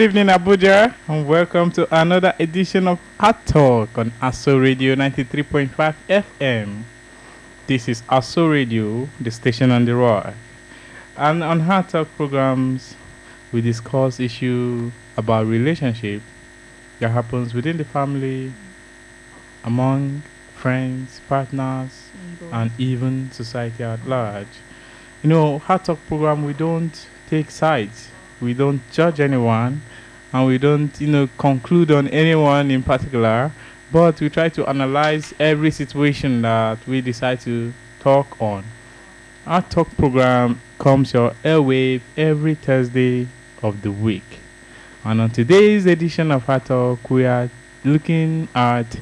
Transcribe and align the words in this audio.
good 0.00 0.16
evening, 0.16 0.28
Abuja, 0.28 0.94
and 1.08 1.28
welcome 1.28 1.70
to 1.70 1.86
another 1.94 2.32
edition 2.40 2.88
of 2.88 2.98
Heart 3.18 3.44
Talk 3.44 3.98
on 3.98 4.10
ASO 4.22 4.58
Radio 4.58 4.94
93.5 4.94 5.94
FM. 6.08 6.84
This 7.66 7.86
is 7.86 8.00
ASO 8.08 8.50
Radio, 8.50 9.06
the 9.20 9.30
station 9.30 9.70
on 9.70 9.84
the 9.84 9.94
rock. 9.94 10.32
And 11.18 11.44
on 11.44 11.60
Heart 11.60 11.90
Talk 11.90 12.08
programs, 12.16 12.94
we 13.52 13.60
discuss 13.60 14.18
issue 14.20 14.90
about 15.18 15.46
relationship 15.46 16.22
that 16.98 17.10
happens 17.10 17.52
within 17.52 17.76
the 17.76 17.84
family, 17.84 18.54
among 19.64 20.22
friends, 20.54 21.20
partners, 21.28 22.08
and 22.50 22.70
even 22.78 23.30
society 23.32 23.84
at 23.84 24.08
large. 24.08 24.48
You 25.22 25.28
know, 25.28 25.58
Heart 25.58 25.84
Talk 25.84 25.98
program, 26.08 26.46
we 26.46 26.54
don't 26.54 27.06
take 27.28 27.50
sides 27.50 28.08
we 28.40 28.54
don't 28.54 28.80
judge 28.90 29.20
anyone 29.20 29.82
and 30.32 30.46
we 30.46 30.58
don't 30.58 31.00
you 31.00 31.06
know 31.06 31.28
conclude 31.38 31.90
on 31.90 32.08
anyone 32.08 32.70
in 32.70 32.82
particular 32.82 33.50
but 33.92 34.20
we 34.20 34.30
try 34.30 34.48
to 34.48 34.66
analyze 34.68 35.34
every 35.40 35.70
situation 35.70 36.42
that 36.42 36.78
we 36.86 37.00
decide 37.00 37.40
to 37.40 37.72
talk 37.98 38.40
on. 38.40 38.64
Our 39.46 39.62
talk 39.62 39.88
program 39.96 40.60
comes 40.78 41.12
your 41.12 41.32
airwave 41.44 42.02
every 42.16 42.54
thursday 42.54 43.26
of 43.62 43.82
the 43.82 43.90
week. 43.90 44.38
And 45.04 45.20
on 45.20 45.30
today's 45.30 45.86
edition 45.86 46.30
of 46.30 46.48
our 46.48 46.60
talk 46.60 47.10
we 47.10 47.24
are 47.24 47.50
looking 47.84 48.48
at 48.54 48.98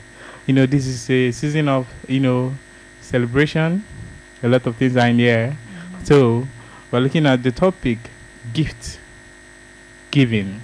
you 0.46 0.54
know 0.54 0.64
this 0.64 0.86
is 0.86 1.10
a 1.10 1.32
season 1.32 1.68
of 1.68 1.86
you 2.06 2.20
know 2.20 2.54
celebration. 3.00 3.84
A 4.42 4.48
lot 4.48 4.66
of 4.66 4.76
things 4.76 4.96
are 4.96 5.08
in 5.08 5.18
the 5.18 5.28
air. 5.28 5.50
Mm-hmm. 5.50 6.04
So 6.04 6.48
we're 6.90 7.00
looking 7.00 7.26
at 7.26 7.42
the 7.42 7.52
topic 7.52 7.98
gift 8.54 8.98
giving. 10.10 10.62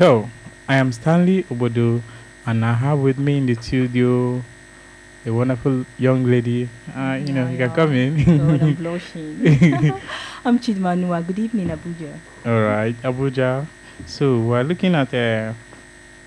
So, 0.00 0.30
I 0.66 0.76
am 0.76 0.92
Stanley 0.92 1.42
Obodo, 1.50 2.00
and 2.46 2.64
I 2.64 2.72
have 2.72 3.00
with 3.00 3.18
me 3.18 3.36
in 3.36 3.44
the 3.44 3.54
studio 3.54 4.42
a 5.26 5.30
wonderful 5.30 5.84
young 5.98 6.24
lady. 6.24 6.70
Uh, 6.96 7.20
you 7.22 7.34
know, 7.34 7.46
you 7.46 7.58
can 7.58 7.70
come 7.70 7.92
in. 7.92 8.16
God, 8.24 8.62
I'm 8.62 8.74
blushing. 8.76 9.44
I'm 10.46 10.58
Chidmanua. 10.58 11.26
Good 11.26 11.38
evening, 11.38 11.68
Abuja. 11.68 12.18
All 12.46 12.62
right, 12.62 12.96
Abuja. 13.02 13.66
So 14.06 14.40
we're 14.40 14.62
looking 14.62 14.94
at 14.94 15.12
a, 15.12 15.54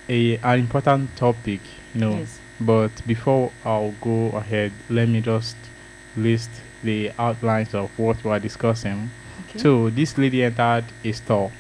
a 0.08 0.38
an 0.38 0.60
important 0.60 1.16
topic, 1.16 1.62
you 1.96 2.02
know. 2.02 2.18
Yes. 2.20 2.38
But 2.62 2.92
before 3.08 3.52
I'll 3.66 3.96
go 4.02 4.28
ahead, 4.38 4.72
let 4.88 5.10
me 5.10 5.20
just 5.20 5.58
list 6.16 6.52
the 6.84 7.12
outlines 7.18 7.74
of 7.74 7.90
what 7.98 8.24
we're 8.24 8.38
discussing. 8.38 9.10
Okay. 9.50 9.58
So 9.58 9.90
this 9.90 10.16
lady 10.20 10.44
entered 10.44 10.86
a 11.04 11.12
store, 11.12 11.52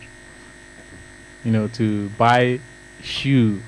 you 1.43 1.51
know, 1.51 1.67
to 1.69 2.09
buy 2.17 2.59
shoe, 3.01 3.61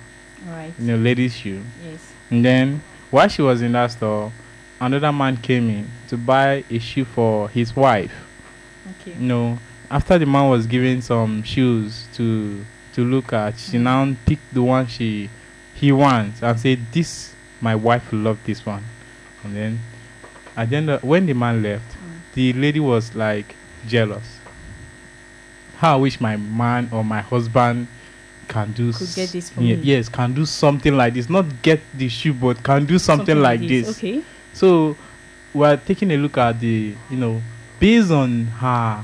Right. 0.47 0.73
you 0.79 0.85
know, 0.87 0.97
ladies' 0.97 1.35
shoe. 1.35 1.61
Yes. 1.83 2.11
And 2.31 2.43
then 2.45 2.81
while 3.11 3.27
she 3.27 3.41
was 3.41 3.61
in 3.61 3.71
that 3.73 3.91
store, 3.91 4.31
another 4.79 5.11
man 5.11 5.37
came 5.37 5.69
in 5.69 5.87
to 6.09 6.17
buy 6.17 6.63
a 6.69 6.79
shoe 6.79 7.05
for 7.05 7.49
his 7.49 7.75
wife. 7.75 8.11
Okay. 9.01 9.13
You 9.19 9.27
know, 9.27 9.59
after 9.89 10.17
the 10.17 10.25
man 10.25 10.49
was 10.49 10.67
given 10.67 11.01
some 11.01 11.43
shoes 11.43 12.07
to 12.15 12.65
to 12.93 13.03
look 13.03 13.33
at, 13.33 13.59
she 13.59 13.77
now 13.77 14.15
picked 14.25 14.53
the 14.53 14.63
one 14.63 14.87
she 14.87 15.29
he 15.73 15.91
wants 15.91 16.41
and 16.41 16.59
said, 16.59 16.79
"This 16.91 17.33
my 17.61 17.75
wife 17.75 18.11
will 18.11 18.19
love 18.19 18.39
this 18.45 18.65
one." 18.65 18.83
And 19.43 19.55
then 19.55 19.79
at 20.55 20.69
the 20.69 20.77
end, 20.77 20.99
when 21.03 21.25
the 21.25 21.33
man 21.33 21.61
left, 21.61 21.91
Mm. 21.97 22.19
the 22.33 22.53
lady 22.53 22.79
was 22.79 23.13
like 23.15 23.55
jealous. 23.87 24.34
How 25.77 25.93
I 25.97 26.01
wish 26.01 26.19
my 26.21 26.37
man 26.37 26.89
or 26.91 27.03
my 27.03 27.21
husband 27.21 27.87
can 28.47 28.71
do 28.73 28.93
Could 28.93 29.07
s- 29.07 29.15
get 29.15 29.29
this 29.31 29.49
for 29.49 29.61
ye- 29.61 29.75
me. 29.75 29.81
yes 29.81 30.07
can 30.07 30.33
do 30.33 30.45
something 30.45 30.95
like 30.95 31.13
this 31.15 31.29
not 31.29 31.45
get 31.63 31.81
the 31.97 32.07
shoe 32.07 32.31
but 32.33 32.61
can 32.63 32.85
do 32.85 32.99
something, 32.99 33.39
like, 33.41 33.59
this. 33.61 33.89
Okay. 33.97 34.21
so 34.53 34.95
we're 35.53 35.77
taking 35.77 36.11
a 36.11 36.17
look 36.17 36.37
at 36.37 36.59
the 36.59 36.93
you 37.09 37.17
know 37.17 37.41
based 37.79 38.11
on 38.11 38.45
her 38.45 39.03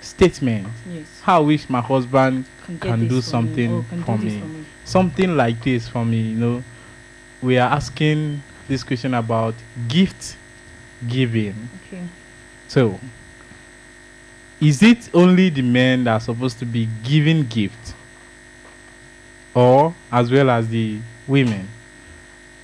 statement 0.00 0.66
Yes. 0.92 1.06
how 1.22 1.36
I 1.40 1.44
wish 1.44 1.70
my 1.70 1.80
husband 1.80 2.44
Can, 2.66 2.78
can 2.80 3.00
do 3.00 3.08
this 3.16 3.26
me. 3.26 3.30
something 3.30 3.70
Oh, 3.72 3.84
can 3.88 4.02
for 4.04 4.18
do 4.18 4.24
me. 4.24 4.40
for 4.40 4.46
me. 4.46 4.64
something 4.84 5.36
like 5.36 5.62
this 5.62 5.88
for 5.88 6.04
me 6.04 6.20
you 6.20 6.36
know 6.36 6.64
we 7.42 7.56
are 7.58 7.70
asking 7.70 8.42
this 8.68 8.82
question 8.82 9.14
about 9.14 9.54
gift 9.88 10.36
giving 11.06 11.68
Okay. 11.86 12.02
so 12.66 12.98
is 14.60 14.82
it 14.82 15.10
only 15.12 15.48
the 15.50 15.62
men 15.62 16.04
that 16.04 16.12
are 16.12 16.20
supposed 16.20 16.58
to 16.60 16.64
be 16.66 16.88
giving 17.02 17.44
gift? 17.46 17.94
Or 19.54 19.94
as 20.10 20.30
well 20.30 20.50
as 20.50 20.68
the 20.68 20.98
women? 21.26 21.68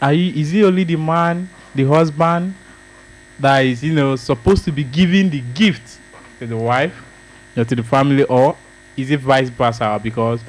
Are 0.02 0.12
you 0.12 0.32
is 0.40 0.52
it 0.54 0.64
only 0.64 0.84
the 0.84 0.96
man 0.96 1.48
the 1.74 1.84
husband 1.84 2.54
that 3.38 3.60
is 3.60 3.82
you 3.82 3.92
know 3.92 4.16
supposed 4.16 4.64
to 4.64 4.72
be 4.72 4.82
giving 4.84 5.30
the 5.30 5.40
gift 5.54 5.98
to 6.38 6.46
the 6.46 6.56
wife 6.56 6.94
or 7.56 7.64
to 7.64 7.76
the 7.76 7.82
family? 7.82 8.24
Or 8.24 8.56
is 8.96 9.10
it 9.10 9.20
vice 9.20 9.48
versa? 9.50 10.00
Because 10.02 10.40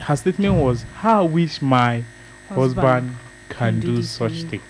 her 0.00 0.16
statement 0.16 0.54
was 0.54 0.84
how 0.94 1.22
I 1.22 1.26
wish 1.26 1.60
my 1.60 2.04
husband, 2.48 3.14
can, 3.48 3.80
do, 3.80 4.02
such 4.02 4.42
thing 4.44 4.62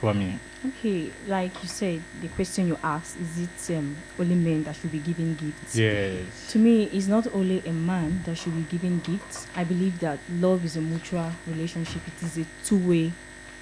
for 0.00 0.14
me 0.14 0.38
Okay. 0.66 1.10
Like 1.26 1.62
you 1.62 1.68
said, 1.68 2.02
the 2.20 2.28
question 2.28 2.68
you 2.68 2.78
asked 2.82 3.16
is 3.18 3.40
it 3.40 3.76
um, 3.76 3.96
only 4.18 4.34
men 4.34 4.64
that 4.64 4.76
should 4.76 4.92
be 4.92 4.98
giving 4.98 5.34
gifts? 5.34 5.76
yes 5.76 6.52
To 6.52 6.58
me, 6.58 6.84
it's 6.84 7.06
not 7.06 7.26
only 7.34 7.60
a 7.66 7.72
man 7.72 8.22
that 8.24 8.36
should 8.36 8.54
be 8.54 8.62
giving 8.70 9.00
gifts. 9.00 9.46
I 9.54 9.64
believe 9.64 10.00
that 10.00 10.18
love 10.30 10.64
is 10.64 10.76
a 10.76 10.80
mutual 10.80 11.30
relationship. 11.46 12.02
It 12.06 12.22
is 12.22 12.38
a 12.38 12.46
two-way 12.64 13.12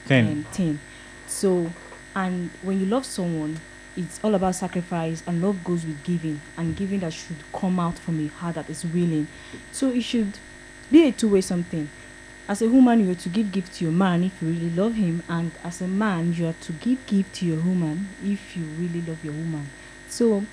then 0.07 0.27
um, 0.29 0.45
thing. 0.53 0.79
So, 1.27 1.71
and 2.15 2.51
when 2.63 2.79
you 2.79 2.87
love 2.87 3.05
someone, 3.05 3.59
it's 3.97 4.21
all 4.23 4.35
about 4.35 4.55
sacrifice, 4.55 5.23
and 5.27 5.43
love 5.43 5.63
goes 5.65 5.85
with 5.85 6.03
giving, 6.05 6.41
and 6.57 6.75
giving 6.77 7.01
that 7.01 7.13
should 7.13 7.37
come 7.53 7.79
out 7.79 7.99
from 7.99 8.25
a 8.25 8.29
heart 8.29 8.55
that 8.55 8.71
is 8.71 8.85
willing. 8.87 9.27
So 9.71 9.89
it 9.91 10.03
should 10.03 10.39
be 10.91 11.09
a 11.09 11.13
two-way 11.13 11.41
something. 11.41 11.91
As 12.49 12.61
a 12.61 12.69
woman, 12.69 13.05
you 13.05 13.13
are 13.13 13.17
to 13.17 13.29
give 13.29 13.53
gift 13.53 13.75
to 13.75 13.85
your 13.85 13.93
man 13.93 14.25
if 14.25 14.43
you 14.43 14.49
really 14.49 14.71
love 14.71 14.95
him, 14.95 15.23
and 15.29 15.53
as 15.65 15.81
a 15.81 15.87
man, 15.89 16.35
you 16.35 16.47
are 16.49 16.55
to 16.63 16.73
give 16.73 17.05
gift 17.07 17.35
to 17.37 17.47
your 17.47 17.59
woman 17.61 18.09
if 18.23 18.57
you 18.57 18.65
really 18.79 19.01
love 19.03 19.25
your 19.25 19.33
woman. 19.33 19.69
So 20.09 20.45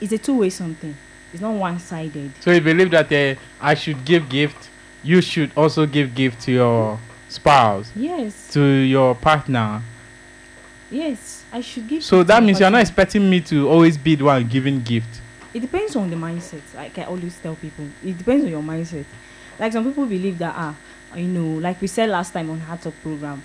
it's 0.00 0.12
a 0.12 0.18
two-way 0.18 0.50
something. 0.50 0.96
It's 1.32 1.42
not 1.42 1.52
one-sided. 1.54 2.32
So 2.40 2.52
you 2.52 2.60
believe 2.60 2.90
that 2.92 3.10
uh, 3.12 3.38
I 3.60 3.74
should 3.74 4.04
give 4.04 4.28
gift, 4.28 4.70
you 5.02 5.20
should 5.20 5.50
also 5.56 5.86
give 5.86 6.14
gift 6.14 6.40
to 6.42 6.52
your 6.52 6.98
spouse, 7.28 7.90
Yes, 7.96 8.52
to 8.52 8.62
your 8.62 9.14
partner. 9.14 9.82
yes, 10.90 11.44
I 11.52 11.60
should 11.62 11.88
give. 11.88 12.04
So 12.04 12.22
that 12.22 12.42
means 12.42 12.60
you're 12.60 12.70
not 12.70 12.82
expecting 12.82 13.28
me 13.28 13.40
to 13.42 13.68
always 13.68 13.96
be 13.98 14.14
the 14.14 14.24
one 14.24 14.46
giving 14.46 14.82
gift. 14.82 15.20
It 15.52 15.60
depends 15.60 15.96
on 15.96 16.08
the 16.10 16.16
mindset. 16.16 16.62
Like 16.74 16.96
I 16.98 17.04
always 17.04 17.36
tell 17.38 17.56
people, 17.56 17.86
it 18.04 18.16
depends 18.16 18.44
on 18.44 18.50
your 18.50 18.62
mindset. 18.62 19.04
Like 19.58 19.72
some 19.72 19.84
people 19.84 20.06
believe 20.06 20.38
that 20.38 20.54
ah, 20.56 20.74
you 21.16 21.28
know, 21.28 21.58
like 21.60 21.80
we 21.80 21.86
said 21.86 22.08
last 22.10 22.32
time 22.32 22.50
on 22.50 22.60
Heart 22.60 22.82
Talk 22.82 22.94
program, 23.02 23.42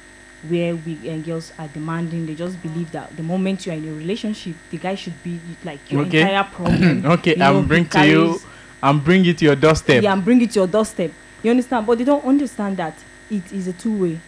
where 0.48 0.76
we 0.76 1.10
and 1.10 1.26
girls 1.26 1.52
are 1.58 1.68
demanding, 1.68 2.26
they 2.26 2.36
just 2.36 2.62
believe 2.62 2.92
that 2.92 3.16
the 3.18 3.24
moment 3.24 3.66
you 3.66 3.72
are 3.72 3.76
in 3.76 3.88
a 3.88 3.94
relationship, 3.94 4.56
the 4.70 4.78
guy 4.78 4.96
should 4.96 5.22
be 5.24 5.40
like 5.64 5.92
your 5.92 6.02
Okay. 6.04 6.22
entire 6.22 6.44
problem. 6.44 7.06
okay, 7.14 7.32
You 7.32 7.38
know, 7.38 7.58
I'm 7.60 7.68
bring 7.68 7.86
to 7.90 8.08
you, 8.08 8.40
I'm 8.82 9.00
bring 9.00 9.26
it 9.26 9.38
to 9.40 9.46
your 9.46 9.56
doorstep. 9.56 10.04
Yeah, 10.04 10.14
and 10.14 10.24
bring 10.24 10.42
it 10.42 10.52
to 10.52 10.60
your 10.60 10.68
doorstep. 10.68 11.12
You 11.44 11.52
understand? 11.52 11.86
But 11.88 11.98
they 11.98 12.04
don't 12.04 12.24
understand 12.26 12.78
that 12.78 12.96
it 13.30 13.52
is 13.52 13.68
a 13.68 13.74
two-way 13.74 14.20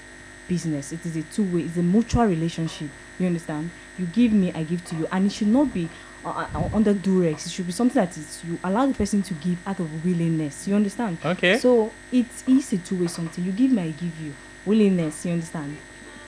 business. 0.48 0.92
It 0.92 1.06
is 1.06 1.16
a 1.16 1.24
two-way. 1.24 1.62
It's 1.62 1.78
a 1.78 1.84
mutual 1.84 2.26
relationship. 2.26 2.90
You 3.20 3.28
understand? 3.28 3.70
You 3.98 4.06
give 4.08 4.32
me, 4.32 4.52
I 4.54 4.64
give 4.64 4.84
to 4.86 4.96
you, 4.96 5.08
and 5.12 5.26
it 5.28 5.32
should 5.32 5.48
not 5.50 5.74
be 5.74 5.90
uh, 6.26 6.48
uh, 6.54 6.70
under 6.74 6.94
duress. 6.94 7.46
It 7.46 7.52
should 7.52 7.66
be 7.68 7.72
something 7.72 7.96
that 7.96 8.16
is 8.18 8.42
you 8.48 8.60
allow 8.64 8.86
the 8.86 8.94
person 8.94 9.22
to 9.24 9.34
give 9.36 9.58
out 9.68 9.80
of 9.80 10.06
willingness. 10.06 10.68
You 10.68 10.76
understand? 10.76 11.18
Okay. 11.24 11.58
So 11.58 11.92
it 12.12 12.26
is 12.48 12.74
a 12.74 12.78
two-way 12.78 13.08
something. 13.08 13.44
You 13.44 13.52
give 13.52 13.72
me, 13.72 13.82
I 13.84 13.92
give 13.92 14.20
you. 14.20 14.34
Willingness. 14.66 15.26
You 15.26 15.34
understand? 15.34 15.78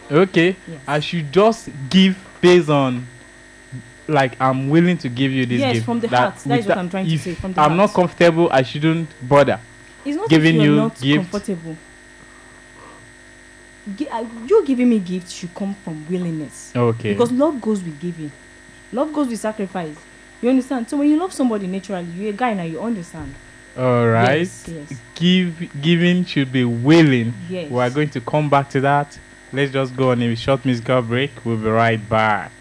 okay. 0.10 0.56
Yes. 0.68 0.82
I 0.88 1.00
should 1.00 1.32
just 1.32 1.70
give 1.90 2.18
based 2.42 2.70
on 2.70 3.06
like 4.08 4.40
I'm 4.42 4.70
willing 4.70 4.98
to 5.00 5.10
give 5.10 5.32
you 5.32 5.46
this 5.46 5.60
Yes, 5.60 5.74
gift. 5.76 5.86
from 5.86 6.00
the 6.00 6.08
heart. 6.08 6.36
That 6.38 6.60
is 6.60 6.68
what 6.68 6.78
I'm 6.78 6.90
trying 6.90 7.08
to 7.08 7.18
say, 7.18 7.34
from 7.36 7.54
the 7.54 7.62
I'm 7.62 7.78
not 7.78 7.94
comfortable, 7.94 8.50
I 8.52 8.64
shouldn't 8.64 9.10
bother. 9.28 9.60
It's 10.04 10.18
not 10.18 10.30
giving 10.30 10.60
you 10.60 10.76
not 10.76 11.00
gift. 11.00 11.32
comfortable. 11.32 11.78
Gi- 13.96 14.10
uh, 14.10 14.26
you 14.48 14.66
giving 14.66 14.90
me 14.90 15.00
gifts 15.00 15.32
should 15.32 15.54
come 15.56 15.74
from 15.76 16.06
willingness. 16.10 16.72
Okay. 16.76 17.14
Because 17.14 17.32
love 17.32 17.60
goes 17.62 17.82
with 17.84 18.00
giving. 18.00 18.32
Love 18.92 19.14
goes 19.14 19.28
with 19.28 19.40
sacrifice. 19.40 19.96
You 20.42 20.50
understand? 20.50 20.90
So 20.90 20.98
when 20.98 21.10
you 21.10 21.18
love 21.18 21.34
somebody 21.34 21.68
naturally, 21.68 22.06
you're 22.16 22.32
a 22.32 22.34
guy 22.34 22.54
now, 22.54 22.64
you 22.64 22.82
understand. 22.82 23.34
All 23.78 24.08
right. 24.08 24.40
Yes, 24.40 24.68
yes. 24.68 25.00
Give 25.16 25.82
giving 25.82 26.26
should 26.26 26.52
be 26.52 26.66
willing. 26.66 27.34
Yes. 27.50 27.72
We 27.72 27.80
are 27.80 27.90
going 27.90 28.10
to 28.10 28.22
come 28.22 28.50
back 28.50 28.70
to 28.72 28.82
that. 28.82 29.18
Let's 29.54 29.72
just 29.72 29.96
go 29.96 30.12
on 30.12 30.22
a 30.22 30.36
short 30.36 30.66
musical 30.66 31.02
break. 31.02 31.32
We'll 31.46 31.58
be 31.58 31.70
right 31.70 32.10
back. 32.10 32.52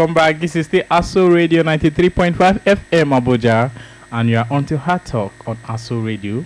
Welcome 0.00 0.14
back. 0.14 0.40
This 0.40 0.56
is 0.56 0.66
the 0.66 0.82
ASO 0.90 1.30
Radio 1.30 1.62
93.5 1.62 2.32
FM 2.64 3.20
Abuja, 3.20 3.70
and 4.10 4.30
you 4.30 4.38
are 4.38 4.46
on 4.50 4.64
to 4.64 4.78
Hard 4.78 5.04
Talk 5.04 5.30
on 5.46 5.58
ASO 5.58 6.02
Radio. 6.02 6.42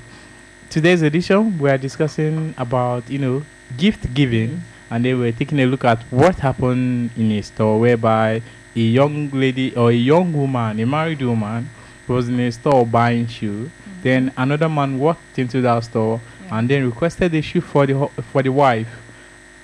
Today's 0.68 1.02
edition, 1.02 1.56
we 1.60 1.70
are 1.70 1.78
discussing 1.78 2.52
about, 2.58 3.08
you 3.08 3.20
know, 3.20 3.44
gift 3.76 4.12
giving, 4.12 4.60
and 4.90 5.04
then 5.04 5.20
we're 5.20 5.30
taking 5.30 5.60
a 5.60 5.66
look 5.66 5.84
at 5.84 6.02
what 6.10 6.34
happened 6.40 7.10
in 7.16 7.30
a 7.30 7.42
store 7.42 7.78
whereby 7.78 8.42
a 8.74 8.80
young 8.80 9.30
lady 9.30 9.72
or 9.76 9.90
a 9.90 9.94
young 9.94 10.32
woman, 10.32 10.80
a 10.80 10.84
married 10.84 11.22
woman, 11.22 11.70
was 12.08 12.28
in 12.28 12.40
a 12.40 12.50
store 12.50 12.84
buying 12.84 13.28
shoe. 13.28 13.70
Mm-hmm. 13.70 14.02
Then 14.02 14.32
another 14.36 14.68
man 14.68 14.98
walked 14.98 15.38
into 15.38 15.60
that 15.60 15.84
store 15.84 16.20
Yeah. 16.46 16.58
and 16.58 16.68
then 16.68 16.84
requested 16.86 17.32
a 17.32 17.40
shoe 17.40 17.60
for 17.60 17.86
the 17.86 17.94
hu- 17.94 18.22
for 18.32 18.42
the 18.42 18.50
wife. 18.50 18.88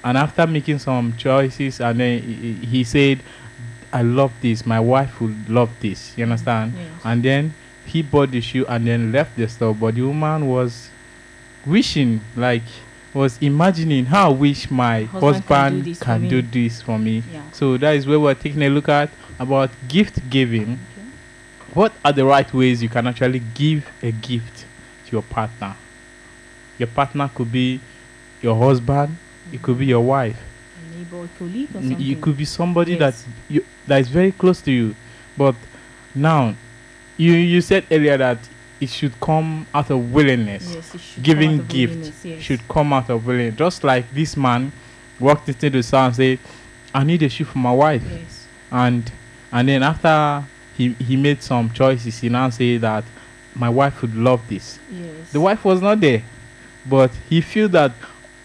And 0.05 0.17
after 0.17 0.47
making 0.47 0.79
some 0.79 1.17
choices, 1.17 1.81
and 1.81 1.99
then 1.99 2.23
he, 2.23 2.35
he- 2.55 2.67
he 2.67 2.85
said, 2.85 3.19
"I 3.93 4.03
love 4.03 4.33
this. 4.41 4.65
My 4.67 4.81
wife 4.81 5.21
would 5.21 5.49
love 5.49 5.71
this." 5.81 6.13
You 6.17 6.25
understand? 6.25 6.73
Yes. 6.77 6.87
And 7.05 7.23
then 7.23 7.55
he 7.87 8.03
bought 8.03 8.31
the 8.31 8.41
shoe 8.41 8.65
and 8.69 8.87
then 8.87 9.13
left 9.13 9.37
the 9.37 9.49
store. 9.49 9.75
But 9.75 9.95
the 9.97 10.03
woman 10.03 10.47
was 10.47 10.91
wishing, 11.67 12.21
like, 12.37 12.63
was 13.13 13.39
imagining 13.41 14.07
how 14.07 14.31
I 14.31 14.33
wish 14.33 14.71
my 14.71 15.03
Husband 15.05 15.35
husband, 15.45 15.49
can 15.49 15.79
do 15.83 15.83
this 15.83 15.99
for 15.99 16.05
can 16.05 16.23
me." 16.23 16.29
do 16.29 16.43
this 16.43 16.83
for 16.83 16.99
me. 16.99 17.23
Yeah. 17.33 17.41
So 17.53 17.77
that 17.77 17.97
is 17.97 18.07
where 18.07 18.21
we're 18.21 18.35
taking 18.35 18.63
a 18.63 18.69
look 18.69 18.89
at 18.89 19.11
about 19.39 19.71
gift 19.89 20.31
giving. 20.31 20.63
Okay. 20.63 21.07
What 21.75 21.93
are 22.05 22.13
the 22.13 22.25
right 22.25 22.53
ways 22.55 22.83
you 22.83 22.89
can 22.89 23.07
actually 23.07 23.43
give 23.55 23.89
a 24.03 24.13
gift 24.13 24.65
to 25.07 25.13
your 25.13 25.23
partner? 25.23 25.75
Your 26.79 26.87
partner 26.89 27.29
could 27.35 27.51
be 27.51 27.81
your 28.43 28.57
husband, 28.57 29.17
it 29.53 29.61
could 29.63 29.79
be 29.79 29.87
your 29.87 30.01
wife, 30.05 30.39
neighbor, 31.12 31.29
colleague, 31.38 31.69
or 31.71 31.81
something. 31.83 32.00
it 32.11 32.21
could 32.21 32.37
be 32.37 32.45
somebody 32.45 32.93
Yes. 32.93 33.00
that 33.00 33.33
you 33.49 33.64
that 33.87 34.00
is 34.00 34.09
very 34.09 34.33
close 34.33 34.61
to 34.62 34.71
you. 34.73 34.95
But 35.37 35.55
now, 36.14 36.55
you 37.17 37.33
you 37.33 37.61
said 37.61 37.85
earlier 37.90 38.17
that 38.17 38.38
it 38.81 38.88
should 38.90 39.19
come 39.21 39.67
out 39.75 39.90
of 39.90 40.12
willingness. 40.12 40.73
Yes, 40.75 40.95
it 40.95 41.00
should 41.00 41.23
Giving 41.23 41.50
come 41.50 41.59
out 41.59 41.61
of 41.62 41.69
gift 41.69 41.93
willingness, 41.95 42.25
yes. 42.25 42.43
Should 42.43 42.69
come 42.69 42.93
out 42.93 43.11
of 43.11 43.26
willingness. 43.26 43.57
Just 43.59 43.85
like 43.85 44.12
this 44.14 44.37
man 44.37 44.73
walked 45.19 45.49
into 45.49 45.71
the 45.71 45.83
store 45.83 46.00
and 46.07 46.17
said, 46.17 46.38
"I 46.95 47.05
need 47.05 47.23
a 47.23 47.29
shoe 47.29 47.45
for 47.45 47.59
my 47.59 47.73
wife." 47.73 48.02
Yes. 48.11 48.47
and 48.73 49.11
and 49.52 49.69
then 49.69 49.83
after 49.83 50.45
he 50.76 50.93
he 50.95 51.17
made 51.17 51.43
some 51.43 51.71
choices 51.71 52.21
he 52.21 52.29
now 52.29 52.49
said 52.50 52.81
that 52.83 53.05
my 53.55 53.69
wife 53.69 54.00
would 54.00 54.14
love 54.14 54.40
this 54.49 54.79
Yes. 54.93 55.33
the 55.33 55.40
wife 55.40 55.64
was 55.64 55.83
not 55.83 56.00
there 56.00 56.23
but 56.88 57.11
he 57.29 57.40
feel 57.40 57.69
that 57.69 57.90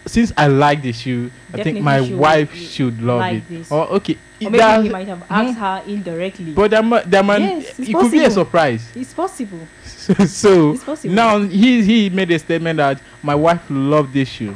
since 0.06 0.32
i 0.36 0.46
like 0.46 0.82
the 0.82 0.92
shoe 0.92 1.30
i 1.52 1.62
think 1.62 1.80
my 1.80 2.02
she 2.04 2.12
would 2.12 2.20
wife 2.20 2.54
should 2.54 3.02
love 3.02 3.18
like 3.20 3.36
it. 3.38 3.48
this. 3.48 3.72
or 3.72 3.86
okay 3.88 4.16
Or 4.40 4.50
maybe 4.50 4.82
he 4.86 4.88
might 4.92 5.08
have 5.08 5.22
hmm? 5.22 5.32
asked 5.32 5.58
her 5.58 5.82
indirectly. 5.86 6.52
but 6.52 6.70
there, 6.70 6.82
mu- 6.82 7.00
there 7.06 7.22
man, 7.24 7.40
Yes, 7.40 7.78
it 7.80 7.88
it's 7.88 7.98
could 7.98 8.12
be 8.12 8.22
a 8.24 8.30
surprise. 8.30 8.86
It's 8.94 9.14
possible. 9.14 9.66
so, 9.84 10.12
so 10.26 10.72
It's 10.72 10.84
possible. 10.84 11.14
now 11.14 11.40
he 11.40 11.82
he 11.82 12.10
made 12.10 12.30
a 12.30 12.38
statement 12.38 12.76
that 12.76 13.00
my 13.22 13.34
wife 13.34 13.62
loved 13.70 14.12
this 14.12 14.28
shoe. 14.28 14.54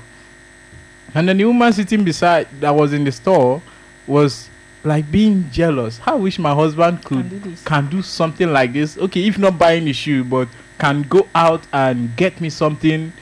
And 1.14 1.26
then 1.28 1.38
the 1.38 1.44
woman 1.46 1.72
sitting 1.72 2.04
beside 2.04 2.46
that 2.60 2.70
was 2.74 2.92
in 2.92 3.04
the 3.04 3.10
store 3.12 3.62
was 4.06 4.50
like 4.84 5.10
being 5.10 5.48
jealous. 5.50 5.98
I 6.06 6.14
wish 6.14 6.38
my 6.38 6.54
husband 6.54 7.02
could 7.04 7.30
Can 7.30 7.40
do 7.40 7.56
can 7.64 7.88
do 7.88 8.02
something 8.02 8.52
like 8.52 8.74
this. 8.74 8.98
Okay 8.98 9.26
if 9.26 9.38
not 9.38 9.58
buying 9.58 9.86
the 9.86 9.94
shoe 9.94 10.24
but 10.24 10.46
can 10.78 11.02
go 11.08 11.26
out 11.34 11.62
and 11.72 12.14
get 12.16 12.38
me 12.40 12.50
something 12.50 13.12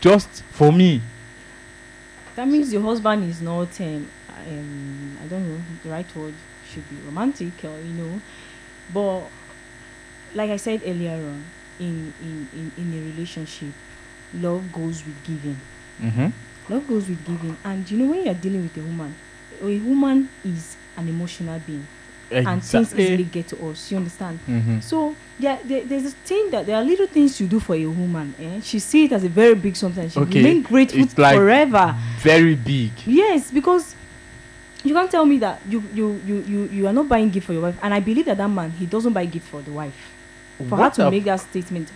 just 0.00 0.42
for 0.52 0.72
me 0.72 1.02
That 2.36 2.46
means 2.48 2.72
your 2.72 2.82
husband 2.82 3.28
is 3.28 3.40
not 3.40 3.80
um, 3.80 4.06
um 4.30 5.18
I 5.22 5.26
don't 5.26 5.48
know 5.48 5.60
the 5.82 5.88
right 5.90 6.16
word 6.16 6.34
should 6.70 6.88
be 6.90 6.96
romantic 7.06 7.64
or 7.64 7.78
you 7.80 7.94
know, 7.94 8.20
but 8.92 9.22
like 10.34 10.50
I 10.50 10.56
said 10.56 10.82
earlier 10.84 11.12
on, 11.14 11.44
in 11.80 12.12
in 12.22 12.48
in, 12.52 12.72
in 12.76 12.92
a 12.98 13.00
relationship, 13.12 13.72
love 14.34 14.70
goes 14.72 15.04
with 15.04 15.22
giving. 15.24 15.58
mm-hmm. 16.02 16.28
Love 16.72 16.86
goes 16.88 17.08
with 17.08 17.24
giving, 17.24 17.56
and 17.64 17.90
you 17.90 17.98
know 17.98 18.10
when 18.10 18.24
you're 18.24 18.34
dealing 18.34 18.62
with 18.62 18.76
a 18.76 18.80
woman, 18.80 19.14
a 19.62 19.78
woman 19.78 20.28
is 20.44 20.76
an 20.96 21.08
emotional 21.08 21.58
being, 21.66 21.86
and 22.30 22.62
things 22.62 22.92
easily 22.94 23.24
get 23.24 23.48
to 23.48 23.68
us. 23.70 23.90
You 23.90 23.98
understand? 23.98 24.38
mm-hmm. 24.48 24.80
So 24.80 25.14
yeah, 25.38 25.58
there, 25.64 25.84
there's 25.84 26.06
a 26.06 26.10
thing 26.10 26.50
that 26.50 26.66
there 26.66 26.76
are 26.76 26.82
little 26.84 27.06
things 27.06 27.40
you 27.40 27.46
do 27.46 27.60
for 27.60 27.74
a 27.74 27.86
woman. 27.86 28.34
Eh? 28.40 28.60
She 28.62 28.78
see 28.78 29.04
it 29.04 29.12
as 29.12 29.24
a 29.24 29.28
very 29.28 29.54
big 29.54 29.76
something. 29.76 30.08
She 30.08 30.18
Okay, 30.20 30.38
remain 30.38 30.62
grateful 30.62 31.00
it's 31.02 31.16
like- 31.16 31.36
forever. 31.36 31.94
very 32.20 32.54
big 32.54 32.90
Yes, 33.06 33.50
because 33.50 33.94
you 34.84 34.94
can't 34.94 35.10
tell 35.10 35.24
me 35.26 35.38
that 35.38 35.60
you 35.68 35.82
you 35.94 36.20
you 36.26 36.36
you 36.46 36.64
you 36.72 36.86
are 36.86 36.92
not 36.92 37.08
buying 37.08 37.30
gift 37.30 37.46
for 37.46 37.52
your 37.52 37.62
wife, 37.62 37.78
and 37.82 37.92
I 37.92 38.00
believe 38.00 38.26
that 38.26 38.36
that 38.38 38.48
man 38.48 38.70
he 38.70 38.86
doesn't 38.86 39.12
buy 39.12 39.24
gift 39.26 39.48
for 39.48 39.60
the 39.62 39.72
wife. 39.72 39.94
For 40.68 40.76
her 40.78 40.90
to 40.90 41.10
make 41.10 41.24
that 41.24 41.40
statement, 41.40 41.90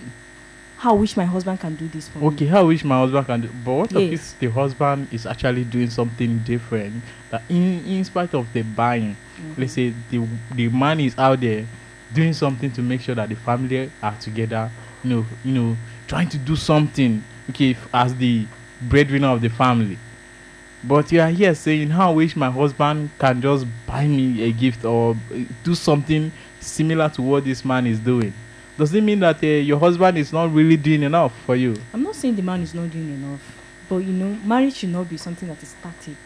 how 0.81 0.91
I 0.97 0.99
wish 0.99 1.15
my 1.17 1.27
husband 1.27 1.61
can 1.61 1.75
do 1.77 1.89
this 1.89 2.09
for 2.09 2.19
okay 2.19 2.27
me. 2.29 2.35
Okay, 2.35 2.47
how 2.47 2.61
I 2.61 2.63
wish 2.63 2.85
my 2.85 2.99
husband 2.99 3.27
can 3.27 3.41
do 3.43 3.49
but 3.65 3.73
what 3.75 3.93
Yes. 3.93 4.13
if 4.35 4.39
the 4.41 4.51
husband 4.51 5.09
is 5.13 5.27
actually 5.27 5.65
doing 5.65 5.91
something 5.91 6.39
different 6.39 7.03
that 7.31 7.43
in 7.51 7.85
in 7.85 8.05
spite 8.05 8.33
of 8.35 8.51
the 8.55 8.63
buying 8.63 9.15
Mhm. 9.39 9.59
let's 9.59 9.73
say 9.75 9.93
the 10.11 10.27
the 10.55 10.69
man 10.69 11.01
is 11.01 11.15
out 11.19 11.41
there 11.41 11.67
doing 12.15 12.33
something 12.33 12.71
to 12.73 12.83
make 12.83 13.01
sure 13.03 13.15
that 13.15 13.29
the 13.29 13.37
family 13.37 13.91
are 14.03 14.17
together 14.21 14.71
you 15.05 15.11
know 15.11 15.27
you 15.45 15.53
know 15.53 15.77
trying 16.09 16.29
to 16.29 16.39
do 16.39 16.57
something 16.57 17.23
okay 17.51 17.71
f- 17.73 17.89
as 17.93 18.15
the 18.17 18.47
breadwinner 18.81 19.29
of 19.29 19.41
the 19.43 19.49
family 19.51 19.99
but 20.83 21.13
you 21.13 21.21
are 21.21 21.29
here 21.29 21.55
saying 21.55 21.91
how 21.91 22.11
I 22.11 22.15
wish 22.15 22.35
my 22.37 22.51
husband 22.51 23.11
can 23.19 23.43
just 23.43 23.67
buy 23.87 24.07
me 24.07 24.43
a 24.43 24.51
gift 24.51 24.85
or 24.85 25.15
uh, 25.33 25.39
do 25.63 25.75
something 25.75 26.33
similar 26.59 27.11
to 27.11 27.23
what 27.23 27.45
this 27.45 27.65
man 27.67 27.87
is 27.87 27.99
doing 28.01 28.33
does 28.81 28.95
it 28.95 29.03
mean 29.03 29.21
that 29.21 29.43
uh, 29.45 29.47
your 29.47 29.79
husband 29.79 30.17
is 30.17 30.33
not 30.33 30.51
really 30.53 30.77
doing 30.77 31.03
enough 31.03 31.33
for 31.45 31.55
you 31.55 31.77
I'm 31.93 32.03
not 32.03 32.15
saying 32.15 32.37
the 32.37 32.43
man 32.43 32.63
is 32.63 32.73
not 32.73 32.91
doing 32.91 33.13
enough, 33.13 33.43
but 33.89 33.99
you 33.99 34.13
know, 34.13 34.35
marriage 34.45 34.77
should 34.77 34.89
not 34.89 35.09
be 35.09 35.19
something 35.19 35.49
that 35.49 35.63
is 35.63 35.69
static. 35.79 36.17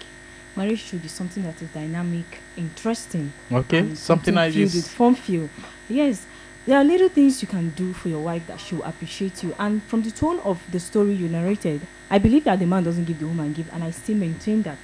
Marriage 0.55 0.79
should 0.81 1.03
be 1.03 1.09
something 1.09 1.43
that 1.43 1.61
is 1.61 1.69
dynamic, 1.71 2.27
interesting. 2.57 3.33
okay 3.51 3.79
and 3.79 3.99
something 3.99 4.35
like 4.35 4.53
filled 4.53 4.65
with 4.67 4.73
this 4.73 4.89
fun 4.89 5.15
feel. 5.17 5.49
Yes, 5.89 6.27
there 6.67 6.79
are 6.79 6.85
little 6.85 7.09
things 7.09 7.43
you 7.43 7.49
can 7.49 7.71
do 7.71 7.93
for 7.93 8.09
your 8.09 8.21
wife 8.21 8.47
that 8.47 8.61
she 8.61 8.77
will 8.77 8.85
appreciate 8.85 9.43
you. 9.43 9.55
And 9.59 9.83
from 9.83 10.03
the 10.03 10.11
tone 10.11 10.39
of 10.41 10.63
the 10.71 10.79
story 10.79 11.15
you 11.15 11.29
narrated, 11.29 11.81
I 12.09 12.19
believe 12.19 12.45
that 12.45 12.61
the 12.61 12.67
man 12.67 12.85
doesn't 12.85 13.05
give 13.05 13.19
the 13.19 13.27
woman 13.27 13.53
give, 13.53 13.69
and 13.73 13.83
I 13.83 13.91
still 13.91 14.17
maintain 14.17 14.63
that. 14.63 14.79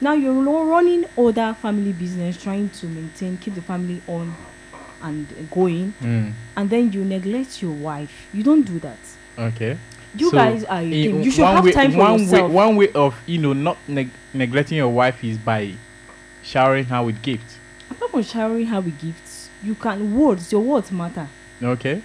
Now 0.00 0.12
you're 0.12 0.34
running 0.66 1.06
other 1.16 1.54
family 1.54 1.92
business, 1.92 2.42
trying 2.42 2.68
to 2.70 2.86
maintain, 2.86 3.38
keep 3.38 3.54
the 3.54 3.62
family 3.62 4.02
on 4.06 4.36
and 5.04 5.26
going, 5.50 5.92
Mm, 6.02 6.32
and 6.56 6.70
then 6.70 6.90
you 6.92 7.04
neglect 7.04 7.62
your 7.62 7.72
wife. 7.72 8.26
You 8.32 8.42
don't 8.42 8.62
do 8.64 8.78
that. 8.80 8.98
okay 9.38 9.76
You 10.16 10.30
So, 10.30 10.36
guys 10.36 10.64
are. 10.64 10.82
You 10.82 11.30
should 11.30 11.44
have 11.44 11.64
way, 11.64 11.72
time 11.72 11.92
for 11.92 11.98
one 11.98 12.18
yourself. 12.20 12.48
Way, 12.48 12.54
one 12.54 12.76
way 12.76 12.88
of 12.94 13.14
you 13.26 13.38
know 13.38 13.52
not 13.52 13.76
neg- 13.88 14.14
neglecting 14.32 14.78
your 14.78 14.92
wife 15.00 15.22
is 15.24 15.36
by 15.38 15.74
showering 16.42 16.84
her 16.86 17.02
with 17.02 17.20
gifts. 17.22 17.58
Apart 17.90 18.10
from 18.12 18.22
showering 18.22 18.66
her 18.66 18.80
with 18.80 18.98
gifts, 19.00 19.48
you 19.62 19.74
can 19.74 20.16
words. 20.16 20.52
Your 20.52 20.62
words 20.62 20.90
matter. 20.92 21.26
Okay. 21.62 22.02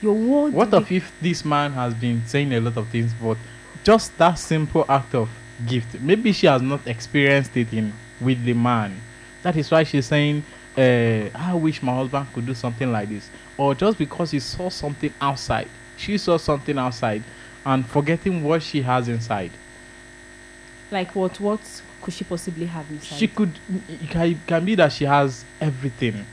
Your 0.00 0.14
words. 0.14 0.54
What 0.54 0.72
of 0.74 0.90
if 0.92 1.12
this 1.20 1.44
man 1.44 1.72
has 1.72 1.92
been 1.94 2.22
saying 2.26 2.52
a 2.54 2.60
lot 2.60 2.76
of 2.76 2.88
things, 2.88 3.12
but 3.20 3.36
just 3.84 4.16
that 4.18 4.34
simple 4.38 4.84
act 4.88 5.14
of 5.14 5.28
gift, 5.66 6.00
maybe 6.00 6.32
she 6.32 6.46
has 6.46 6.62
not 6.62 6.86
experienced 6.86 7.56
it 7.56 7.72
in 7.72 7.92
with 8.20 8.44
the 8.44 8.52
man. 8.54 9.00
That 9.42 9.56
is 9.56 9.70
why 9.70 9.82
she's 9.84 10.06
saying, 10.06 10.44
uh, 10.76 11.28
"I 11.34 11.54
wish 11.54 11.82
my 11.82 11.94
husband 11.94 12.26
could 12.32 12.46
do 12.46 12.54
something 12.54 12.90
like 12.90 13.08
this," 13.08 13.28
or 13.56 13.74
just 13.74 13.98
because 13.98 14.30
he 14.30 14.40
saw 14.40 14.68
something 14.70 15.12
outside, 15.20 15.68
she 15.96 16.16
saw 16.18 16.36
something 16.36 16.78
outside, 16.78 17.22
and 17.64 17.84
forgetting 17.86 18.42
what 18.42 18.62
she 18.62 18.82
has 18.82 19.08
inside. 19.08 19.50
like 20.90 21.14
what? 21.14 21.38
What 21.40 21.60
could 22.02 22.14
she 22.14 22.24
possibly 22.24 22.66
have 22.66 22.90
inside? 22.90 23.16
She 23.18 23.28
could. 23.28 23.52
It 23.88 24.10
can, 24.10 24.22
it 24.22 24.38
can 24.46 24.64
be 24.64 24.74
that 24.76 24.92
she 24.92 25.04
has 25.04 25.44
everything. 25.60 26.24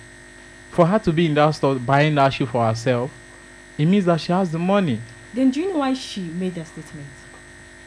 For 0.71 0.85
her 0.85 0.99
to 0.99 1.11
be 1.13 1.25
in 1.25 1.33
that 1.35 1.51
store 1.51 1.75
buying 1.75 2.15
that 2.15 2.33
shoe 2.33 2.45
for 2.45 2.65
herself, 2.65 3.11
it 3.77 3.85
means 3.85 4.05
that 4.05 4.19
she 4.21 4.31
has 4.31 4.51
the 4.51 4.59
money. 4.59 5.01
Then 5.33 5.51
do 5.51 5.59
you 5.61 5.69
know 5.73 5.79
why 5.79 5.93
she 5.93 6.21
made 6.21 6.55
that 6.55 6.67
statement? 6.67 7.07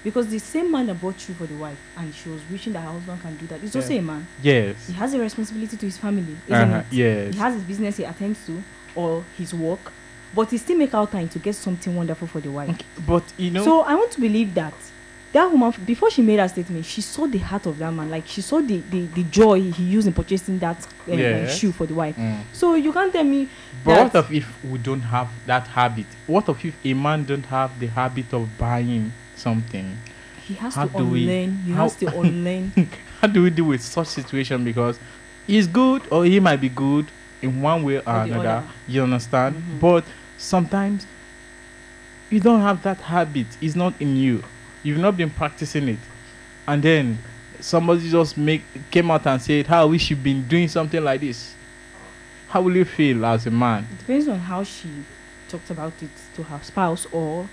Because 0.02 0.28
the 0.28 0.38
same 0.38 0.72
man 0.72 0.86
that 0.86 1.00
bought 1.00 1.20
shoe 1.20 1.34
for 1.34 1.46
the 1.46 1.54
wife 1.56 1.76
and 1.96 2.14
she 2.14 2.30
was 2.30 2.40
wishing 2.50 2.72
that 2.72 2.80
her 2.80 2.90
husband 2.92 3.20
can 3.20 3.36
do 3.36 3.46
that. 3.48 3.62
It's 3.62 3.76
also 3.76 3.92
a 3.92 4.00
man. 4.00 4.26
Yes. 4.42 4.86
He 4.86 4.94
has 4.94 5.12
a 5.12 5.18
responsibility 5.18 5.76
to 5.76 5.86
his 5.86 5.98
family, 5.98 6.36
isn't 6.46 6.54
Uh-huh, 6.54 6.78
it? 6.90 6.94
Yes. 6.94 7.34
He 7.34 7.38
has 7.40 7.54
his 7.54 7.62
business 7.64 7.96
he 7.98 8.04
attends 8.04 8.44
to 8.46 8.62
or 8.94 9.22
his 9.36 9.52
work, 9.52 9.92
but 10.34 10.50
he 10.50 10.56
still 10.58 10.78
make 10.78 10.94
out 10.94 11.12
time 11.12 11.28
to 11.28 11.38
get 11.38 11.54
something 11.54 11.94
wonderful 11.94 12.26
for 12.28 12.40
the 12.40 12.50
wife. 12.50 12.70
Okay, 12.70 12.84
But 13.06 13.24
you 13.36 13.50
know. 13.50 13.62
So 13.64 13.80
I 13.82 13.94
want 13.94 14.10
to 14.12 14.20
believe 14.20 14.54
that 14.54 14.72
that 15.32 15.48
woman 15.52 15.72
before 15.86 16.10
she 16.10 16.22
made 16.22 16.38
that 16.38 16.50
statement, 16.50 16.84
she 16.86 17.00
saw 17.02 17.26
the 17.26 17.38
heart 17.38 17.66
of 17.66 17.78
that 17.78 17.92
man. 17.92 18.10
Like 18.10 18.26
she 18.26 18.40
saw 18.40 18.60
the 18.60 18.78
the, 18.90 19.06
the 19.06 19.22
joy 19.24 19.60
he 19.70 19.84
used 19.84 20.06
in 20.08 20.12
purchasing 20.14 20.58
that 20.60 20.78
uh, 21.08 21.12
Yes. 21.14 21.58
shoe 21.58 21.70
for 21.72 21.86
the 21.86 21.94
wife. 21.94 22.16
Mm. 22.16 22.40
So 22.52 22.74
you 22.74 22.92
can't 22.92 23.12
tell 23.12 23.22
me 23.24 23.48
But 23.84 23.94
that 23.94 24.14
what 24.14 24.16
of 24.24 24.32
if 24.32 24.64
we 24.64 24.78
don't 24.78 25.02
have 25.02 25.28
that 25.46 25.66
habit? 25.68 26.06
What 26.26 26.48
of 26.48 26.64
if 26.64 26.74
a 26.84 26.94
man 26.94 27.24
don't 27.24 27.46
have 27.46 27.78
the 27.78 27.86
habit 27.88 28.32
of 28.32 28.48
buying 28.58 29.12
something? 29.40 29.96
he 30.46 30.54
has 30.54 30.74
how 30.74 30.86
to 30.86 30.98
do 30.98 31.04
we- 31.06 31.22
unlearn. 31.22 31.62
He 31.64 31.72
how- 31.72 31.82
has 31.84 31.96
to 31.96 32.06
unlearn. 32.20 32.72
How 33.20 33.28
do 33.28 33.42
we 33.42 33.50
deal 33.50 33.66
with 33.66 33.82
such 33.82 34.06
situation? 34.08 34.64
Because 34.64 34.98
he's 35.46 35.66
good 35.66 36.02
or 36.10 36.24
he 36.24 36.40
might 36.40 36.56
be 36.60 36.70
good 36.70 37.06
in 37.42 37.60
one 37.60 37.82
way 37.84 37.96
or, 37.98 38.02
Or 38.08 38.22
another. 38.22 38.48
other. 38.48 38.64
You 38.88 39.02
understand? 39.02 39.56
Mhm. 39.56 39.80
But 39.80 40.04
sometimes 40.38 41.06
you 42.30 42.40
don't 42.40 42.60
have 42.62 42.82
that 42.82 42.98
habit. 42.98 43.46
It's 43.60 43.76
not 43.76 43.94
in 44.00 44.16
you. 44.16 44.42
You've 44.82 44.98
not 44.98 45.16
been 45.16 45.28
practicing 45.30 45.88
it, 45.88 45.98
and 46.66 46.82
then 46.82 47.18
somebody 47.60 48.08
just 48.10 48.38
make 48.38 48.62
came 48.90 49.10
out 49.10 49.26
and 49.26 49.40
said, 49.42 49.66
"How 49.66 49.82
I 49.82 49.84
wish 49.84 50.08
you've 50.10 50.22
been 50.24 50.48
doing 50.48 50.68
something 50.68 51.02
like 51.04 51.20
this." 51.20 51.54
How 52.48 52.62
will 52.62 52.74
you 52.74 52.84
feel 52.86 53.24
as 53.26 53.46
a 53.46 53.50
man? 53.50 53.86
It 53.92 53.98
depends 53.98 54.26
on 54.28 54.38
how 54.40 54.64
she 54.64 54.88
talked 55.48 55.70
about 55.70 55.92
it 56.02 56.10
to 56.36 56.42
her 56.44 56.58
spouse 56.62 57.06
or 57.12 57.48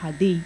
her 0.00 0.12
date. 0.12 0.42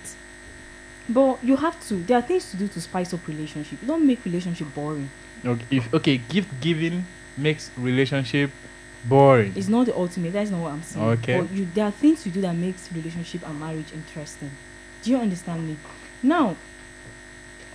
But 1.08 1.42
you 1.42 1.56
have 1.56 1.80
to. 1.88 1.94
There 1.94 2.18
are 2.18 2.22
things 2.22 2.50
to 2.50 2.56
do 2.56 2.68
to 2.68 2.80
spice 2.80 3.14
up 3.14 3.26
relationship. 3.26 3.80
You 3.80 3.88
don't 3.88 4.06
make 4.06 4.24
relationship 4.24 4.74
boring. 4.74 5.10
Okay, 5.44 5.64
if 5.70 5.94
okay, 5.94 6.18
gift 6.18 6.60
giving 6.60 7.06
makes 7.36 7.70
relationship 7.76 8.50
boring. 9.04 9.52
It's 9.56 9.68
not 9.68 9.86
the 9.86 9.96
ultimate. 9.96 10.32
That's 10.32 10.50
not 10.50 10.60
what 10.60 10.72
I'm 10.72 10.82
saying. 10.82 11.06
Okay. 11.06 11.40
But 11.40 11.50
you, 11.50 11.66
there 11.74 11.86
are 11.86 11.90
things 11.90 12.26
you 12.26 12.32
do 12.32 12.40
that 12.42 12.54
makes 12.54 12.92
relationship 12.92 13.46
and 13.48 13.58
marriage 13.58 13.92
interesting. 13.92 14.50
Do 15.02 15.10
you 15.10 15.16
understand 15.16 15.66
me? 15.66 15.76
Now, 16.22 16.56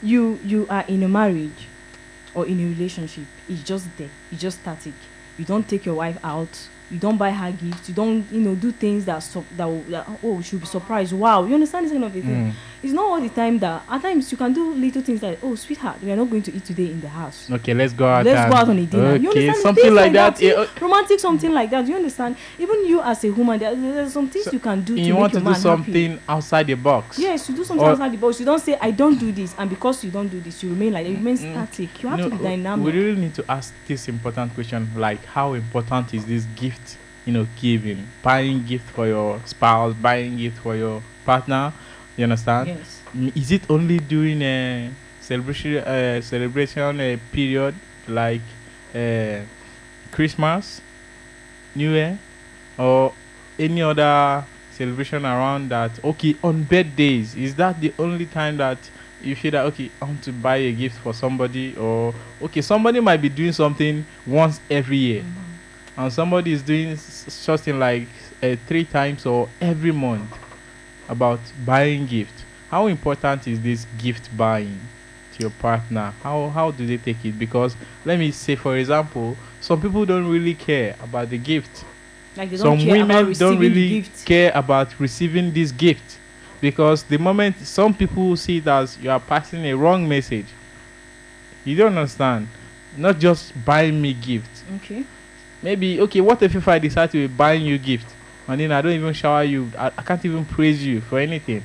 you 0.02 0.40
you 0.44 0.68
are 0.70 0.86
in 0.88 1.02
a 1.04 1.08
marriage 1.08 1.68
or 2.36 2.46
in 2.46 2.60
a 2.60 2.66
relationship. 2.66 3.25
It's 3.50 3.63
just 3.63 3.88
there. 3.98 4.10
It's 4.32 4.42
just 4.42 4.60
static. 4.60 4.94
You 5.38 5.46
don't 5.46 5.68
take 5.68 5.86
your 5.86 5.96
wife 5.96 6.18
out. 6.24 6.68
You 6.94 7.00
don't 7.00 7.18
buy 7.18 7.32
her 7.32 7.52
gifts. 7.52 7.90
You 7.90 7.96
don't 7.96 8.24
you 8.32 8.40
know 8.40 8.54
do 8.54 8.72
things 8.72 9.06
that 9.06 9.20
so, 9.24 9.44
that, 9.58 9.66
will, 9.66 9.82
that 9.90 10.08
oh 10.24 10.42
she'll 10.44 10.60
be 10.60 10.68
surprised. 10.68 11.12
Wow, 11.12 11.44
you 11.46 11.56
understand 11.56 11.86
this 11.86 11.92
kind 11.92 12.04
of 12.04 12.16
a 12.16 12.22
thing. 12.22 12.52
Mm. 12.52 12.54
It's 12.84 12.94
not 12.94 13.06
all 13.06 13.20
the 13.22 13.30
time 13.30 13.58
that 13.60 13.82
at 13.90 14.02
times 14.02 14.30
you 14.32 14.38
can 14.38 14.54
do 14.54 14.74
little 14.76 15.02
things 15.02 15.24
like 15.24 15.40
oh 15.42 15.56
sweetheart 15.56 16.02
we 16.04 16.12
are 16.12 16.16
not 16.18 16.30
going 16.30 16.44
to 16.44 16.54
eat 16.54 16.66
today 16.66 16.92
in 16.92 17.02
the 17.02 17.08
house. 17.10 17.50
Okay, 17.50 17.74
let's 17.74 17.94
go 17.94 18.06
out. 18.08 18.26
Let's 18.26 18.48
go 18.52 18.58
out 18.60 18.70
on 18.70 18.78
a 18.78 18.86
dinner. 18.86 19.16
You 19.16 19.30
Okay, 19.32 19.48
understand? 19.50 19.64
something 19.76 19.96
like 19.96 20.14
that. 20.14 20.40
you- 20.42 20.50
yeah, 20.50 20.54
uh, 20.56 20.68
romantic 20.80 21.20
something 21.20 21.52
like 21.52 21.70
that. 21.72 21.88
You 21.88 21.96
understand? 21.96 22.36
Even 22.60 22.86
you 22.86 23.02
as 23.02 23.24
a 23.26 23.32
woman, 23.32 23.58
there, 23.60 23.74
there's 23.76 24.14
some 24.14 24.30
things 24.30 24.46
So, 24.46 24.52
you 24.52 24.60
can 24.60 24.82
do 24.84 24.96
to 24.96 25.02
you 25.02 25.16
want 25.16 25.34
to 25.34 25.40
do 25.40 25.54
something 25.56 26.12
happy. 26.12 26.22
outside 26.30 26.68
the 26.68 26.76
box. 26.76 27.18
Yes, 27.18 27.50
you 27.50 27.56
do 27.56 27.64
something 27.64 27.84
Or- 27.88 27.92
outside 27.92 28.12
the 28.12 28.18
box. 28.18 28.40
You 28.40 28.46
don't 28.46 28.60
say 28.62 28.78
I 28.80 28.92
don't 28.92 29.18
do 29.18 29.32
this, 29.32 29.56
and 29.58 29.68
because 29.70 30.04
you 30.04 30.12
don't 30.12 30.28
do 30.28 30.40
this, 30.42 30.62
you 30.62 30.70
remain 30.70 30.94
like 30.94 31.06
that. 31.06 31.10
You 31.12 31.18
remain 31.18 31.38
Mm, 31.38 31.52
static. 31.54 32.04
You 32.04 32.10
have 32.10 32.20
No, 32.20 32.30
to 32.30 32.36
be 32.36 32.42
uh, 32.46 32.50
dynamic. 32.50 32.86
We 32.86 32.92
really 32.92 33.20
need 33.20 33.34
to 33.36 33.46
ask 33.50 33.74
this 33.88 34.08
important 34.10 34.54
question, 34.54 34.90
like 34.96 35.24
how 35.26 35.54
important 35.54 36.14
is 36.14 36.26
this 36.26 36.44
gift, 36.58 36.82
you 37.25 37.34
know, 37.34 37.48
giving, 37.62 38.08
buying 38.22 38.65
gift 38.65 38.89
for 38.92 39.08
your 39.08 39.39
spouse, 39.46 39.94
buying 39.96 40.38
gift 40.38 40.58
for 40.60 40.75
your 40.75 41.01
partner. 41.25 41.72
You 42.18 42.24
understand? 42.25 42.68
yes. 42.70 43.01
Mm, 43.15 43.36
Is 43.38 43.51
it 43.51 43.62
only 43.70 44.00
during 44.00 44.42
a 44.42 44.89
celebration, 45.22 45.77
uh, 45.77 46.22
celebration 46.22 47.00
uh, 47.00 47.18
period 47.32 47.75
like 48.08 48.42
uh, 48.94 49.39
Christmas, 50.12 50.82
New 51.75 51.92
Year, 51.92 52.18
or 52.77 53.13
any 53.58 53.82
other 53.82 54.44
celebration 54.72 55.25
around 55.25 55.70
that? 55.70 55.92
Okay, 56.03 56.36
on 56.44 56.63
birthdays, 56.63 57.36
is 57.36 57.56
that 57.56 57.80
the 57.80 57.94
only 57.98 58.25
time 58.25 58.58
that 58.58 58.77
you 59.22 59.36
feel 59.36 59.51
that 59.51 59.65
okay, 59.68 59.89
I 60.01 60.06
want 60.06 60.22
to 60.24 60.32
buy 60.34 60.58
a 60.58 60.72
gift 60.74 60.98
for 61.00 61.13
somebody, 61.13 61.75
or 61.77 62.13
okay, 62.42 62.62
somebody 62.62 63.00
might 63.00 63.22
be 63.22 63.30
doing 63.30 63.53
something 63.53 64.06
once 64.25 64.60
every 64.70 64.98
year, 64.98 65.22
Mhm. 65.24 65.43
And 65.98 66.12
somebody 66.12 66.52
is 66.52 66.62
doing 66.62 66.96
something 66.98 67.78
like 67.80 68.08
uh, 68.42 68.56
three 68.68 68.84
times 68.86 69.26
or 69.26 69.48
every 69.62 69.92
month 69.92 70.32
about 71.08 71.40
buying 71.66 72.06
gift. 72.06 72.46
How 72.70 72.88
important 72.88 73.48
is 73.48 73.62
this 73.62 73.86
gift 74.00 74.36
buying 74.36 74.80
to 75.34 75.42
your 75.42 75.52
partner? 75.52 76.14
How 76.24 76.50
how 76.50 76.72
do 76.72 76.86
they 76.86 76.98
take 76.98 77.24
it? 77.26 77.38
Because 77.38 77.76
let 78.06 78.18
me 78.18 78.32
say, 78.32 78.56
for 78.56 78.78
example, 78.78 79.38
some 79.62 79.80
people 79.82 80.06
don't 80.06 80.28
really 80.30 80.56
care 80.56 80.96
about 81.02 81.30
the 81.30 81.38
gift. 81.38 81.86
Like 82.36 82.50
they 82.50 82.58
don't 82.58 82.80
Some 82.80 82.86
care 82.86 83.06
women 83.06 83.34
don't 83.34 83.60
really 83.60 84.04
care 84.26 84.52
about 84.56 85.00
receiving 85.00 85.54
this 85.54 85.72
gift 85.72 86.18
because 86.62 87.04
the 87.04 87.18
moment 87.18 87.58
some 87.60 87.94
people 87.94 88.36
see 88.36 88.64
as 88.66 88.98
you 88.98 89.12
are 89.12 89.20
passing 89.20 89.66
a 89.66 89.74
wrong 89.74 90.08
message. 90.08 90.48
You 91.66 91.78
don't 91.78 91.98
understand. 91.98 92.48
Not 92.98 93.20
just 93.20 93.54
buying 93.66 94.02
me 94.02 94.14
gift. 94.14 94.64
Okay. 94.78 95.06
Maybe 95.63 96.01
okay. 96.01 96.20
What 96.20 96.41
if 96.43 96.55
if 96.55 96.67
I 96.67 96.77
decide 96.77 97.10
to 97.12 97.27
be 97.27 97.34
buying 97.34 97.63
you 97.63 97.77
gift 97.77 98.13
and 98.48 98.60
then 98.60 98.72
I 98.74 98.82
don't 98.82 98.91
even 98.91 99.13
shower 99.13 99.43
you? 99.43 99.72
I, 99.77 99.88
I 99.98 100.01
can't 100.01 100.24
even 100.25 100.43
praise 100.43 100.86
you 100.86 101.00
for 101.00 101.20
anything. 101.20 101.63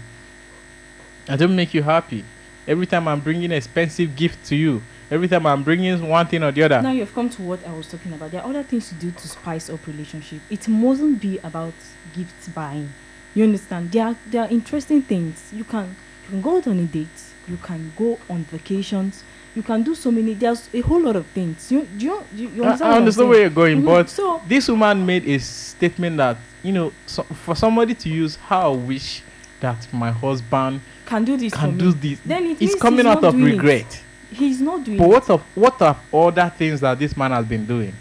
I 1.29 1.37
don't 1.37 1.55
make 1.57 1.75
you 1.75 1.83
happy. 1.83 2.25
Every 2.67 2.87
time 2.87 3.09
I'm 3.09 3.21
bringing 3.21 3.51
expensive 3.51 4.15
gift 4.15 4.47
to 4.47 4.55
you, 4.57 4.83
every 5.11 5.27
time 5.27 5.47
I'm 5.47 5.65
bringing 5.65 6.09
one 6.09 6.27
thing 6.27 6.45
or 6.45 6.53
the 6.53 6.63
other. 6.63 6.81
Now 6.81 6.93
you've 6.93 7.13
come 7.15 7.29
to 7.31 7.43
what 7.43 7.67
I 7.67 7.73
was 7.73 7.89
talking 7.89 8.13
about. 8.13 8.31
There 8.31 8.41
are 8.41 8.49
other 8.49 8.63
things 8.63 8.89
to 8.91 8.95
do 8.95 9.11
to 9.11 9.29
spice 9.29 9.69
up 9.69 9.85
relationship. 9.87 10.41
It 10.49 10.69
mustn't 10.69 11.21
be 11.21 11.39
about 11.39 11.75
gift 12.15 12.55
buying. 12.55 12.93
You 13.35 13.45
understand? 13.45 13.91
There 13.91 14.07
are 14.07 14.17
there 14.29 14.43
are 14.43 14.49
interesting 14.49 15.03
things. 15.03 15.51
You 15.53 15.65
can 15.65 15.97
you 16.25 16.31
can 16.31 16.43
go 16.43 16.59
out 16.59 16.69
on 16.69 16.79
a 16.79 16.85
date. 16.85 17.09
You 17.49 17.57
can 17.57 17.93
go 17.97 18.19
on 18.31 18.45
vacations. 18.45 19.25
You 19.59 19.65
can 19.65 19.83
do 19.83 19.93
so 19.97 20.13
many. 20.13 20.35
There's 20.35 20.69
a 20.73 20.81
whole 20.83 21.01
lot 21.03 21.17
of 21.17 21.27
things. 21.27 21.73
You 21.73 21.83
do 21.99 22.05
you, 22.07 22.23
you, 22.33 22.49
you 22.51 22.63
I, 22.63 22.67
understand? 22.69 22.93
I 22.93 22.95
I'm 22.95 22.99
understand 23.03 23.29
where 23.29 23.41
you're 23.41 23.51
going, 23.51 23.83
Mhm. 23.83 23.87
but 23.87 24.09
so 24.09 24.41
this 24.47 24.69
woman 24.69 25.05
made 25.05 25.27
a 25.29 25.37
statement 25.41 26.17
that 26.19 26.37
you 26.63 26.71
know 26.71 26.93
so 27.07 27.25
for 27.25 27.57
somebody 27.57 27.95
to 27.95 28.09
use 28.09 28.37
how 28.37 28.73
I 28.73 28.77
wish 28.77 29.25
that 29.59 29.93
my 29.93 30.13
husband 30.13 30.81
can 31.07 31.25
do 31.25 31.37
this 31.37 31.53
can 31.53 31.77
do 31.77 31.91
this. 31.93 32.21
Then 32.25 32.47
it 32.47 32.63
it's 32.63 32.77
coming 32.81 33.05
out 33.05 33.25
of 33.25 33.35
doing 33.35 33.49
it. 33.49 33.51
regret. 33.57 34.03
He's 34.31 34.61
not 34.61 34.85
doing. 34.85 34.97
But 34.99 35.09
what 35.09 35.29
of 35.29 35.43
what 35.57 35.83
of 35.83 35.97
other 36.15 36.53
things 36.57 36.79
that 36.83 36.97
this 37.01 37.17
man 37.17 37.33
has 37.33 37.45
been 37.45 37.67
doing? 37.67 37.93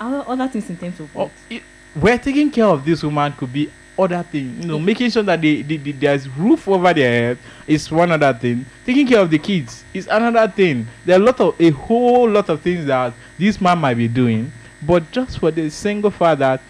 other, 0.00 0.22
other 0.28 0.46
things 0.46 0.70
in 0.70 0.76
terms 0.76 1.00
of 1.00 1.08
Oh, 1.16 1.32
it, 1.50 1.64
we're 1.96 2.18
taking 2.18 2.48
care 2.52 2.66
of 2.66 2.84
this 2.84 3.02
woman 3.02 3.32
could 3.32 3.52
be 3.52 3.68
other 3.98 4.22
thing. 4.24 4.62
You 4.62 4.68
know, 4.68 4.78
making 4.78 5.10
sure 5.10 5.22
that 5.22 5.40
they, 5.40 5.62
they, 5.62 5.76
they- 5.76 5.92
there's 5.92 6.28
roof 6.28 6.66
over 6.68 6.92
their 6.92 7.10
head 7.10 7.38
is 7.66 7.90
one 7.90 8.10
other 8.10 8.32
thing. 8.34 8.66
Taking 8.84 9.06
care 9.06 9.20
of 9.20 9.30
the 9.30 9.38
kids 9.38 9.84
is 9.94 10.06
another 10.08 10.50
thing. 10.52 10.86
There 11.04 11.16
are 11.18 11.22
a 11.22 11.24
lot 11.24 11.40
of 11.40 11.60
a 11.60 11.70
whole 11.70 12.28
lot 12.28 12.48
of 12.48 12.60
things 12.60 12.86
that 12.86 13.14
this 13.38 13.60
man 13.60 13.78
might 13.78 13.94
be 13.94 14.08
doing, 14.08 14.50
but 14.82 15.10
just 15.12 15.38
for 15.38 15.50
the 15.50 15.70
single 15.70 16.10
fact 16.10 16.40
that 16.40 16.60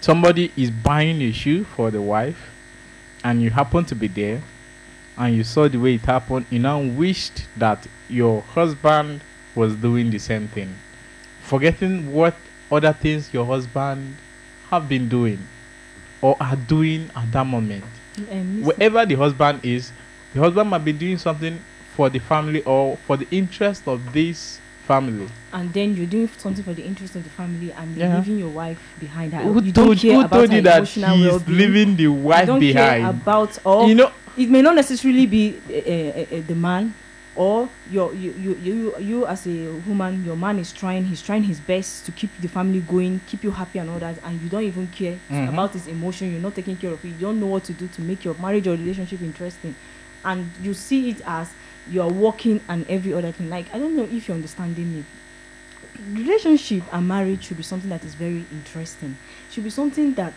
somebody 0.00 0.52
is 0.56 0.70
buying 0.70 1.22
a 1.22 1.32
shoe 1.32 1.64
for 1.64 1.90
the 1.90 2.00
wife, 2.02 2.50
and 3.24 3.40
you 3.42 3.50
happen 3.50 3.84
to 3.84 3.94
be 3.94 4.08
there, 4.08 4.42
and 5.16 5.36
you 5.36 5.44
saw 5.44 5.68
the 5.68 5.78
way 5.78 5.94
it 5.94 6.00
happened, 6.02 6.46
you 6.50 6.58
now 6.58 6.80
wished 6.80 7.46
that 7.56 7.86
your 8.08 8.42
husband 8.42 9.20
was 9.54 9.74
doing 9.76 10.10
the 10.10 10.18
same 10.18 10.48
thing, 10.48 10.74
forgetting 11.40 12.12
what 12.12 12.34
other 12.70 12.92
things 12.92 13.32
your 13.32 13.44
husband 13.46 14.16
have 14.70 14.88
been 14.88 15.08
doing 15.08 15.38
or 16.22 16.36
are 16.40 16.56
doing 16.56 17.10
at 17.14 17.30
that 17.32 17.44
moment. 17.46 17.84
Wherever 18.62 19.04
the 19.04 19.14
husband 19.16 19.60
is, 19.64 19.92
the 20.34 20.40
husband 20.40 20.70
might 20.70 20.84
be 20.84 20.92
doing 20.92 21.18
something 21.18 21.58
for 21.96 22.08
the 22.08 22.18
family 22.20 22.62
or 22.64 22.96
for 23.06 23.16
the 23.18 23.26
interest 23.30 23.86
of 23.86 24.12
this 24.12 24.58
family. 24.86 25.28
and 25.52 25.72
then 25.74 25.94
you're 25.94 26.06
doing 26.06 26.28
something 26.38 26.64
for 26.64 26.72
the 26.74 26.82
interest 26.82 27.14
of 27.14 27.22
the 27.22 27.30
family 27.30 27.70
and 27.72 27.94
Yeah. 27.96 28.16
leaving 28.16 28.38
your 28.38 28.48
wife 28.48 28.78
behind 28.98 29.32
her. 29.34 29.42
Who 29.42 29.62
you 29.62 29.72
told, 29.72 29.98
care 29.98 30.14
who 30.14 30.26
told 30.28 30.52
you 30.52 30.60
that 30.62 30.78
emotional 30.78 31.16
he's 31.16 31.26
well-being. 31.26 31.58
leaving 31.58 31.96
the 31.96 32.02
you 32.04 32.12
wife 32.12 32.46
don't 32.46 32.58
behind? 32.60 33.02
care 33.02 33.10
about 33.10 33.58
or 33.64 33.88
you 33.88 33.94
know, 33.94 34.10
it 34.36 34.48
may 34.48 34.62
not 34.62 34.74
necessarily 34.74 35.26
be 35.26 35.54
uh, 35.68 35.72
uh, 35.72 36.38
uh, 36.38 36.42
the 36.46 36.54
man 36.54 36.94
or 37.34 37.68
your 37.90 38.12
you, 38.14 38.32
you 38.32 38.54
you 38.62 38.94
you 38.98 39.26
as 39.26 39.46
a 39.46 39.70
woman 39.86 40.22
your 40.24 40.36
man 40.36 40.58
is 40.58 40.70
trying 40.72 41.02
he's 41.04 41.22
trying 41.22 41.42
his 41.42 41.58
best 41.60 42.04
to 42.04 42.12
keep 42.12 42.30
the 42.40 42.48
family 42.48 42.80
going 42.80 43.20
keep 43.26 43.42
you 43.42 43.50
happy 43.50 43.78
and 43.78 43.88
all 43.88 43.98
that 43.98 44.16
and 44.24 44.40
you 44.42 44.48
don't 44.50 44.64
even 44.64 44.86
care 44.88 45.18
Mhm. 45.30 45.48
about 45.48 45.72
his 45.72 45.86
emotion 45.86 46.30
you're 46.30 46.42
not 46.42 46.54
taking 46.54 46.76
care 46.76 46.90
of 46.92 47.02
it 47.04 47.08
you 47.08 47.14
don't 47.20 47.40
know 47.40 47.46
what 47.46 47.64
to 47.64 47.72
do 47.72 47.88
to 47.88 48.02
make 48.02 48.22
your 48.24 48.34
marriage 48.34 48.66
or 48.66 48.72
relationship 48.72 49.22
interesting 49.22 49.74
and 50.24 50.50
you 50.62 50.74
see 50.74 51.08
it 51.10 51.22
as 51.26 51.48
you're 51.90 52.06
working 52.08 52.60
and 52.68 52.86
every 52.88 53.12
other 53.12 53.32
thing. 53.32 53.48
Like 53.50 53.66
i 53.74 53.78
don't 53.78 53.96
know 53.96 54.04
if 54.04 54.28
you're 54.28 54.36
understanding 54.36 54.94
me. 54.94 55.04
Relationship 56.12 56.82
and 56.92 57.06
marriage 57.08 57.44
should 57.44 57.56
be 57.56 57.62
something 57.62 57.90
that 57.90 58.04
is 58.04 58.14
very 58.14 58.44
interesting. 58.52 59.16
Should 59.50 59.64
be 59.64 59.70
something 59.70 60.14
that 60.14 60.32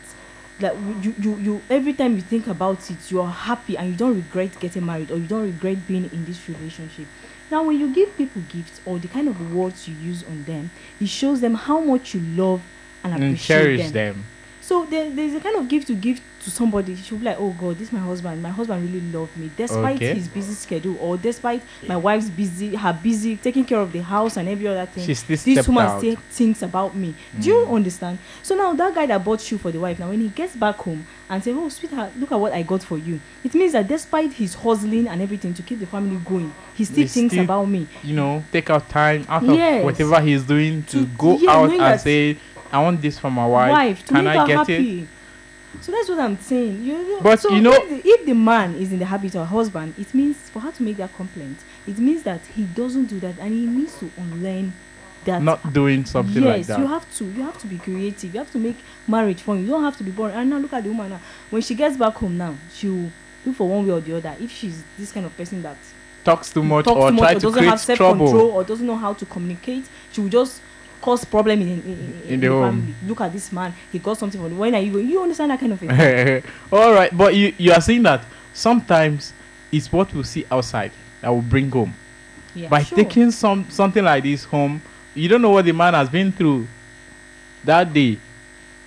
that 0.59 0.75
you, 1.01 1.13
you 1.19 1.35
you 1.37 1.61
every 1.69 1.93
time 1.93 2.15
you 2.15 2.21
think 2.21 2.47
about 2.47 2.89
it 2.89 3.11
you're 3.11 3.27
happy 3.27 3.77
and 3.77 3.89
you 3.89 3.95
don't 3.95 4.15
regret 4.15 4.57
getting 4.59 4.85
married 4.85 5.11
or 5.11 5.17
you 5.17 5.27
don't 5.27 5.43
regret 5.45 5.85
being 5.87 6.05
in 6.11 6.25
this 6.25 6.47
relationship 6.47 7.05
now 7.51 7.63
when 7.63 7.79
you 7.79 7.93
give 7.93 8.15
people 8.17 8.41
gifts 8.49 8.79
or 8.85 8.97
the 8.99 9.07
kind 9.07 9.27
of 9.27 9.53
words 9.53 9.87
you 9.87 9.95
use 9.95 10.23
on 10.23 10.43
them 10.45 10.71
it 10.99 11.07
shows 11.07 11.41
them 11.41 11.55
how 11.55 11.79
much 11.79 12.13
you 12.13 12.21
love 12.21 12.61
and 13.03 13.13
and 13.13 13.23
appreciate 13.23 13.57
cherish 13.57 13.81
them. 13.91 13.91
them. 13.91 14.25
so 14.61 14.85
there, 14.85 15.09
there's 15.09 15.33
a 15.33 15.39
kind 15.39 15.57
of 15.57 15.67
gift 15.67 15.87
to 15.87 15.95
give 15.95 16.21
to 16.45 16.51
somebody 16.51 16.95
she'll 16.95 17.17
be 17.17 17.25
like 17.25 17.37
oh 17.39 17.49
god 17.59 17.75
this 17.77 17.87
is 17.87 17.91
my 17.93 17.99
husband 17.99 18.41
my 18.41 18.49
husband 18.49 18.81
really 18.87 19.01
loved 19.11 19.35
me 19.35 19.49
despite 19.57 19.95
Okay. 19.97 20.13
his 20.13 20.27
busy 20.27 20.53
schedule 20.53 20.95
or 21.01 21.17
despite 21.17 21.61
my 21.87 21.97
wife's 21.97 22.29
busy 22.29 22.75
her 22.75 22.93
busy 23.03 23.35
taking 23.35 23.65
care 23.65 23.79
of 23.79 23.91
the 23.91 23.99
house 24.01 24.37
and 24.37 24.47
every 24.47 24.67
other 24.67 24.85
thing 24.85 25.05
this 25.07 25.67
woman 25.67 25.85
out. 25.87 25.97
still 25.99 26.15
thinks 26.29 26.61
about 26.61 26.95
me 26.95 27.13
do 27.39 27.49
you 27.49 27.55
mm. 27.55 27.73
understand 27.75 28.19
so 28.43 28.55
now 28.55 28.71
that 28.73 28.93
guy 28.93 29.05
that 29.07 29.23
bought 29.25 29.41
shoe 29.41 29.57
for 29.57 29.71
the 29.71 29.79
wife 29.79 29.97
now 29.99 30.07
when 30.09 30.21
he 30.21 30.29
gets 30.29 30.55
back 30.55 30.75
home 30.75 31.05
and 31.29 31.43
say 31.43 31.51
oh 31.51 31.67
sweetheart 31.67 32.11
look 32.17 32.31
at 32.31 32.39
what 32.39 32.53
i 32.53 32.61
got 32.61 32.83
for 32.83 32.97
you 32.99 33.19
it 33.43 33.53
means 33.55 33.71
that 33.73 33.87
despite 33.87 34.31
his 34.33 34.53
hustling 34.53 35.07
and 35.07 35.21
everything 35.21 35.53
to 35.53 35.63
keep 35.63 35.79
the 35.79 35.87
family 35.87 36.17
going 36.23 36.53
he 36.75 36.85
still 36.85 36.97
They 36.97 37.07
thinks 37.07 37.33
still- 37.33 37.43
about 37.45 37.67
me 37.67 37.87
you 38.03 38.15
know, 38.15 38.43
take 38.51 38.69
out 38.69 38.87
time 38.89 39.25
out 39.27 39.43
of 39.43 39.55
Yes. 39.55 39.83
whatever 39.83 40.21
he's 40.21 40.43
doing 40.43 40.83
to, 40.83 40.99
To- 40.99 41.05
go 41.17 41.37
yeah, 41.37 41.51
out 41.51 41.71
and 41.71 41.99
say, 42.01 42.37
I 42.71 42.81
want 42.81 43.01
this 43.01 43.17
for 43.17 43.31
my 43.31 43.47
wife. 43.47 43.71
wife 43.71 44.05
Can 44.05 44.27
I 44.27 44.45
get 44.45 44.69
it? 44.69 45.07
So 45.81 45.91
that's 45.91 46.09
what 46.09 46.19
I'm 46.19 46.37
saying. 46.39 46.83
You, 46.83 46.97
you, 46.97 47.19
But 47.21 47.39
so 47.39 47.49
you 47.49 47.61
know- 47.61 47.73
if 47.73 47.89
the, 47.89 48.09
if 48.09 48.25
the 48.25 48.33
man 48.33 48.75
is 48.75 48.91
in 48.91 48.99
the 48.99 49.05
habit 49.05 49.35
of 49.35 49.41
a 49.41 49.45
husband, 49.45 49.95
it 49.97 50.13
means 50.13 50.37
for 50.49 50.59
her 50.59 50.71
to 50.71 50.83
make 50.83 50.97
that 50.97 51.15
complaint, 51.15 51.57
it 51.87 51.97
means 51.97 52.23
that 52.23 52.41
he 52.55 52.63
doesn't 52.63 53.05
do 53.05 53.19
that 53.19 53.37
and 53.39 53.51
he 53.53 53.65
needs 53.65 53.97
to 53.99 54.11
unlearn 54.17 54.73
that. 55.25 55.41
Not 55.41 55.73
doing 55.73 56.05
something 56.05 56.43
yes, 56.43 56.57
like 56.57 56.67
that. 56.67 56.79
Yes, 56.79 56.79
you 56.79 56.87
have 56.87 57.15
to. 57.17 57.25
You 57.25 57.43
have 57.43 57.57
to 57.59 57.67
be 57.67 57.77
creative. 57.77 58.33
You 58.33 58.39
have 58.39 58.51
to 58.51 58.57
make 58.57 58.77
marriage 59.07 59.41
fun. 59.41 59.61
You 59.61 59.67
don't 59.67 59.83
have 59.83 59.97
to 59.97 60.03
be 60.03 60.11
boring. 60.11 60.35
And 60.35 60.49
now 60.49 60.57
look 60.57 60.73
at 60.73 60.83
the 60.83 60.89
woman 60.89 61.09
now. 61.11 61.19
When 61.49 61.61
she 61.61 61.75
gets 61.75 61.97
back 61.97 62.13
home 62.15 62.37
now, 62.37 62.55
she'll 62.73 63.11
look 63.45 63.55
for 63.55 63.67
one 63.67 63.85
way 63.85 63.93
or 63.93 64.01
the 64.01 64.17
other. 64.17 64.35
If 64.39 64.51
she's 64.51 64.83
this 64.97 65.11
kind 65.11 65.25
of 65.25 65.35
person 65.35 65.61
that 65.63 65.77
Talks 66.25 66.51
too 66.51 66.63
much 66.63 66.85
talks 66.85 66.97
or 66.97 67.11
too 67.11 67.17
try 67.17 67.33
much 67.33 67.37
or 67.37 67.39
doesn't 67.51 67.63
have 67.65 67.79
self-control 67.79 68.29
trouble. 68.31 68.51
or 68.51 68.63
doesn't 68.63 68.87
know 68.87 68.95
how 68.95 69.13
to 69.13 69.25
communicate, 69.27 69.85
she 70.11 70.21
will 70.21 70.29
just 70.29 70.59
cause 71.01 71.25
problem 71.25 71.61
in, 71.61 71.67
in, 71.69 71.81
in, 71.81 72.21
In 72.33 72.39
the 72.39 72.47
home. 72.47 72.63
family. 72.81 72.95
Look 73.07 73.21
at 73.21 73.31
this 73.33 73.51
man; 73.51 73.73
he 73.91 73.99
got 73.99 74.17
something 74.17 74.39
for 74.41 74.47
you. 74.49 74.55
When 74.55 74.73
are 74.75 74.79
you 74.81 74.91
going? 74.91 75.09
You 75.09 75.21
understand 75.21 75.51
that 75.51 75.59
kind 75.59 75.73
of 75.73 75.79
thing? 75.79 76.43
All 76.71 76.93
right, 76.93 77.15
but 77.15 77.35
you 77.35 77.53
you 77.57 77.71
are 77.71 77.81
saying 77.81 78.03
that 78.03 78.25
sometimes 78.53 79.33
it's 79.71 79.91
what 79.91 80.13
we 80.13 80.23
see 80.23 80.45
outside 80.49 80.91
that 81.21 81.29
will 81.29 81.41
bring 81.41 81.69
home. 81.69 81.93
yeah, 82.53 82.69
By 82.69 82.83
sure. 82.83 82.97
taking 82.97 83.31
some 83.31 83.65
something 83.69 84.03
like 84.03 84.23
this 84.23 84.43
home, 84.45 84.81
you 85.13 85.27
don't 85.27 85.41
know 85.41 85.49
what 85.51 85.65
the 85.65 85.73
man 85.73 85.93
has 85.93 86.09
been 86.09 86.31
through 86.31 86.67
that 87.63 87.91
day 87.93 88.17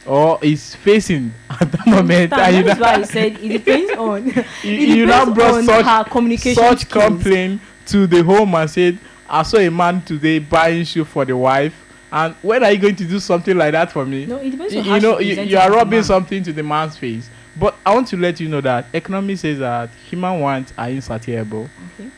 or 0.07 0.39
is 0.43 0.75
facing 0.77 1.33
at 1.51 1.71
that 1.73 1.87
moment. 1.87 2.31
That, 2.31 2.49
and 2.53 2.57
you 2.57 2.63
that 2.65 2.77
is 2.77 2.81
why 2.81 2.95
I 2.95 3.03
said 3.03 3.33
it 3.39 3.49
depends 3.49 3.93
on. 3.99 4.27
you, 4.27 4.33
it 4.65 4.89
you 4.97 5.07
now 5.07 5.33
brought 5.33 5.65
such 5.65 6.07
communication 6.11 6.63
such 6.63 6.89
complaint 6.89 7.61
to 7.87 8.07
the 8.07 8.23
home 8.23 8.55
and 8.55 8.71
said, 8.71 8.99
I 9.29 9.43
saw 9.43 9.59
a 9.59 9.71
man 9.71 10.01
today 10.03 10.39
buying 10.39 10.85
shoe 10.85 11.05
for 11.05 11.25
the 11.25 11.37
wife. 11.37 11.75
And 12.11 12.35
when 12.43 12.65
are 12.65 12.73
you 12.73 12.79
going 12.79 12.97
to 12.97 13.05
do 13.05 13.19
something 13.21 13.57
like 13.57 13.73
that 13.73 13.93
for 13.93 14.07
me? 14.07 14.25
No, 14.27 14.39
it 14.39 14.51
depends 14.51 14.75
you, 14.75 14.83
you 14.83 15.01
know, 15.01 15.19
you, 15.19 15.35
you 15.43 15.59
are 15.59 15.71
rubbing 15.71 16.03
something 16.03 16.43
to 16.43 16.53
the 16.53 16.63
man's 16.63 16.97
face. 16.97 17.29
But 17.57 17.75
I 17.85 17.95
want 17.95 18.09
to 18.09 18.17
let 18.17 18.41
you 18.41 18.49
know 18.49 18.61
that 18.63 18.87
economy 18.93 19.37
says 19.37 19.59
that 19.59 19.91
human 20.09 20.41
wants 20.41 20.73
are 20.79 20.89
insatiable. 20.89 21.69
Okay. 21.95 22.09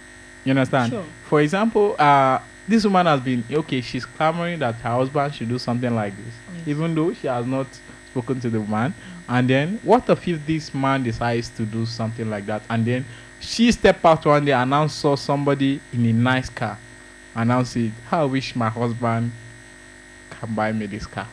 You 0.44 0.50
understand? 0.50 0.92
Sure. 0.92 1.04
For 1.28 1.40
example, 1.40 1.96
uh, 1.98 2.40
this 2.68 2.84
woman 2.84 3.06
has 3.06 3.20
been 3.20 3.42
okay. 3.50 3.80
She's 3.80 4.04
clamoring 4.06 4.58
that 4.60 4.76
her 4.76 4.90
husband 4.90 5.34
should 5.34 5.48
do 5.48 5.58
something 5.58 5.94
like 5.94 6.14
this, 6.16 6.34
Yes. 6.58 6.68
even 6.68 6.94
though 6.94 7.12
she 7.12 7.26
has 7.26 7.46
not 7.46 7.66
spoken 8.10 8.38
to 8.40 8.50
the 8.50 8.60
man. 8.60 8.94
And 9.28 9.48
then, 9.48 9.80
what 9.82 10.08
if 10.08 10.46
this 10.46 10.74
man 10.74 11.02
decides 11.02 11.48
to 11.50 11.64
do 11.64 11.86
something 11.86 12.28
like 12.28 12.46
that, 12.46 12.62
and 12.70 12.84
then 12.84 13.04
she 13.40 13.72
step 13.72 14.04
out 14.04 14.24
one 14.26 14.44
day 14.44 14.52
and 14.52 14.70
now 14.70 14.86
saw 14.86 15.16
somebody 15.16 15.80
in 15.92 16.04
a 16.06 16.12
nice 16.12 16.48
car, 16.50 16.78
and 17.34 17.48
now 17.48 17.64
"How 18.08 18.22
I 18.22 18.24
wish 18.24 18.54
my 18.54 18.68
husband 18.68 19.32
can 20.40 20.54
buy 20.54 20.72
me 20.72 20.86
this 20.86 21.06
car." 21.06 21.26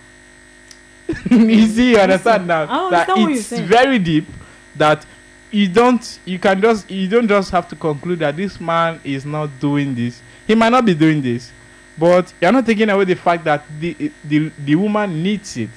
you 1.30 1.68
see, 1.68 1.92
you 1.92 1.98
understand 1.98 2.48
now 2.48 2.64
I 2.64 2.90
that 2.92 3.10
understand 3.10 3.32
it's 3.32 3.68
very 3.70 4.00
deep. 4.00 4.26
That 4.76 5.06
you 5.52 5.68
don't, 5.68 6.20
you 6.26 6.38
can 6.38 6.62
just, 6.62 6.90
you 6.92 7.08
don't 7.08 7.28
just 7.28 7.50
have 7.52 7.68
to 7.70 7.76
conclude 7.76 8.20
that 8.20 8.36
this 8.36 8.60
man 8.60 9.00
is 9.04 9.26
not 9.26 9.50
doing 9.60 9.96
this. 9.96 10.22
He 10.46 10.56
might 10.56 10.70
not 10.70 10.86
be 10.86 10.94
doing 10.94 11.22
this, 11.22 11.52
but 11.98 12.34
you're 12.42 12.52
not 12.52 12.66
taking 12.66 12.90
away 12.90 13.06
the 13.06 13.16
fact 13.16 13.44
that 13.46 13.64
the 13.80 14.12
the 14.24 14.52
the 14.64 14.76
woman 14.76 15.24
needs 15.24 15.58
it. 15.58 15.70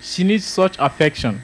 She 0.00 0.24
needs 0.24 0.44
such 0.44 0.76
affection. 0.78 1.40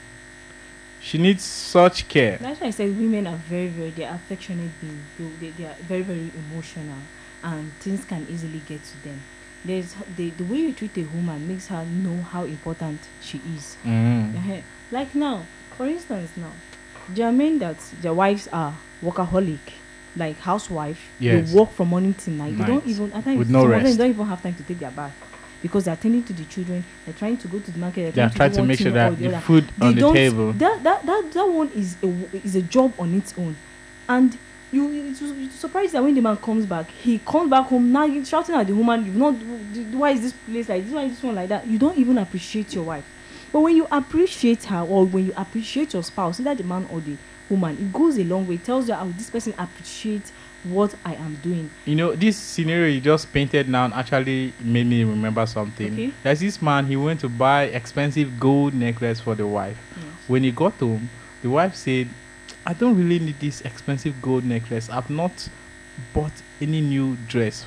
She 1.00 1.16
needs 1.16 1.42
such 1.42 2.06
care. 2.08 2.36
That's 2.36 2.60
why 2.60 2.66
I 2.66 2.70
said 2.70 2.88
women 2.98 3.26
are 3.26 3.36
very, 3.36 3.68
very 3.68 3.90
they 3.90 4.04
are 4.04 4.14
affectionate 4.14 4.70
beings. 4.80 5.02
They, 5.18 5.46
they, 5.46 5.50
they 5.52 5.64
are 5.64 5.74
very, 5.80 6.02
very 6.02 6.30
emotional, 6.50 6.98
and 7.42 7.72
things 7.80 8.04
can 8.04 8.26
easily 8.28 8.60
get 8.68 8.84
to 8.84 9.04
them. 9.04 9.20
There's 9.64 9.94
the 10.16 10.30
the 10.30 10.44
way 10.44 10.58
you 10.58 10.72
treat 10.72 10.96
a 10.96 11.02
woman 11.02 11.46
makes 11.46 11.68
her 11.68 11.84
know 11.84 12.22
how 12.22 12.44
important 12.44 13.00
she 13.20 13.40
is. 13.56 13.76
Mm. 13.84 14.62
Like 14.90 15.14
now, 15.14 15.44
for 15.76 15.86
instance, 15.86 16.30
now 16.36 16.52
there 17.08 17.26
are 17.26 17.32
men 17.32 17.58
that 17.58 17.76
their 18.00 18.14
wives 18.14 18.48
are 18.52 18.74
workaholic, 19.02 19.58
like 20.16 20.38
housewife. 20.38 21.00
Yes. 21.18 21.50
They 21.50 21.58
work 21.58 21.70
from 21.72 21.88
morning 21.88 22.14
till 22.14 22.34
night. 22.34 22.56
They 22.56 22.64
don't 22.64 22.86
even 22.86 23.12
at 23.12 23.24
times 23.24 23.38
With 23.38 23.50
no 23.50 23.62
some 23.62 23.72
of 23.72 23.82
them 23.82 23.96
don't 23.96 24.10
even 24.10 24.26
have 24.26 24.42
time 24.42 24.54
to 24.54 24.62
take 24.62 24.78
their 24.78 24.90
bath 24.90 25.14
because 25.62 25.84
they're 25.84 25.94
attending 25.94 26.24
to 26.24 26.32
the 26.32 26.44
children. 26.44 26.84
They're 27.04 27.14
trying 27.14 27.36
to 27.38 27.48
go 27.48 27.58
to 27.58 27.70
the 27.70 27.78
market. 27.78 28.14
They 28.14 28.22
are 28.22 28.28
They're 28.28 28.36
trying 28.36 28.52
to 28.52 28.62
make 28.62 28.78
sure 28.78 28.92
that 28.92 29.18
the 29.18 29.28
the 29.28 29.40
food 29.40 29.70
They 29.78 29.86
on 29.86 29.94
the 29.94 30.12
table. 30.12 30.52
That 30.54 30.82
that 30.82 31.06
that 31.06 31.32
that 31.32 31.48
one 31.48 31.68
is 31.74 31.96
a 32.02 32.36
is 32.44 32.56
a 32.56 32.62
job 32.62 32.94
on 32.98 33.14
its 33.14 33.34
own, 33.36 33.56
and 34.08 34.38
you 34.72 34.88
you 34.88 35.14
su- 35.14 35.34
you 35.34 35.50
surprised 35.50 35.92
that 35.92 36.02
when 36.02 36.14
the 36.14 36.20
man 36.20 36.36
comes 36.36 36.66
back, 36.66 36.90
he 36.90 37.18
comes 37.18 37.50
back 37.50 37.66
home 37.66 37.90
now 37.92 38.06
he's 38.06 38.28
shouting 38.28 38.54
at 38.54 38.66
the 38.66 38.74
woman. 38.74 39.04
You've 39.04 39.16
not 39.16 39.34
why 39.94 40.10
is 40.10 40.22
this 40.22 40.32
place 40.32 40.68
like 40.68 40.84
this? 40.84 40.92
Why 40.92 41.02
is 41.04 41.12
this 41.12 41.22
one 41.22 41.34
like 41.34 41.48
that? 41.48 41.66
You 41.66 41.78
don't 41.78 41.96
even 41.98 42.18
appreciate 42.18 42.74
your 42.74 42.84
wife. 42.84 43.04
But 43.52 43.60
when 43.60 43.74
you 43.76 43.86
appreciate 43.90 44.64
her 44.64 44.80
or 44.80 45.04
when 45.06 45.26
you 45.26 45.32
appreciate 45.36 45.92
your 45.92 46.04
spouse, 46.04 46.38
either 46.40 46.54
the 46.54 46.64
man 46.64 46.86
or 46.92 47.00
the 47.00 47.16
woman, 47.48 47.76
it 47.80 47.92
goes 47.92 48.16
a 48.16 48.24
long 48.24 48.46
way. 48.46 48.54
It 48.54 48.64
tells 48.64 48.88
you 48.88 48.94
how 48.94 49.06
this 49.06 49.28
person 49.28 49.54
appreciates 49.58 50.32
what 50.62 50.94
I 51.04 51.14
am 51.14 51.36
doing. 51.42 51.70
You 51.84 51.96
know, 51.96 52.14
this 52.14 52.36
scenario 52.36 52.88
you 52.88 53.00
just 53.00 53.32
painted 53.32 53.68
now 53.68 53.86
actually 53.92 54.52
made 54.60 54.86
me 54.86 55.02
remember 55.04 55.44
something. 55.46 55.92
Okay. 55.92 56.12
There's 56.22 56.40
this 56.40 56.62
man, 56.62 56.86
he 56.86 56.96
went 56.96 57.20
to 57.20 57.28
buy 57.28 57.64
expensive 57.64 58.38
gold 58.38 58.74
necklace 58.74 59.20
for 59.20 59.34
the 59.34 59.46
wife. 59.46 59.76
When 60.28 60.44
he 60.44 60.52
got 60.52 60.74
home, 60.74 61.10
the 61.42 61.50
wife 61.50 61.74
said, 61.74 62.08
I 62.66 62.72
don't 62.74 62.96
really 62.96 63.18
need 63.18 63.40
this 63.40 63.60
expensive 63.62 64.20
gold 64.20 64.44
necklace. 64.44 64.90
I've 64.90 65.10
not 65.10 65.48
bought 66.14 66.32
any 66.60 66.80
new 66.80 67.16
dress 67.28 67.64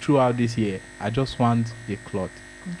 throughout 0.00 0.36
this 0.36 0.56
year. 0.56 0.80
I 1.00 1.10
just 1.10 1.38
want 1.38 1.72
a 1.88 1.96
cloth 1.96 2.30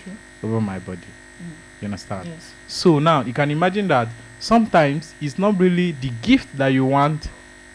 Okay. 0.00 0.16
over 0.42 0.60
my 0.60 0.78
body. 0.78 1.00
Mm. 1.42 1.50
You 1.80 1.86
understand? 1.86 2.28
Yes. 2.28 2.52
So 2.66 2.98
now 2.98 3.22
you 3.22 3.32
can 3.32 3.50
imagine 3.50 3.88
that 3.88 4.08
sometimes 4.38 5.14
it's 5.20 5.38
not 5.38 5.58
really 5.58 5.92
the 5.92 6.10
gift 6.22 6.56
that 6.56 6.68
you 6.68 6.84
want 6.86 7.28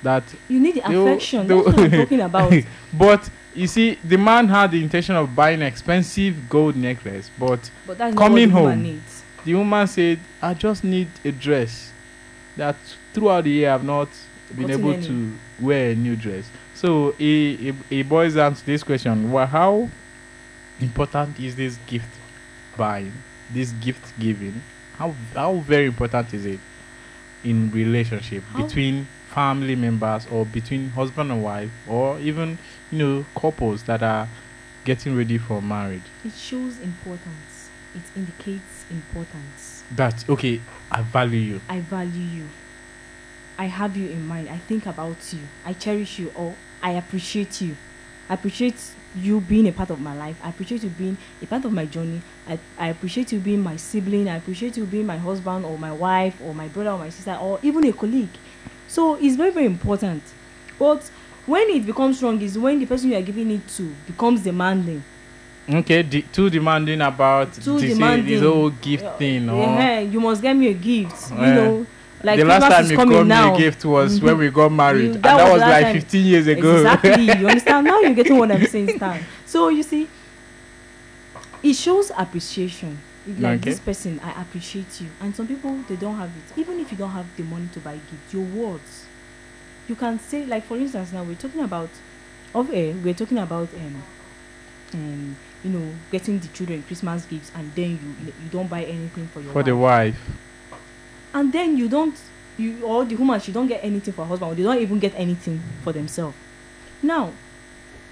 that 0.03 0.23
You 0.47 0.59
need 0.59 0.75
the 0.75 0.81
affection. 1.01 1.47
That's 1.47 1.65
what 1.65 1.79
I'm 1.79 1.91
talking 1.91 2.21
about. 2.21 2.53
but 2.93 3.29
you 3.53 3.67
see 3.67 3.95
the 4.03 4.17
man 4.17 4.47
had 4.47 4.71
the 4.71 4.81
intention 4.81 5.15
of 5.15 5.35
buying 5.35 5.61
expensive 5.61 6.49
gold 6.49 6.75
necklace 6.75 7.29
but 7.37 7.69
But 7.85 7.97
Coming 7.97 8.15
not 8.15 8.21
what 8.21 8.29
the 8.29 8.45
woman 8.47 8.85
home. 8.85 9.01
the 9.43 9.55
woman 9.55 9.87
said 9.87 10.19
i 10.41 10.53
just 10.53 10.83
need 10.85 11.09
a 11.25 11.31
dress 11.33 11.91
that 12.57 12.75
throughout 13.13 13.43
the 13.43 13.49
year 13.51 13.71
i've 13.71 13.83
not 13.83 14.09
been 14.55 14.69
able 14.69 15.01
to 15.01 15.31
wear 15.61 15.91
a 15.91 15.95
new 15.95 16.15
dress. 16.15 16.49
So 16.73 17.15
it, 17.19 17.75
it 17.89 18.09
boils 18.09 18.35
down 18.35 18.55
to 18.55 18.65
this 18.65 18.83
question 18.83 19.31
well 19.31 19.45
how 19.47 19.89
important 20.79 21.39
is 21.39 21.55
this 21.55 21.77
gift 21.87 22.09
buying? 22.77 23.13
This 23.53 23.71
gift 23.73 24.17
giving? 24.19 24.61
How 24.97 25.15
how 25.35 25.55
very 25.55 25.85
important 25.87 26.33
is 26.33 26.45
it 26.45 26.59
in 27.43 27.71
relationship 27.71 28.43
How- 28.43 28.63
between 28.63 29.07
family 29.29 29.75
members 29.75 30.27
or 30.29 30.45
between 30.45 30.89
husband 30.89 31.31
and 31.31 31.41
wife 31.41 31.71
or 31.87 32.19
even 32.19 32.57
you 32.91 32.97
know 32.97 33.25
couples 33.35 33.83
that 33.83 34.03
are 34.03 34.27
getting 34.83 35.15
ready 35.15 35.37
for 35.37 35.61
marriage? 35.61 36.03
It 36.25 36.33
shows 36.33 36.79
importance. 36.79 37.69
It 37.95 38.03
indicates 38.15 38.85
importance. 38.89 39.83
that 39.95 40.27
okay 40.29 40.61
i 40.91 41.01
value 41.01 41.39
you 41.39 41.61
I 41.69 41.79
value 41.79 42.21
you. 42.21 42.47
I 43.57 43.65
have 43.65 43.95
you 43.95 44.09
in 44.09 44.27
mind. 44.27 44.49
I 44.49 44.57
think 44.57 44.85
about 44.87 45.17
you. 45.31 45.39
I 45.65 45.73
cherish 45.73 46.17
you 46.19 46.31
or 46.35 46.55
I 46.81 46.91
appreciate 46.91 47.61
you. 47.61 47.75
I 48.29 48.33
appreciate 48.33 48.75
you 49.15 49.39
being 49.41 49.67
a 49.67 49.71
part 49.71 49.89
of 49.89 49.99
my 50.01 50.15
life. 50.15 50.39
I 50.43 50.49
appreciate 50.49 50.83
you 50.83 50.89
being 50.89 51.17
a 51.41 51.45
part 51.45 51.65
of 51.65 51.71
my 51.71 51.85
journey. 51.85 52.21
I, 52.47 52.57
I 52.77 52.87
appreciate 52.87 53.31
you 53.31 53.39
being 53.39 53.61
my 53.61 53.75
sibling. 53.75 54.27
I 54.29 54.37
appreciate 54.37 54.77
you 54.77 54.85
being 54.85 55.05
my 55.05 55.17
husband 55.17 55.65
or 55.65 55.77
my 55.77 55.91
wife 55.91 56.41
or 56.41 56.55
my 56.55 56.67
brother 56.69 56.91
or 56.91 56.97
my 56.97 57.09
sister 57.09 57.35
or 57.39 57.59
even 57.61 57.85
a 57.85 57.93
colleague. 57.93 58.29
So 58.87 59.15
it's 59.15 59.35
very, 59.35 59.51
very 59.51 59.65
important. 59.65 60.23
But 60.79 61.03
when 61.45 61.69
it 61.69 61.85
becomes 61.85 62.21
wrong 62.23 62.41
is 62.41 62.57
when 62.57 62.79
the 62.79 62.85
person 62.85 63.11
you 63.11 63.17
are 63.17 63.21
giving 63.21 63.51
it 63.51 63.67
to 63.75 63.93
becomes 64.07 64.41
demanding. 64.41 65.03
Okay 65.69 66.03
de- 66.03 66.21
too 66.23 66.49
demanding 66.49 67.01
about 67.01 67.53
Too 67.53 67.79
this, 67.79 67.93
demanding. 67.93 68.25
this 68.27 68.41
whole 68.41 68.69
gift 68.69 69.05
thing 69.17 69.49
or 69.49 69.63
Yeah, 69.63 69.99
you 69.99 70.19
must 70.19 70.41
get 70.41 70.53
me 70.55 70.67
a 70.67 70.73
gift. 70.73 71.31
You 71.31 71.37
Eh. 71.37 71.55
know, 71.55 71.85
like 72.23 72.39
the 72.39 72.45
last 72.45 72.61
time 72.71 72.89
you 72.89 72.97
got 72.97 73.25
now. 73.25 73.49
me 73.49 73.55
a 73.55 73.57
gift 73.57 73.85
was 73.85 74.19
Mhm. 74.19 74.23
when 74.23 74.37
we 74.37 74.49
got 74.49 74.71
married 74.71 75.01
You- 75.03 75.13
and 75.13 75.23
that 75.23 75.37
that 75.37 75.43
was 75.43 75.53
was 75.53 75.61
like 75.61 75.83
time. 75.85 75.93
15 75.95 76.25
years 76.25 76.47
ago 76.47 76.75
Exactly. 76.77 77.23
you 77.25 77.47
understand? 77.49 77.87
Now 77.87 77.99
you're 77.99 78.13
getting 78.13 78.37
what 78.37 78.51
I'm 78.51 78.65
saying, 78.67 78.89
Stan. 78.97 79.23
So 79.45 79.69
you 79.69 79.83
see, 79.83 80.07
it 81.63 81.73
shows 81.75 82.11
appreciation 82.17 82.97
like 83.39 83.59
Okay. 83.59 83.69
this 83.69 83.79
person 83.79 84.19
i 84.23 84.41
appreciate 84.41 84.99
you 84.99 85.05
and 85.21 85.35
some 85.35 85.45
people 85.45 85.77
they 85.87 85.95
don't 85.95 86.17
have 86.17 86.29
it 86.29 86.59
even 86.59 86.79
if 86.79 86.91
you 86.91 86.97
don't 86.97 87.11
have 87.11 87.25
the 87.37 87.43
money 87.43 87.69
to 87.71 87.79
buy 87.79 87.93
gift 87.93 88.33
your 88.33 88.41
words 88.41 89.05
you 89.87 89.93
can 89.93 90.17
say 90.19 90.43
like 90.47 90.65
for 90.65 90.75
instance 90.75 91.13
now 91.13 91.21
we're 91.21 91.35
talking 91.35 91.61
about 91.61 91.89
of 92.55 92.73
air 92.73 92.95
we're 93.03 93.13
talking 93.13 93.37
about 93.37 93.67
um 93.75 94.01
um 94.93 95.35
you 95.63 95.69
know 95.69 95.93
getting 96.11 96.39
the 96.39 96.47
children 96.49 96.83
christmas 96.83 97.25
gifts 97.25 97.51
and 97.55 97.73
then 97.75 97.91
you 97.91 98.33
you 98.43 98.49
don't 98.51 98.67
buy 98.69 98.83
anything 98.83 99.27
for 99.27 99.41
your 99.41 99.53
For 99.53 99.63
the 99.63 99.75
wife. 99.75 100.15
wife. 100.71 100.79
and 101.33 101.51
then 101.53 101.77
you 101.77 101.87
don't 101.87 102.15
you 102.57 102.83
or 102.83 103.05
the 103.05 103.15
woman 103.15 103.39
she 103.39 103.51
don't 103.51 103.67
get 103.67 103.83
anything 103.83 104.13
for 104.13 104.23
her 104.23 104.29
husband 104.29 104.51
or 104.51 104.55
they 104.55 104.63
don't 104.63 104.77
even 104.79 104.99
get 104.99 105.13
anything 105.15 105.61
for 105.83 105.93
themselves 105.93 106.35
now 107.01 107.31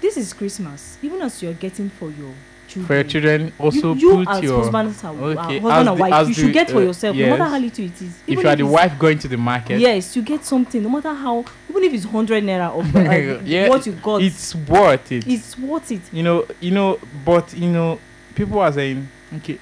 this 0.00 0.16
is 0.16 0.32
christmas 0.32 0.96
even 1.02 1.20
as 1.22 1.42
you're 1.42 1.52
getting 1.54 1.90
for 1.90 2.10
your 2.10 2.32
children 2.70 2.86
For 2.86 2.94
your 2.94 3.04
children, 3.04 3.52
also 3.58 3.94
you, 3.94 4.00
you 4.00 4.24
put 4.24 4.28
as 4.28 4.42
your. 4.42 4.58
husband, 4.62 4.88
and, 4.88 5.22
Okay, 5.22 5.58
husband 5.58 5.72
as 5.72 5.78
and 5.78 5.88
the- 5.88 5.92
wife 6.00 6.28
you 6.28 6.34
the, 6.34 6.40
should 6.40 6.52
get 6.52 6.70
for 6.70 6.78
uh, 6.78 6.80
yourself 6.82 7.16
no 7.16 7.26
matter 7.30 7.44
how 7.44 7.58
little 7.58 7.84
it 7.84 8.02
is 8.02 8.16
If 8.22 8.28
Even 8.28 8.44
you 8.44 8.50
are 8.50 8.56
the 8.56 8.66
wife 8.66 8.98
going 8.98 9.18
to 9.18 9.28
the 9.28 9.36
market, 9.36 9.78
yes 9.80 10.16
you 10.16 10.22
get 10.22 10.44
something 10.44 10.82
no 10.82 10.88
matter 10.88 11.12
how 11.14 11.44
even 11.68 11.82
if 11.84 11.92
it's 11.94 12.04
100 12.06 12.44
naira 12.44 12.70
of 12.78 12.96
uh, 12.96 13.42
Yeah, 13.44 13.68
what 13.68 13.86
you 13.86 13.92
got 13.92 14.22
it's 14.22 14.54
worth 14.54 15.12
it. 15.12 15.26
it's 15.26 15.58
worth 15.58 15.90
it 15.92 16.00
you 16.12 16.22
know, 16.22 16.46
you 16.60 16.70
know, 16.70 16.98
but 17.24 17.52
you 17.56 17.70
know, 17.70 17.98
people 18.34 18.58
are 18.60 18.72
saying, 18.72 19.08
okay, 19.36 19.58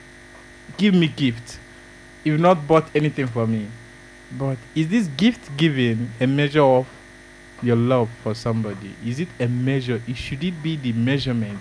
give 0.76 0.94
me 0.94 1.08
gift. 1.08 1.58
You've 2.24 2.40
not 2.40 2.66
bought 2.66 2.88
anything 2.94 3.26
for 3.26 3.46
me, 3.46 3.68
but 4.36 4.58
is 4.74 4.88
this 4.88 5.06
gift 5.16 5.56
giving 5.56 6.10
a 6.20 6.26
measure 6.26 6.62
of 6.62 6.86
your 7.62 7.76
love 7.76 8.10
for 8.22 8.34
somebody? 8.34 8.94
Is 9.04 9.18
it 9.20 9.28
a 9.40 9.46
measure? 9.48 10.02
It 10.06 10.16
should 10.16 10.44
it 10.44 10.62
be 10.62 10.76
the 10.76 10.92
measurement 10.92 11.58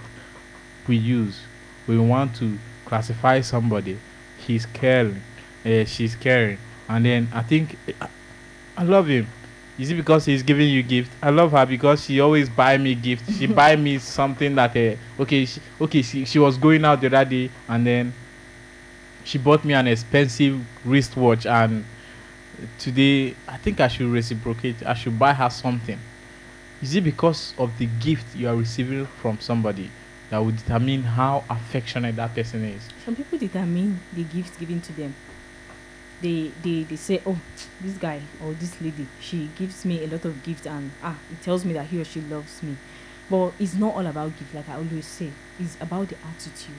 we 0.87 0.97
use? 0.97 1.41
We 1.87 1.97
want 1.97 2.35
to 2.37 2.57
classify 2.85 3.41
somebody. 3.41 3.97
He's 4.37 4.65
caring, 4.65 5.21
uh, 5.65 5.85
she's 5.85 6.15
caring, 6.15 6.57
and 6.87 7.05
then 7.05 7.27
I 7.33 7.41
think 7.43 7.77
I, 8.77 8.83
love 8.83 9.07
him. 9.07 9.27
Is 9.77 9.91
it 9.91 9.95
because 9.95 10.25
he's 10.25 10.41
giving 10.43 10.69
you 10.69 10.83
gift? 10.83 11.11
I 11.21 11.29
love 11.29 11.51
her 11.51 11.65
because 11.65 12.05
she 12.05 12.19
always 12.19 12.49
buy 12.49 12.77
me 12.77 12.95
gift. 12.95 13.31
She 13.37 13.45
buy 13.61 13.75
me 13.75 13.99
something 13.99 14.55
that 14.55 14.75
uh, 14.75 15.21
okay, 15.21 15.45
she, 15.45 15.61
okay, 15.79 16.01
she, 16.01 16.25
she 16.25 16.39
was 16.39 16.57
going 16.57 16.83
out 16.85 17.01
the 17.01 17.07
other 17.07 17.29
day 17.29 17.49
and 17.67 17.85
then 17.85 18.13
she 19.23 19.37
bought 19.37 19.65
me 19.65 19.73
an 19.73 19.87
expensive 19.87 20.59
wristwatch 20.85 21.45
and 21.45 21.83
today 22.79 23.35
I 23.47 23.57
think 23.57 23.79
I 23.79 23.87
should 23.87 24.07
reciprocate. 24.07 24.83
I 24.85 24.93
should 24.93 25.19
buy 25.19 25.33
her 25.33 25.49
something. 25.49 25.99
Is 26.81 26.95
it 26.95 27.03
because 27.03 27.53
of 27.57 27.77
the 27.77 27.87
gift 27.99 28.35
you 28.35 28.47
are 28.47 28.55
receiving 28.55 29.05
from 29.05 29.39
somebody 29.39 29.91
that 30.29 30.39
will 30.39 30.51
determine 30.51 31.03
how 31.03 31.43
affectionate 31.49 32.15
that 32.17 32.33
person 32.35 32.63
is? 32.65 32.81
some 33.05 33.15
people 33.15 33.37
determine 33.37 33.99
the 34.13 34.23
gifts 34.23 34.57
given 34.57 34.81
to 34.81 34.93
them. 34.93 35.13
They 36.21 36.51
they 36.63 36.83
they 36.83 36.95
say 36.95 37.21
oh 37.25 37.37
this 37.79 37.93
guy 37.97 38.21
or 38.43 38.53
this 38.53 38.81
lady 38.81 39.05
she 39.19 39.49
gives 39.55 39.85
me 39.85 40.03
a 40.03 40.07
lot 40.07 40.25
of 40.25 40.41
gifts 40.43 40.65
and 40.65 40.89
ah 41.03 41.15
it 41.31 41.41
tells 41.43 41.63
me 41.63 41.73
that 41.73 41.85
he 41.85 42.01
or 42.01 42.05
she 42.05 42.21
loves 42.21 42.63
me. 42.63 42.75
But 43.29 43.51
it's 43.59 43.75
not 43.75 43.93
all 43.95 44.05
about 44.07 44.37
gift 44.39 44.53
like 44.55 44.67
i 44.69 44.73
always 44.75 45.05
say. 45.05 45.29
It's 45.59 45.77
about 45.79 46.07
the 46.09 46.15
attitude. 46.27 46.75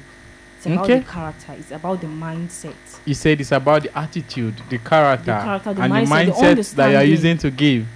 It's 0.57 0.67
about 0.67 0.85
Okay. 0.85 0.99
the 0.99 1.05
character. 1.05 1.53
It's 1.53 1.71
about 1.71 2.01
the 2.01 2.09
mindset. 2.09 2.75
You 3.05 3.15
said 3.15 3.41
it's 3.41 3.53
about 3.53 3.83
the 3.85 3.97
attitude, 3.97 4.55
the 4.69 4.79
character, 4.79 5.27
character, 5.27 5.73
the 5.75 5.83
and 5.83 5.93
mindset, 5.93 6.27
the 6.27 6.33
the 6.33 6.63
mindset 6.63 6.75
that 6.75 6.89
you 6.91 6.97
are 6.97 7.05
using 7.05 7.39
to 7.39 7.51
give. 7.53 7.87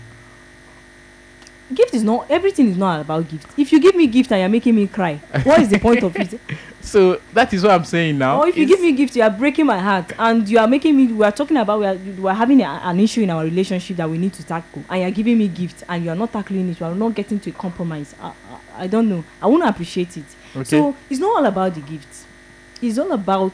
Gift 1.75 1.95
is 1.95 2.03
not 2.05 2.31
everything 2.31 2.69
is 2.69 2.77
not 2.77 3.01
about 3.01 3.29
gift. 3.29 3.47
If 3.59 3.73
you 3.73 3.81
give 3.81 3.95
me 3.95 4.07
gift 4.07 4.31
and 4.33 4.41
you're 4.41 4.49
making 4.49 4.75
me 4.75 4.87
cry 4.87 5.17
what 5.45 5.61
is 5.61 5.69
the 5.69 5.79
point 5.79 6.03
of 6.03 6.15
it? 6.17 6.41
So 6.85 7.21
that 7.33 7.53
is 7.55 7.63
what 7.63 7.71
I'm 7.71 7.85
saying 7.85 8.19
now. 8.19 8.41
or 8.41 8.49
if 8.49 8.57
you 8.57 8.67
give 8.67 8.81
me 8.81 8.91
gift 8.91 9.15
you 9.15 9.23
are 9.23 9.31
breaking 9.31 9.67
my 9.67 9.79
heart 9.79 10.13
and 10.19 10.49
you 10.49 10.59
are 10.59 10.67
making 10.67 10.97
me 10.97 11.07
we 11.13 11.25
are 11.25 11.31
talking 11.31 11.57
about 11.57 11.79
we 11.79 11.87
are, 11.87 11.95
we 11.95 12.29
are 12.29 12.35
having 12.35 12.61
a, 12.61 12.81
an 12.83 12.99
issue 12.99 13.23
in 13.23 13.31
our 13.31 13.45
relationship 13.45 13.97
that 13.99 14.11
we 14.11 14.19
need 14.19 14.33
to 14.33 14.45
tackle 14.45 14.83
and 14.91 15.01
you 15.01 15.07
are 15.07 15.11
giving 15.13 15.39
me 15.39 15.47
gift 15.47 15.85
and 15.89 16.05
you 16.05 16.11
are 16.11 16.17
not 16.17 16.33
tackling 16.33 16.69
it 16.71 16.81
you 16.81 16.85
are 16.87 16.95
not 16.95 17.15
getting 17.15 17.39
to 17.39 17.51
a 17.51 17.53
compromise. 17.53 18.15
I, 18.21 18.27
I, 18.29 18.35
I 18.83 18.87
don't 18.89 19.09
know. 19.09 19.23
I 19.41 19.47
won't 19.47 19.63
appreciate 19.65 20.17
it. 20.17 20.25
Okay. 20.57 20.65
so 20.65 20.97
it's 21.09 21.21
not 21.21 21.37
all 21.37 21.47
about 21.47 21.75
the 21.75 21.81
gift. 21.83 22.27
It's 22.83 22.99
all 22.99 23.13
about 23.13 23.53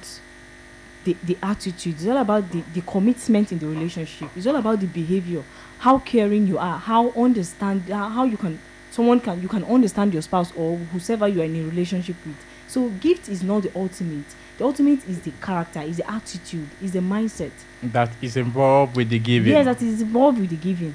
the 1.05 1.14
the 1.23 1.37
attitude. 1.42 1.97
It's 1.97 2.07
all 2.07 2.16
about 2.16 2.51
the 2.51 2.62
the 2.73 2.81
commitment 2.81 3.53
in 3.53 3.59
the 3.59 3.66
relationship. 3.66 4.31
It's 4.37 4.47
all 4.47 4.57
about 4.57 4.81
the 4.81 4.87
behavior 4.87 5.44
how 5.79 5.99
caring 5.99 6.47
you 6.47 6.59
are 6.59 6.79
how 6.79 7.11
understand 7.11 7.83
how, 7.88 8.09
how 8.09 8.25
you 8.25 8.37
can 8.37 8.59
someone 8.91 9.21
can 9.21 9.41
you 9.41 9.49
can 9.49 9.64
understand 9.64 10.12
your 10.12 10.23
spouse 10.23 10.53
or 10.57 10.77
whoever 10.77 11.29
you 11.29 11.41
are 11.41 11.45
in 11.45 11.57
a 11.57 11.62
relationship 11.64 12.17
with 12.27 12.37
so 12.67 12.88
gift 13.01 13.29
is 13.29 13.43
not 13.43 13.62
the 13.62 13.71
ultimate 13.77 14.25
the 14.59 14.64
ultimate 14.64 15.07
is 15.09 15.21
the 15.21 15.33
character 15.41 15.81
is 15.81 15.97
the 15.99 16.11
attitude 16.11 16.69
is 16.83 16.93
the 16.93 16.99
mindset 17.01 17.53
that 17.83 18.11
is 18.21 18.37
involved 18.37 18.97
with 18.97 19.09
the 19.09 19.19
giving. 19.19 19.53
yes 19.53 19.64
that 19.64 19.81
is 19.83 20.03
involved 20.03 20.38
with 20.41 20.51
the 20.51 20.57
giving 20.57 20.95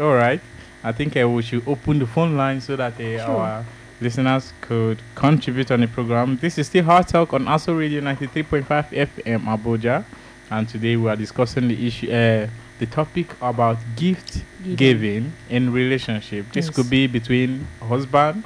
All 0.00 0.14
right. 0.14 0.40
I 0.82 0.92
think 0.92 1.16
uh, 1.16 1.28
we 1.28 1.42
should 1.42 1.66
open 1.68 1.98
the 2.00 2.06
phone 2.06 2.36
line 2.36 2.60
so 2.60 2.74
that 2.76 2.94
uh, 2.94 3.24
Sure. 3.24 3.36
our 3.36 3.64
listeners 4.00 4.52
could 4.60 4.98
contribute 5.14 5.70
on 5.70 5.80
the 5.80 5.86
program. 5.86 6.36
This 6.36 6.58
is 6.58 6.66
still 6.66 6.84
Hard 6.84 7.06
Talk 7.08 7.32
on 7.32 7.44
ASO 7.46 7.78
Radio 7.78 8.00
93.5 8.00 8.90
FM 8.90 9.44
Abuja. 9.44 10.04
And 10.50 10.68
today 10.68 10.96
we 10.96 11.08
are 11.08 11.16
discussing 11.16 11.68
the 11.68 11.86
issue, 11.86 12.10
uh, 12.10 12.48
the 12.78 12.86
topic 12.86 13.28
about 13.40 13.78
gift 13.96 14.42
Giving. 14.62 14.76
giving 14.76 15.32
in 15.50 15.72
relationship. 15.72 16.46
This 16.52 16.66
Yes. 16.66 16.74
could 16.74 16.90
be 16.90 17.06
between 17.06 17.66
husband 17.80 18.44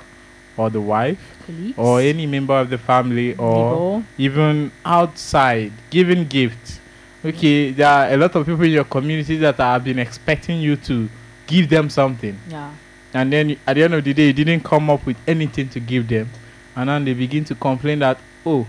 or 0.56 0.68
the 0.70 0.80
wife 0.80 1.36
colleagues 1.46 1.78
or 1.78 2.00
any 2.00 2.26
member 2.26 2.54
of 2.54 2.68
the 2.68 2.78
family 2.78 3.34
or 3.36 3.54
neighbor. 4.00 4.06
even 4.18 4.72
outside 4.84 5.70
giving 5.90 6.24
gifts 6.26 6.80
okay 7.24 7.70
there 7.70 7.86
are 7.88 8.10
a 8.12 8.16
lot 8.16 8.34
of 8.34 8.44
people 8.44 8.64
in 8.64 8.72
your 8.72 8.84
community 8.84 9.36
that 9.36 9.56
have 9.56 9.84
been 9.84 9.98
expecting 10.00 10.60
you 10.60 10.74
to 10.74 11.08
give 11.46 11.68
them 11.70 11.88
something 11.88 12.36
yeah 12.50 12.70
and 13.14 13.32
then 13.32 13.56
at 13.68 13.74
the 13.74 13.82
end 13.84 13.94
of 13.94 14.02
the 14.02 14.12
day 14.12 14.26
you 14.26 14.32
didn't 14.32 14.64
come 14.64 14.90
up 14.90 15.06
with 15.06 15.16
anything 15.28 15.68
to 15.68 15.78
give 15.78 16.08
them 16.08 16.28
and 16.74 16.88
then 16.88 17.04
they 17.04 17.14
begin 17.14 17.44
to 17.44 17.54
complain 17.54 18.00
that 18.00 18.18
oh 18.44 18.66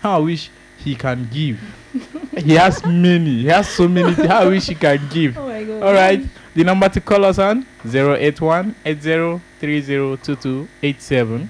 how 0.00 0.16
i 0.16 0.18
wish 0.20 0.50
he 0.76 0.94
can 0.94 1.26
give 1.32 1.58
he 2.38 2.54
has 2.54 2.84
many. 2.84 3.42
He 3.42 3.46
has 3.46 3.68
so 3.68 3.86
many 3.88 4.12
how 4.12 4.40
i 4.40 4.46
wish 4.46 4.66
he 4.66 4.74
can 4.74 4.98
give. 5.10 5.38
Oh 5.44 5.48
my 5.48 5.62
god. 5.64 5.82
All 5.82 5.92
right. 5.92 6.20
The 6.54 6.64
number 6.64 6.88
to 6.88 7.00
call 7.00 7.24
us 7.24 7.38
on 7.38 7.64
081 7.84 8.74
80302287 8.84 11.48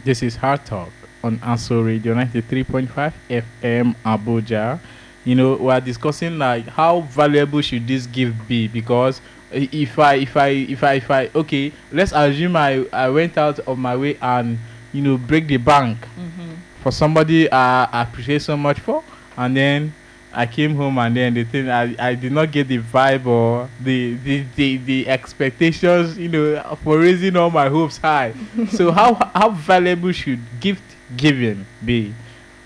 this 0.03 0.23
is 0.23 0.35
hard 0.37 0.65
talk 0.65 0.89
on 1.23 1.37
aso 1.39 1.85
radio 1.85 2.15
93.5 2.15 3.13
fm 3.29 3.95
abuja. 4.03 4.79
You 5.23 5.35
know 5.35 5.53
we 5.55 5.71
are 5.71 5.79
discussing 5.81 6.39
like 6.39 6.67
how 6.67 7.01
valuable 7.01 7.61
should 7.61 7.87
this 7.87 8.07
gift 8.07 8.47
be? 8.47 8.67
Because 8.67 9.21
if 9.53 9.99
i 9.99 10.15
if 10.15 10.37
i 10.37 10.47
if 10.47 10.83
i 10.83 10.93
if 10.93 11.11
i 11.11 11.29
okay 11.35 11.71
let's 11.91 12.11
assume 12.13 12.55
i 12.55 12.85
i 12.93 13.09
went 13.09 13.37
out 13.37 13.59
of 13.59 13.77
my 13.77 13.95
way 13.95 14.17
and 14.21 14.57
you 14.93 15.01
know 15.01 15.17
break 15.17 15.47
the 15.47 15.57
bank 15.57 15.97
mm-hmm. 16.17 16.53
for 16.81 16.91
somebody 16.91 17.51
I 17.51 17.87
I 17.91 18.01
appreciate 18.03 18.41
so 18.41 18.57
much 18.57 18.79
for, 18.79 19.03
and 19.37 19.55
then 19.55 19.93
I 20.33 20.45
came 20.45 20.75
home 20.75 20.97
and 20.97 21.15
then 21.15 21.33
the 21.33 21.43
thing 21.43 21.69
I, 21.69 21.95
I 21.99 22.15
did 22.15 22.31
not 22.31 22.51
get 22.51 22.67
the 22.67 22.79
vibe 22.79 23.25
or 23.25 23.69
the 23.79 24.15
the, 24.15 24.45
the 24.55 24.77
the 24.77 25.07
expectations 25.07 26.17
you 26.17 26.29
know 26.29 26.77
for 26.83 26.99
raising 26.99 27.35
all 27.35 27.49
my 27.49 27.69
hopes 27.69 27.97
high. 27.97 28.33
so 28.71 28.91
how 28.91 29.15
how 29.35 29.49
valuable 29.49 30.11
should 30.11 30.39
gift 30.59 30.83
giving 31.15 31.65
be? 31.83 32.13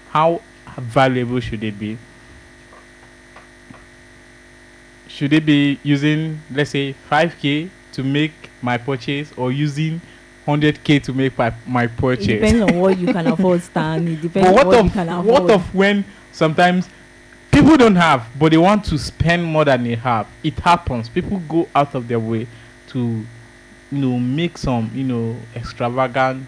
How 0.10 0.42
valuable 0.78 1.40
should 1.40 1.64
it 1.64 1.80
be? 1.80 1.98
Should 5.16 5.32
it 5.32 5.46
be 5.46 5.80
using 5.82 6.42
let's 6.52 6.72
say 6.72 6.92
five 6.92 7.38
k 7.40 7.70
to 7.94 8.04
make 8.04 8.34
my 8.62 8.78
purchase 8.78 9.32
or 9.38 9.50
using 9.50 10.02
hundred 10.46 10.84
k 10.84 11.00
to 11.00 11.14
make 11.14 11.38
my 11.38 11.54
my 11.66 11.86
it 11.86 11.96
purchase? 11.96 12.28
depends 12.28 12.62
on 12.62 12.80
what 12.82 12.98
you 12.98 13.08
can 13.08 13.28
afford 13.28 13.64
stan 13.64 14.06
it 14.10 14.22
depends 14.22 14.50
but 14.50 14.50
on 14.50 14.54
what 14.56 14.68
what 14.68 14.84
you 14.84 14.92
can 14.92 15.08
afford. 15.08 15.26
what 15.44 15.52
of 15.52 15.74
when 15.74 16.04
sometimes 16.34 16.90
people 17.50 17.78
don't 17.78 17.96
have 17.96 18.28
but 18.38 18.52
they 18.52 18.58
want 18.58 18.84
to 18.84 18.98
spend 18.98 19.42
more 19.46 19.64
than 19.64 19.86
they 19.86 19.96
have? 19.96 20.28
It 20.44 20.60
happens. 20.60 21.08
People 21.08 21.40
go 21.48 21.70
out 21.74 21.96
of 21.96 22.10
their 22.10 22.20
way 22.20 22.46
to 22.88 23.00
you 23.00 23.98
know 23.98 24.20
make 24.20 24.58
some 24.58 24.92
you 24.94 25.06
know 25.06 25.38
extravagant 25.56 26.46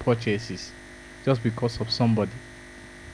purchases 0.00 0.70
just 1.24 1.42
because 1.42 1.80
of 1.80 1.90
somebody 1.90 2.30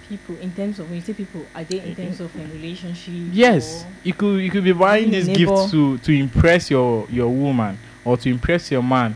people 0.09 0.37
in 0.39 0.53
terms 0.53 0.79
of 0.79 0.89
when 0.89 0.97
you 0.97 1.03
say 1.03 1.13
people 1.13 1.45
are 1.55 1.65
they 1.65 1.81
in 1.81 1.93
eh, 1.93 1.95
terms 1.95 2.21
eh. 2.21 2.25
of 2.25 2.35
a 2.37 2.45
relationship 2.53 3.15
yes 3.33 3.85
you 4.03 4.13
could 4.13 4.41
you 4.41 4.51
could 4.51 4.65
be 4.65 4.73
buying 4.73 5.11
this 5.11 5.27
neighbor. 5.27 5.39
gift 5.39 5.71
to 5.71 5.99
to 5.99 6.13
impress 6.13 6.71
your 6.71 7.07
your 7.11 7.29
woman 7.29 7.79
or 8.05 8.17
to 8.17 8.29
impress 8.31 8.71
your 8.71 8.83
man 8.83 9.15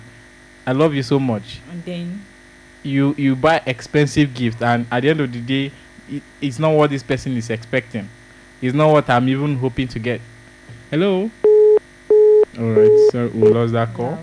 i 0.66 0.72
love 0.72 0.94
you 0.94 1.03
so 1.03 1.18
much 1.18 1.61
and 1.70 1.85
then 1.85 2.22
you 2.83 3.14
you 3.18 3.35
buy 3.37 3.61
expensive 3.66 4.33
gift 4.35 4.62
and 4.62 4.87
at 4.90 5.01
the 5.01 5.11
end 5.11 5.20
of 5.20 5.33
the 5.33 5.40
day 5.40 5.72
it, 6.09 6.22
it's 6.40 6.59
not 6.59 6.70
what 6.70 6.90
this 6.90 7.03
person 7.03 7.37
is 7.37 7.51
expecting 7.51 8.09
it's 8.62 8.75
not 8.75 8.90
what 8.90 9.09
i'm 9.11 9.29
even 9.29 9.57
hoping 9.57 9.88
to 9.88 9.99
get 9.99 10.20
hello 10.90 11.31
All 12.59 12.70
right, 12.70 13.09
so 13.12 13.29
we 13.35 13.51
lost 13.51 13.75
that 13.75 13.92
call. 13.92 14.12
Yeah. 14.12 14.22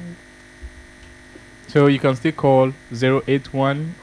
So 1.68 1.86
you 1.86 2.00
can 2.00 2.16
still 2.16 2.32
call 2.32 2.74
081 2.92 3.94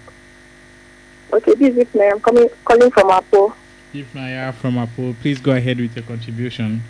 Okay, 1.31 1.53
this 1.53 1.75
is 1.77 1.93
me. 1.93 2.07
I'm 2.09 2.19
coming 2.19 2.49
calling 2.65 2.89
from 2.91 3.11
Apo. 3.11 3.53
If 3.93 4.13
Naya 4.15 4.51
from 4.53 4.77
Apo, 4.77 5.13
please 5.21 5.39
go 5.39 5.51
ahead 5.51 5.79
with 5.79 5.95
your 5.95 6.03
contribution. 6.05 6.81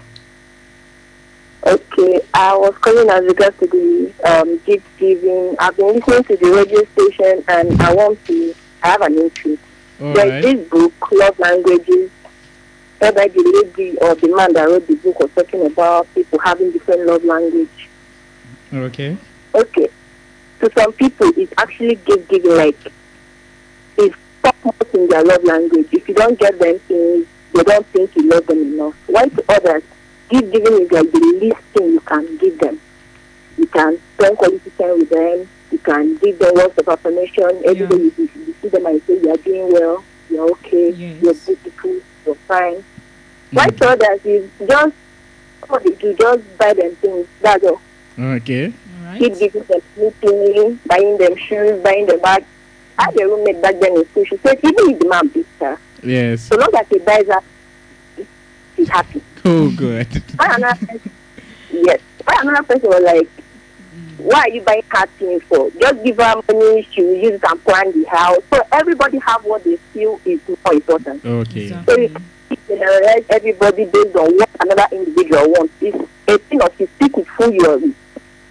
Okay, 1.68 2.22
I 2.34 2.56
was 2.56 2.76
calling 2.78 3.10
as 3.10 3.24
regards 3.26 3.58
to 3.60 3.68
the 3.68 4.14
um, 4.26 4.58
gift 4.66 4.88
giving. 4.98 5.56
I've 5.60 5.76
been 5.76 5.96
listening 5.96 6.24
to 6.24 6.38
the 6.38 6.52
radio 6.52 6.84
station 6.94 7.44
and 7.48 7.82
I 7.82 7.94
want 7.94 8.24
to 8.26 8.54
I 8.84 8.88
have 8.90 9.02
an 9.02 9.18
interest. 9.18 9.62
All 10.02 10.14
There's 10.14 10.32
right. 10.32 10.42
this 10.42 10.70
book, 10.70 11.12
Love 11.12 11.38
Languages, 11.40 12.10
whereby 13.02 13.28
the 13.30 13.64
lady 13.76 13.98
or 13.98 14.14
the 14.14 14.28
man 14.36 14.54
that 14.54 14.68
wrote 14.70 14.86
the 14.88 14.96
book 14.96 15.20
was 15.20 15.32
talking 15.32 15.66
about 15.66 16.08
people 16.14 16.38
having 16.38 16.72
different 16.72 17.06
love 17.08 17.24
language. 17.24 17.90
Okay. 18.72 19.18
Okay. 19.56 19.90
To 20.60 20.72
some 20.78 20.94
people, 20.94 21.32
it's 21.36 21.52
actually 21.58 21.96
gift 21.96 22.30
giving, 22.30 22.56
like, 22.56 22.78
it's 23.98 24.16
topmost 24.44 24.94
in 24.94 25.08
their 25.10 25.24
love 25.24 25.44
language. 25.44 25.88
If 25.92 26.08
you 26.08 26.14
don't 26.14 26.38
get 26.38 26.60
them 26.60 26.78
things, 26.88 27.26
they 27.54 27.64
don't 27.64 27.86
think 27.88 28.16
you 28.16 28.30
love 28.30 28.46
them 28.46 28.60
enough. 28.60 28.94
While 29.08 29.30
to 29.32 29.44
others, 29.50 29.84
gift 30.30 30.52
giving 30.54 30.82
is 30.84 30.92
like 30.92 31.12
the 31.12 31.38
least 31.42 31.58
thing 31.74 31.94
you 31.94 32.00
can 32.02 32.38
give 32.38 32.60
them. 32.60 32.80
You 33.58 33.66
can 33.66 34.00
spend 34.16 34.38
quality 34.38 34.72
time 34.78 35.00
with 35.00 35.10
them. 35.10 35.50
You 35.72 35.78
can 35.80 36.18
give 36.18 36.38
them 36.38 36.54
words 36.54 36.78
of 36.78 36.88
affirmation. 36.88 37.50
Every 37.66 37.80
Yeah. 37.80 37.88
day 37.88 37.96
you, 37.98 38.14
you, 38.18 38.30
you 38.46 38.56
see 38.62 38.68
them 38.68 38.86
and 38.86 38.96
you 38.96 39.02
say, 39.08 39.24
you're 39.26 39.38
doing 39.38 39.72
well, 39.74 40.04
you're 40.30 40.52
okay, 40.52 40.92
Yes. 40.92 41.22
you're 41.24 41.34
beautiful, 41.34 41.96
you're 42.28 42.36
fine. 42.48 42.84
While 43.52 43.68
Mm. 43.68 43.78
to 43.80 43.90
others 43.90 44.26
is 44.26 44.50
just 44.68 44.94
what 45.68 45.84
they 45.84 45.92
do, 45.92 46.14
just 46.14 46.58
buy 46.58 46.74
them 46.74 46.96
things. 46.96 47.28
That's 47.42 47.64
all 47.66 47.82
Okay. 48.20 48.66
All 48.68 49.18
keep 49.18 49.32
right. 49.32 49.40
giving 49.40 49.64
them 49.64 49.82
sleeping, 49.96 50.80
buying 50.86 51.18
them 51.18 51.36
shoes, 51.38 51.82
buying 51.84 52.06
them 52.06 52.20
bags. 52.22 52.46
I 52.98 53.06
had 53.06 53.20
a 53.20 53.26
roommate 53.28 53.62
back 53.62 53.80
then 53.80 53.98
in 53.98 54.06
school. 54.10 54.26
She 54.26 54.38
said 54.38 54.60
even 54.64 54.92
if 54.92 55.00
the 55.00 55.08
man 55.08 55.28
beats 55.28 55.48
her, 55.60 55.78
Yes. 56.04 56.42
so 56.42 56.56
long 56.56 56.70
as 56.78 56.88
he 56.90 57.00
buys 57.00 57.26
her, 57.28 57.42
she's 58.76 58.90
happy. 58.90 59.22
Oh, 59.44 59.72
good. 59.76 60.08
Why 60.38 60.54
another 60.56 60.86
person? 60.86 61.12
Yes. 61.72 62.00
Why 62.26 62.36
another 62.42 62.64
person 62.64 62.90
was 62.90 63.04
like, 63.04 63.28
why 64.20 64.42
are 64.42 64.50
you 64.50 64.62
buying 64.62 64.84
her 64.90 65.08
things 65.18 65.42
for? 65.50 65.72
Just 65.80 66.04
give 66.04 66.18
her 66.18 66.36
money, 66.48 66.88
she 66.92 67.02
will 67.02 67.16
use 67.16 67.32
it 67.34 67.44
and 67.50 67.64
plan 67.64 67.92
the 67.92 68.08
house. 68.08 68.38
So 68.54 68.62
everybody 68.72 69.18
have 69.18 69.44
what 69.44 69.64
they 69.64 69.78
feel 69.94 70.22
is 70.26 70.40
more 70.48 70.74
important. 70.76 71.26
Okay. 71.26 71.64
Exactly. 71.64 72.04
you 72.10 72.16
generalize 72.78 73.26
everybody 73.30 73.86
based 73.86 74.16
on 74.16 74.36
what 74.38 74.50
another 74.60 74.86
individual 74.92 75.50
wants. 75.52 75.74
It's 75.82 75.98
a 76.28 76.38
thing 76.38 76.62
of 76.62 76.80
you 76.80 76.88
speak 76.96 77.18
with 77.18 77.28
who 77.28 77.54
you 77.54 77.66
are. 77.70 77.80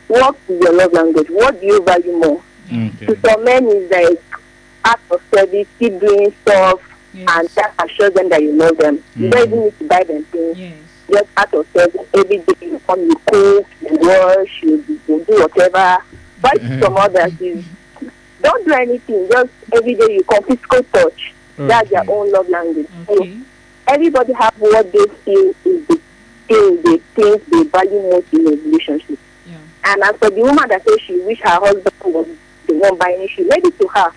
What 0.09 0.37
is 0.49 0.61
your 0.61 0.73
love 0.75 0.93
language? 0.93 1.29
What 1.31 1.61
do 1.61 1.67
you 1.67 1.83
value 1.83 2.13
more? 2.17 2.43
Okay. 2.67 3.07
To 3.07 3.21
some 3.21 3.45
men, 3.45 3.65
it's 3.67 3.91
like 3.93 4.41
act 4.85 5.11
of 5.11 5.23
service, 5.33 5.67
keep 5.79 5.99
doing 6.01 6.33
stuff, 6.43 6.81
and 7.15 7.27
Yes. 7.29 7.55
that 7.55 7.75
assures 7.85 8.13
them 8.15 8.29
that 8.29 8.43
you 8.43 8.53
know 8.53 8.71
them. 8.73 9.03
You 9.17 9.31
don't 9.31 9.47
even 9.49 9.65
need 9.65 9.79
to 9.79 9.85
buy 9.87 10.05
them 10.05 10.25
things. 10.25 10.59
Yes. 10.59 10.75
Just 11.11 11.29
act 11.37 11.55
of 11.55 11.67
service. 11.73 12.07
Every 12.15 12.39
day 12.39 12.55
you 12.63 12.81
come, 12.87 13.01
you 13.01 13.21
cook, 13.27 13.67
you 13.83 13.97
wash, 14.01 14.63
you, 14.63 14.85
you 15.09 15.25
do 15.25 15.35
whatever. 15.43 15.99
But 16.41 16.53
to 16.55 16.59
mm-hmm. 16.61 16.83
some 16.83 16.97
others, 16.97 17.41
is 17.41 17.65
don't 18.43 18.65
do 18.65 18.73
anything. 18.73 19.29
Just 19.31 19.51
every 19.73 19.95
day 19.95 20.07
you 20.15 20.25
come, 20.25 20.43
physical 20.45 20.83
touch. 20.93 21.35
That's 21.57 21.91
their 21.91 22.01
Okay. 22.03 22.13
own 22.13 22.33
love 22.33 22.49
language. 22.49 22.89
So 23.07 23.21
Okay. 23.21 23.39
Everybody 23.91 24.33
have 24.33 24.55
what 24.59 24.93
they 24.93 25.05
feel 25.25 25.55
is 25.65 25.87
the 25.87 26.01
thing 26.47 26.83
they 26.83 26.99
think 27.15 27.45
they 27.47 27.65
value 27.65 28.03
most 28.11 28.33
in 28.33 28.47
a 28.47 28.51
relationship. 28.51 29.19
Yeah. 29.47 29.59
And 29.85 30.03
as 30.03 30.17
for 30.17 30.31
the 30.31 30.41
woman 30.41 30.69
that 30.69 30.85
says 30.85 31.01
she 31.03 31.21
wish 31.21 31.41
her 31.41 31.59
husband 31.59 31.95
was 32.05 32.29
the 32.67 32.75
one 32.75 32.97
buying 32.99 33.21
it, 33.23 33.31
she 33.31 33.43
read 33.43 33.65
it 33.67 33.79
to 33.81 33.89
her. 33.89 34.13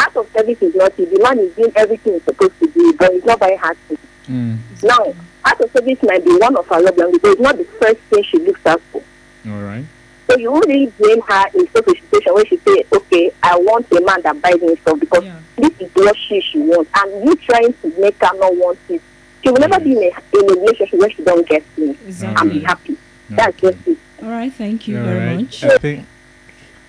Act 0.00 0.16
of 0.16 0.30
service 0.32 0.60
is 0.62 0.74
not. 0.74 0.96
The 0.96 1.18
man 1.22 1.38
is 1.38 1.54
doing 1.54 1.72
everything 1.76 2.14
he's 2.14 2.24
supposed 2.24 2.58
to 2.60 2.68
do, 2.70 2.92
but 2.98 3.12
he's 3.12 3.24
not 3.24 3.40
buying 3.40 3.58
her 3.58 3.74
things. 3.74 4.00
Mm. 4.28 4.58
Now, 4.82 5.14
act 5.44 5.60
of 5.60 5.72
service 5.72 5.98
might 6.02 6.24
be 6.24 6.36
one 6.36 6.56
of 6.56 6.66
her 6.68 6.80
love 6.80 6.96
languages, 6.96 7.20
but 7.22 7.32
it's 7.32 7.40
not 7.40 7.56
the 7.58 7.64
first 7.64 8.00
thing 8.10 8.22
she 8.22 8.38
looks 8.38 8.64
out 8.66 8.80
for. 8.92 9.02
All 9.48 9.62
right. 9.62 9.84
So 10.30 10.36
you 10.36 10.52
won't 10.52 10.66
really 10.66 10.86
blame 10.98 11.20
her 11.22 11.44
in 11.54 11.66
such 11.70 11.86
a 11.86 11.90
situation 11.90 12.34
where 12.34 12.46
she 12.46 12.56
say, 12.58 12.84
okay, 12.92 13.30
I 13.42 13.56
want 13.58 13.90
a 13.92 14.00
man 14.00 14.20
that 14.22 14.40
buys 14.42 14.60
me 14.60 14.76
stuff 14.76 15.00
because 15.00 15.24
Yeah. 15.24 15.38
this 15.56 15.72
is 15.80 15.90
what 15.94 16.16
she, 16.16 16.40
she 16.42 16.58
wants. 16.58 16.90
And 16.94 17.24
you 17.28 17.34
trying 17.36 17.72
to 17.72 18.00
make 18.00 18.16
her 18.22 18.36
not 18.38 18.54
want 18.56 18.78
it. 18.90 19.00
She 19.42 19.50
will 19.50 19.58
never 19.60 19.80
be 19.80 19.92
in 19.92 19.98
a, 20.12 20.38
in 20.38 20.50
a 20.50 20.60
relationship 20.60 21.00
where 21.00 21.10
she 21.10 21.22
don't 21.22 21.48
get 21.48 21.62
things 21.76 21.96
and 22.22 22.50
be 22.50 22.58
Exactly. 22.58 22.60
happy. 22.60 22.96
That's 23.30 23.56
Okay. 23.64 23.72
just 23.76 23.88
it. 23.88 23.98
All 24.22 24.28
right. 24.30 24.52
Thank 24.52 24.86
you 24.88 24.98
All 24.98 25.04
very 25.04 25.18
right. 25.26 25.36
much. 25.42 25.64
I 25.64 25.78
think. 25.78 26.06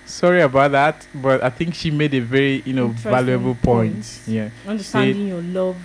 Sorry 0.04 0.42
about 0.42 0.72
that, 0.72 1.06
but 1.14 1.42
I 1.42 1.50
think 1.50 1.74
she 1.74 1.90
made 1.92 2.12
a 2.14 2.18
very, 2.20 2.62
you 2.66 2.72
know, 2.72 2.88
valuable 2.88 3.54
point. 3.54 3.92
point. 3.94 4.20
Yeah. 4.26 4.50
Understanding 4.66 5.28
your 5.28 5.40
love. 5.40 5.76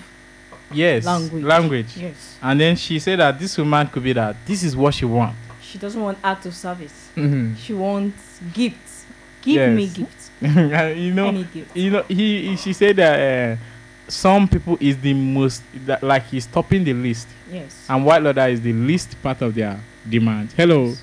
Yes. 0.72 1.06
Language. 1.06 1.44
Language. 1.44 1.98
Yes. 1.98 2.38
And 2.42 2.60
then 2.60 2.76
she 2.76 2.98
said 3.00 3.20
that 3.20 3.40
this 3.40 3.56
woman 3.58 3.88
could 3.88 4.04
be 4.04 4.14
that 4.14 4.36
this 4.48 4.64
is 4.64 4.76
what 4.76 4.96
she 4.96 5.06
wants. 5.06 5.38
She 5.70 5.78
doesn't 5.78 6.02
want 6.02 6.18
act 6.24 6.46
of 6.46 6.54
service. 6.56 7.10
Mm-hmm. 7.16 7.56
She 7.56 7.74
wants 7.74 8.40
gifts. 8.54 9.06
Give 9.42 9.74
me 9.74 9.88
gifts. 9.88 10.30
you 10.42 11.14
know, 11.14 11.28
Any 11.28 11.44
gift. 11.46 11.76
you 11.76 11.92
know, 11.92 12.04
he, 12.04 12.50
he 12.50 12.56
she 12.58 12.74
said 12.74 12.96
that 12.98 13.20
uh, 13.20 13.62
some 14.08 14.48
people 14.48 14.78
is 14.80 14.98
the 15.00 15.14
most 15.14 15.64
that 15.86 16.02
like 16.04 16.26
he's 16.28 16.46
topping 16.46 16.84
the 16.84 16.94
list, 16.94 17.28
Yes. 17.52 17.86
and 17.90 18.06
while 18.06 18.26
other 18.28 18.48
is 18.48 18.62
the 18.62 18.74
least 18.74 19.22
part 19.24 19.42
of 19.42 19.54
their 19.56 19.80
demand. 20.08 20.52
Hello, 20.56 20.94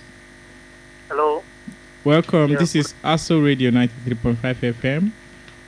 Hello. 1.08 1.42
welcome. 2.04 2.50
Yeah. 2.52 2.58
This 2.58 2.74
is 2.76 2.94
ASO 3.02 3.42
Radio 3.44 3.70
ninety 3.70 3.94
three 4.04 4.14
point 4.14 4.38
five 4.38 4.56
FM. 4.58 5.10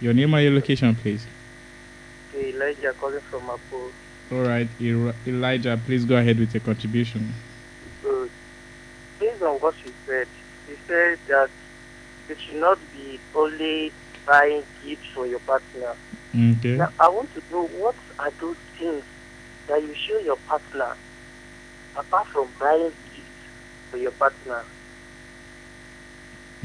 Your 0.01 0.13
name 0.13 0.33
and 0.35 0.43
your 0.45 0.53
location, 0.55 0.95
please. 0.95 1.27
Elijah 2.35 2.93
calling 3.01 3.21
from 3.31 3.49
Apo. 3.49 3.91
All 4.33 4.43
right, 4.43 4.69
Elijah, 5.27 5.79
please 5.87 6.05
go 6.05 6.17
ahead 6.17 6.39
with 6.39 6.53
your 6.55 6.61
contribution. 6.63 7.33
So, 9.39 9.41
based 9.41 9.43
on 9.43 9.61
what 9.61 9.75
she 9.85 9.93
said, 10.07 10.27
she 10.67 10.75
said 10.87 11.19
that 11.29 11.49
you 12.29 12.37
should 12.47 12.61
not 12.61 12.79
be 12.93 13.19
only 13.35 13.93
buying 14.27 14.63
gifts 14.85 15.07
for 15.15 15.27
your 15.27 15.41
partner. 15.41 15.95
Okay. 16.35 16.77
Now, 16.77 16.89
I 17.01 17.09
want 17.09 17.33
to 17.35 17.43
know 17.53 17.67
what 17.67 17.95
are 18.19 18.31
those 18.41 18.57
things 18.79 19.03
that 19.69 19.83
you 19.83 19.95
show 19.95 20.19
your 20.19 20.37
partner 20.49 20.95
apart 21.97 22.27
from 22.29 22.49
buying 22.61 22.93
gifts 23.15 23.29
for 23.91 23.99
your 23.99 24.11
partner. 24.13 24.65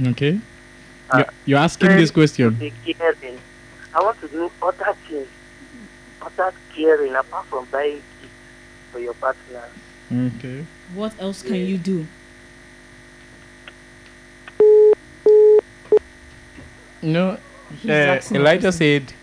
Okay. 0.07 0.39
Uh, 1.11 1.17
You're, 1.17 1.25
you're 1.45 1.59
asking 1.59 1.89
this 1.97 2.09
To 2.09 2.13
question. 2.13 2.55
be 2.55 2.71
caring. 2.93 3.39
I 3.93 4.03
want 4.03 4.19
to 4.21 4.35
know 4.35 4.51
other 4.61 4.95
things, 5.07 5.27
other 6.21 6.53
caring 6.75 7.15
apart 7.15 7.45
from 7.47 7.65
buying 7.71 8.01
gifts 8.21 8.33
for 8.91 8.99
your 8.99 9.13
partner. 9.15 9.63
Okay. 10.11 10.65
What 10.95 11.13
else 11.19 11.41
can 11.43 11.55
you 11.55 11.77
do? 11.77 12.07
No, 17.01 17.37
He's 17.81 17.89
uh, 17.91 18.21
Elijah 18.31 18.71
said 18.71 19.13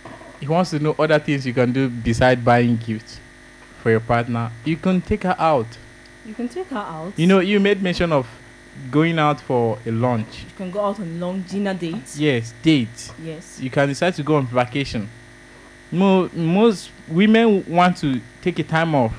he 0.40 0.46
wants 0.46 0.70
to 0.70 0.78
know 0.78 0.94
other 0.98 1.18
things 1.18 1.46
you 1.46 1.52
can 1.54 1.72
do 1.72 1.88
beside 1.88 2.44
buying 2.44 2.76
gifts 2.76 3.20
for 3.82 3.90
your 3.90 4.00
partner, 4.00 4.50
you 4.64 4.76
can 4.76 5.00
take 5.00 5.22
her 5.24 5.36
out. 5.38 5.66
You 6.24 6.34
can 6.34 6.48
take 6.48 6.66
her 6.68 6.76
out. 6.76 7.12
You 7.16 7.26
know, 7.26 7.40
you 7.40 7.60
made 7.60 7.82
mention 7.82 8.12
of 8.12 8.26
going 8.90 9.18
out 9.18 9.40
for 9.40 9.78
a 9.86 9.90
lunch. 9.90 10.40
you 10.42 10.56
can 10.56 10.70
go 10.70 10.80
out 10.84 11.00
on 11.00 11.20
long 11.20 11.42
dinner 11.42 11.74
dates. 11.74 12.18
Yes, 12.18 12.52
date. 12.62 13.12
Yes. 13.22 13.60
You 13.60 13.70
can 13.70 13.88
decide 13.88 14.14
to 14.14 14.22
go 14.22 14.36
on 14.36 14.46
vacation. 14.46 15.08
Mo- 15.92 16.28
most 16.34 16.90
women 17.08 17.64
want 17.68 17.96
to 17.98 18.20
take 18.42 18.58
a 18.58 18.64
time 18.64 18.94
off 18.94 19.14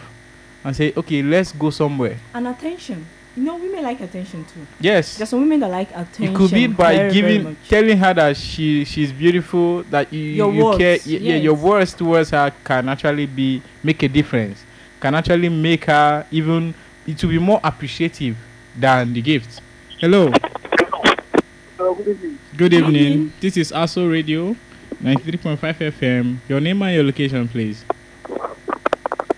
and 0.64 0.76
say, 0.76 0.94
okay, 0.98 1.22
let's 1.24 1.54
go 1.54 1.70
somewhere. 1.70 2.18
And 2.34 2.48
attention. 2.48 3.06
You 3.38 3.44
know, 3.44 3.56
women 3.56 3.84
like 3.84 4.02
attention 4.02 4.44
too. 4.46 4.66
Yes. 4.80 5.18
There's 5.18 5.30
some 5.30 5.42
women 5.42 5.60
that 5.60 5.70
like 5.70 5.92
attention. 5.92 6.34
it 6.34 6.36
could 6.36 6.50
be 6.52 6.66
by 6.66 6.96
very, 6.96 6.98
very 6.98 7.14
giving 7.14 7.44
much. 7.44 7.70
telling 7.70 7.98
her 8.00 8.14
that 8.16 8.36
she 8.36 8.84
she's 8.84 9.12
beautiful 9.12 9.84
that 9.94 10.12
you 10.12 10.20
Your 10.42 10.52
you 10.52 10.78
care 10.78 10.94
words, 10.98 11.06
y- 11.06 11.20
yeah 11.22 11.36
your 11.36 11.54
words 11.54 11.94
towards 11.94 12.32
her 12.32 12.52
can 12.66 12.90
actually 12.90 13.28
be 13.28 13.62
make 13.84 14.02
a 14.02 14.08
difference 14.10 14.64
can 15.00 15.14
actually 15.14 15.50
make 15.50 15.86
her 15.86 16.26
even 16.32 16.74
it 17.06 17.22
will 17.22 17.30
be 17.30 17.38
more 17.38 17.62
appreciative 17.64 18.36
than 18.76 19.14
the 19.14 19.22
gift 19.22 19.62
hello 20.02 20.34
Uh, 21.80 21.94
good 21.94 22.08
evening. 22.08 22.40
good 22.58 22.74
evening 22.74 22.96
evening. 23.06 23.34
this 23.40 23.56
is 23.56 23.72
aso 23.72 24.10
radio 24.10 24.56
93.5 25.04 25.62
fm 25.94 26.38
your 26.50 26.60
name 26.60 26.82
and 26.82 26.96
your 26.96 27.04
location 27.06 27.48
please 27.48 27.86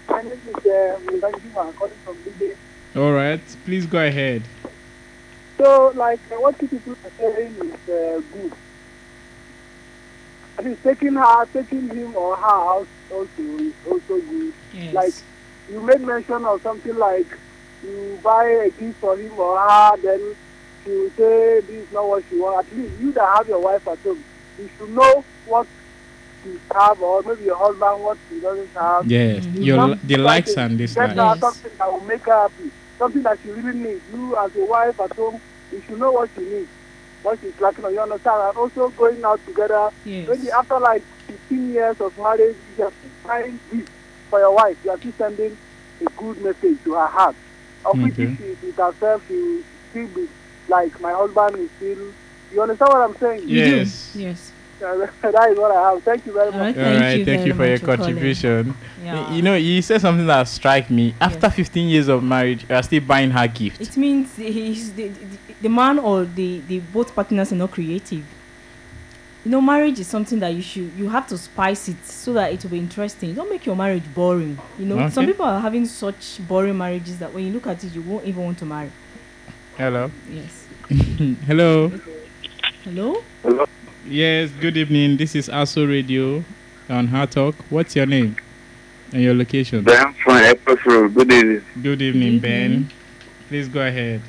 My 0.08 0.22
name 0.24 0.40
is 0.48 0.66
uh, 0.66 1.00
Mulanjima. 1.04 1.68
I'm 1.68 1.74
calling 1.76 2.00
from 2.06 2.16
Bide. 2.24 2.56
All 2.96 3.12
right 3.14 3.42
please 3.66 3.86
go 3.86 4.00
ahead 4.06 4.42
So, 5.58 5.92
like, 5.96 6.22
uh, 6.32 6.36
what 6.40 6.56
you 6.62 6.70
people 6.70 6.94
are 6.94 7.12
saying 7.20 7.54
is 7.60 7.90
uh, 7.90 8.22
good. 8.32 8.54
I 10.58 10.62
think 10.64 10.82
taking 10.84 11.16
her, 11.16 11.46
taking 11.52 11.90
him 11.90 12.16
or 12.16 12.38
her 12.38 12.46
out 12.46 12.88
also 13.12 13.28
is 13.60 13.74
also 13.86 14.22
good. 14.22 14.54
Yes. 14.74 14.94
Like, 14.94 15.14
you 15.70 15.82
made 15.82 16.00
mention 16.00 16.46
of 16.46 16.62
something 16.62 16.96
like 16.98 17.28
you 17.84 18.18
buy 18.24 18.46
a 18.46 18.70
gift 18.70 19.00
for 19.00 19.18
him 19.18 19.34
or 19.38 19.60
her, 19.60 19.98
then 19.98 20.34
she 20.86 20.92
will 20.92 21.10
say 21.18 21.60
this 21.60 21.84
is 21.88 21.92
not 21.92 22.08
what 22.08 22.24
she 22.30 22.38
wants. 22.40 22.72
At 22.72 22.78
least 22.78 22.94
you 23.02 23.12
that 23.12 23.36
have 23.38 23.48
your 23.50 23.60
wife 23.60 23.86
at 23.86 24.00
home, 24.00 24.24
you 24.58 24.70
should 24.78 24.90
know 24.96 25.26
what 25.46 25.68
she 26.44 26.60
have 26.74 27.02
or 27.02 27.22
maybe 27.24 27.44
your 27.46 27.58
husband 27.58 28.04
what 28.04 28.18
he 28.30 28.40
doesn't 28.40 28.74
have. 28.76 29.06
yes 29.12 29.46
Mhm. 29.46 29.64
your 29.64 29.78
Some 29.78 30.00
the 30.04 30.18
likes 30.18 30.58
and 30.58 30.78
dislikes 30.78 31.16
Yes. 31.16 31.40
something 31.40 31.72
that 31.78 31.92
will 31.92 32.02
make 32.06 32.24
her 32.26 32.42
happy, 32.42 32.72
something 32.98 33.24
that 33.24 33.38
she 33.44 33.50
really 33.52 33.78
needs. 33.80 34.02
You 34.14 34.36
as 34.38 34.56
a 34.56 34.66
wife 34.66 35.00
at 35.00 35.14
home, 35.14 35.40
you 35.72 35.82
should 35.88 36.00
know 36.00 36.12
what 36.12 36.30
she 36.36 36.42
needs, 36.42 36.70
what 37.24 37.40
she's 37.42 37.60
lacking. 37.60 37.86
on. 37.86 37.94
You 37.94 38.02
understand? 38.02 38.42
And 38.48 38.58
also 38.58 38.90
going 38.90 39.24
out 39.24 39.40
together. 39.46 39.90
yes. 40.06 40.28
Maybe 40.30 40.52
after 40.52 40.80
like 40.80 41.04
15 41.28 41.74
years 41.74 42.00
of 42.02 42.18
marriage, 42.18 42.56
you 42.78 42.84
are 42.86 42.92
still 42.92 43.12
buying 43.26 43.60
gifts 43.72 43.92
for 44.30 44.40
your 44.40 44.54
wife. 44.56 44.78
You 44.84 44.92
are 44.92 44.98
still 44.98 45.14
sending 45.18 45.58
a 46.02 46.10
good 46.18 46.42
message 46.44 46.78
to 46.86 46.94
her 46.94 47.08
heart. 47.08 47.36
Of 47.86 48.02
which 48.02 48.18
if 48.20 48.38
she 48.38 48.44
is 48.44 48.62
with 48.62 48.76
herself, 48.76 49.24
she 49.28 49.36
will 49.36 49.62
still 49.92 50.08
be 50.08 50.28
like 50.68 51.00
my 51.02 51.12
husband 51.14 51.56
is 51.58 51.70
still. 51.78 52.08
You 52.52 52.62
understand 52.64 52.90
what 52.94 53.02
I'm 53.10 53.18
saying? 53.18 53.48
You 53.48 53.58
yes 53.60 54.12
Yes. 54.16 54.52
That 54.80 55.50
is 55.52 55.58
what 55.58 55.72
I 55.76 55.92
have. 55.92 56.04
Thank 56.04 56.26
you 56.26 56.34
very 56.34 56.52
much. 56.52 56.76
right. 56.76 56.78
all 56.78 56.84
Thank 56.84 57.02
right 57.02 57.20
you 57.20 57.26
thank 57.26 57.46
you 57.46 57.54
for 57.54 57.64
your 57.66 57.72
much 57.74 57.80
for 57.82 57.86
calling. 57.86 58.02
contribution 58.02 58.76
Yeah. 59.04 59.34
You 59.34 59.42
know, 59.42 59.56
you 59.56 59.82
said 59.82 60.02
something 60.02 60.28
that 60.28 60.48
struck 60.48 60.90
me. 60.90 61.14
After 61.20 61.48
Yes. 61.48 61.56
15 61.56 61.90
years 61.90 62.08
of 62.08 62.24
marriage, 62.24 62.66
you 62.70 62.76
are 62.76 62.84
still 62.84 63.02
buying 63.02 63.32
her 63.32 63.48
gift. 63.48 63.82
It 63.82 63.96
means 63.98 64.36
he's 64.36 64.94
the, 64.94 65.08
the, 65.10 65.38
the 65.64 65.70
man 65.70 66.00
or 66.00 66.26
the, 66.26 66.60
the 66.68 66.80
both 66.80 67.14
partners 67.16 67.52
are 67.52 67.56
not 67.56 67.72
creative. 67.72 68.24
You 69.46 69.52
know, 69.52 69.62
marriage 69.62 70.00
is 70.00 70.08
something 70.08 70.40
that 70.40 70.54
you 70.54 70.62
should 70.62 70.92
you 70.98 71.10
have 71.10 71.26
to 71.30 71.38
spice 71.38 71.88
it 71.88 72.06
so 72.06 72.34
that 72.34 72.52
it 72.54 72.62
will 72.64 72.72
be 72.72 72.78
interesting. 72.80 73.34
Don't 73.34 73.50
make 73.50 73.66
your 73.66 73.76
marriage 73.76 74.04
boring. 74.14 74.60
You 74.78 74.86
know, 74.86 75.10
some 75.10 75.26
people 75.26 75.46
are 75.46 75.60
having 75.62 75.86
such 75.86 76.40
boring 76.48 76.78
marriages 76.78 77.20
that 77.20 77.34
when 77.34 77.46
you 77.46 77.54
look 77.54 77.66
at 77.68 77.84
it, 77.84 77.94
you 77.96 78.02
won't 78.02 78.26
even 78.26 78.44
want 78.44 78.58
to 78.60 78.66
marry. 78.66 78.92
Hello. 79.78 80.12
Yes. 80.30 80.68
Hello. 81.48 81.90
Hello. 82.84 83.24
Hello. 83.44 83.66
Yes. 84.10 84.50
Good 84.60 84.76
evening. 84.78 85.18
This 85.18 85.36
is 85.36 85.50
ASO 85.50 85.88
Radio 85.88 86.44
on 86.90 87.08
Heart 87.08 87.32
Talk. 87.32 87.56
What's 87.70 87.96
your 87.96 88.06
name 88.08 88.36
and 89.14 89.22
your 89.22 89.36
location? 89.36 89.84
Ben 89.84 90.14
from 90.14 90.38
Airport 90.38 90.84
Road. 90.86 91.14
Good 91.14 91.32
evening. 91.32 91.62
Good 91.84 92.02
evening, 92.02 92.32
Good 92.34 92.42
Ben. 92.42 92.90
Please 93.50 93.68
go 93.68 93.86
ahead. 93.86 94.22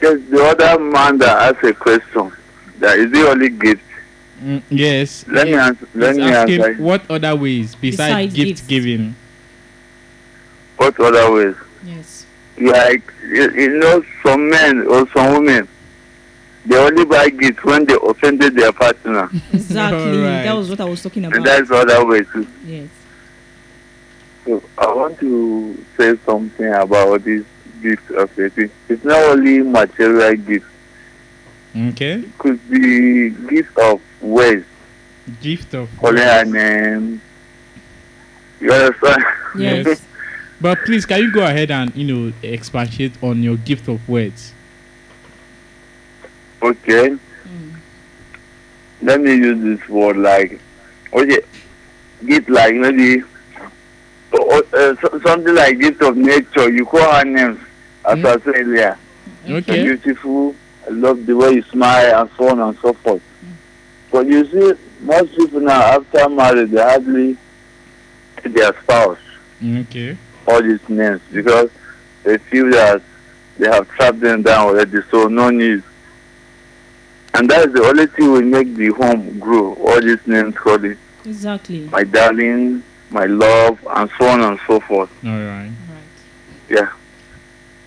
Yes, 0.00 0.18
the 0.30 0.42
other 0.44 0.78
man 0.82 1.18
that 1.18 1.54
asked 1.56 1.64
a 1.64 1.74
question. 1.74 2.32
That 2.78 2.98
is 2.98 3.10
the 3.12 3.28
only 3.28 3.50
gift. 3.50 3.82
Mm, 4.42 4.62
yes. 4.70 5.26
Let 5.28 5.46
me 5.46 5.52
yes. 5.52 5.68
answer. 5.68 5.88
Let 5.94 6.14
He's 6.16 6.24
me 6.24 6.30
asking 6.32 6.62
answer. 6.62 6.82
what 6.82 7.10
other 7.10 7.36
ways 7.36 7.74
besides, 7.74 8.32
Besides 8.32 8.34
gift 8.34 8.48
gifts. 8.48 8.60
giving? 8.62 9.14
What 10.78 10.98
other 11.00 11.32
ways? 11.32 11.56
Yes. 11.84 12.24
Like 12.56 13.12
you, 13.28 13.50
you 13.50 13.78
know, 13.78 14.02
some 14.24 14.48
men 14.48 14.86
or 14.86 15.06
some 15.10 15.32
women, 15.44 15.68
they 16.68 16.76
only 16.76 17.04
buy 17.04 17.28
gifts 17.30 17.64
when 17.64 17.84
they 17.86 17.94
offended 18.02 18.54
their 18.54 18.72
partner, 18.72 19.28
Exactly. 19.52 19.98
Alright. 19.98 20.44
That 20.44 20.52
was 20.56 20.70
what 20.70 20.80
I 20.80 20.84
was 20.84 21.02
talking 21.02 21.24
about. 21.24 21.36
and 21.36 21.46
about. 21.46 21.58
that's 21.68 21.70
other 21.90 22.06
way 22.06 22.22
too. 22.22 22.46
Yes. 22.64 22.88
So 24.44 24.62
I 24.78 24.86
want 24.94 25.18
to 25.20 25.84
say 25.96 26.16
something 26.24 26.72
about 26.72 27.24
this 27.24 27.44
gift 27.82 28.10
of 28.10 28.38
a 28.38 28.48
thing. 28.50 28.70
It's 28.88 29.04
not 29.04 29.22
only 29.24 29.62
material 29.62 30.36
gift. 30.36 30.66
Okay. 31.76 32.14
It 32.20 32.38
could 32.38 32.70
be 32.70 33.30
gift 33.30 33.76
of 33.78 34.00
words, 34.20 34.64
Gift 35.42 35.74
of. 35.74 35.88
calling 35.98 36.16
her 36.18 36.44
name. 36.44 37.20
You 38.60 38.72
understand? 38.72 39.22
Yes. 39.58 40.02
But 40.60 40.78
please, 40.86 41.06
can 41.06 41.20
you 41.20 41.30
go 41.32 41.44
ahead 41.44 41.70
and 41.70 41.94
you 41.94 42.06
know 42.30 42.32
expatiate 42.42 43.12
on 43.22 43.42
your 43.42 43.56
gift 43.58 43.86
of 43.88 44.06
words? 44.08 44.52
Okay. 46.62 47.10
Mm. 47.10 47.74
let 49.02 49.20
me 49.20 49.30
use 49.34 49.62
this 49.78 49.88
word 49.88 50.16
like 50.16 50.60
okay 51.12 51.40
gift 52.26 52.48
like 52.50 52.74
maybe 52.74 53.22
uh, 54.32 54.60
uh, 54.72 54.94
something 55.22 55.54
like 55.54 55.78
gift 55.78 56.02
of 56.02 56.16
nature 56.16 56.70
you 56.70 56.84
call 56.84 57.00
her 57.12 57.24
names 57.24 57.58
as 58.04 58.18
Mm. 58.18 58.26
i 58.26 58.32
said 58.44 58.54
earlier 58.56 58.98
Okay. 59.48 59.82
Beautiful 59.84 60.54
i 60.86 60.90
love 60.90 61.24
the 61.26 61.34
way 61.36 61.52
you 61.52 61.62
smile 61.62 62.20
and 62.22 62.30
so 62.36 62.48
on 62.50 62.60
and 62.60 62.76
so 62.80 62.92
forth 62.92 63.22
but 64.10 64.26
you 64.26 64.44
see 64.50 64.72
most 65.02 65.34
people 65.36 65.60
now 65.60 65.80
after 65.80 66.28
marriage 66.28 66.70
they 66.70 66.82
hardly 66.82 67.36
their 68.44 68.72
spouse 68.82 69.18
Okay. 69.62 70.16
all 70.46 70.62
these 70.62 70.86
names 70.88 71.20
because 71.32 71.70
they 72.24 72.36
feel 72.38 72.68
that 72.70 73.00
they 73.58 73.68
have 73.68 73.88
trapped 73.90 74.20
them 74.20 74.42
down 74.42 74.68
already 74.68 74.98
so 75.10 75.28
no 75.28 75.50
need 75.50 75.82
and 77.34 77.48
that's 77.48 77.72
the 77.72 77.82
only 77.84 78.06
thing 78.06 78.32
will 78.32 78.42
make 78.42 78.74
the 78.74 78.88
home 78.88 79.38
grow 79.38 79.74
all 79.74 80.00
these 80.00 80.24
names 80.26 80.54
call 80.56 80.82
it 80.84 80.98
Exactly. 81.24 81.80
my 81.88 82.04
darling, 82.04 82.82
my 83.10 83.26
love, 83.26 83.78
and 83.96 84.10
so 84.18 84.26
on 84.28 84.40
and 84.40 84.58
so 84.66 84.80
forth. 84.80 85.10
All 85.24 85.30
right. 85.30 85.70
Right. 85.90 86.70
Yeah. 86.70 86.88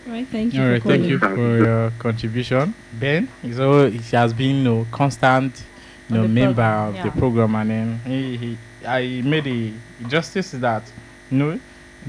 All 0.08 0.14
right. 0.14 0.28
Thank 0.28 0.54
you 0.54 0.62
All 0.62 0.68
for 0.68 0.72
right. 0.74 0.84
Thank 0.84 1.06
you 1.06 1.18
for 1.18 1.58
your 1.58 1.92
contribution, 1.98 2.74
Ben. 2.94 3.28
So 3.54 3.90
he 3.90 3.98
has 4.16 4.34
been 4.34 4.58
you 4.58 4.64
know, 4.64 4.88
constant, 4.92 5.64
you 6.10 6.16
know, 6.18 6.28
member 6.28 6.54
program, 6.62 6.88
of 6.90 6.96
yeah. 6.96 7.04
the 7.04 7.12
program, 7.12 7.56
and 7.56 7.70
then 7.72 8.00
he, 8.06 8.38
he 8.38 8.58
I 8.86 9.22
made 9.24 9.48
a 9.48 9.74
justice 10.08 10.52
to 10.52 10.58
that. 10.58 10.84
You 11.32 11.38
know, 11.38 11.60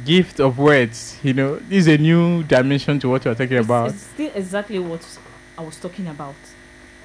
gift 0.04 0.40
of 0.40 0.58
words. 0.58 1.18
You 1.22 1.32
know, 1.34 1.56
this 1.56 1.86
is 1.86 1.88
a 1.88 1.96
new 1.98 2.42
dimension 2.42 2.98
to 3.00 3.08
what 3.08 3.24
you're 3.24 3.34
talking 3.34 3.52
It's- 3.52 3.64
about. 3.64 3.90
It's 3.90 4.02
still 4.02 4.32
exactly 4.34 4.78
what 4.78 5.06
I 5.56 5.62
was 5.62 5.78
talking 5.78 6.08
about. 6.08 6.34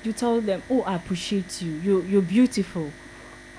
You 0.07 0.13
tell 0.13 0.39
them, 0.39 0.61
"Oh, 0.69 0.83
I 0.83 0.95
appreciate 0.95 1.61
you. 1.61 1.71
You 1.83 2.01
you're 2.09 2.21
beautiful. 2.37 2.91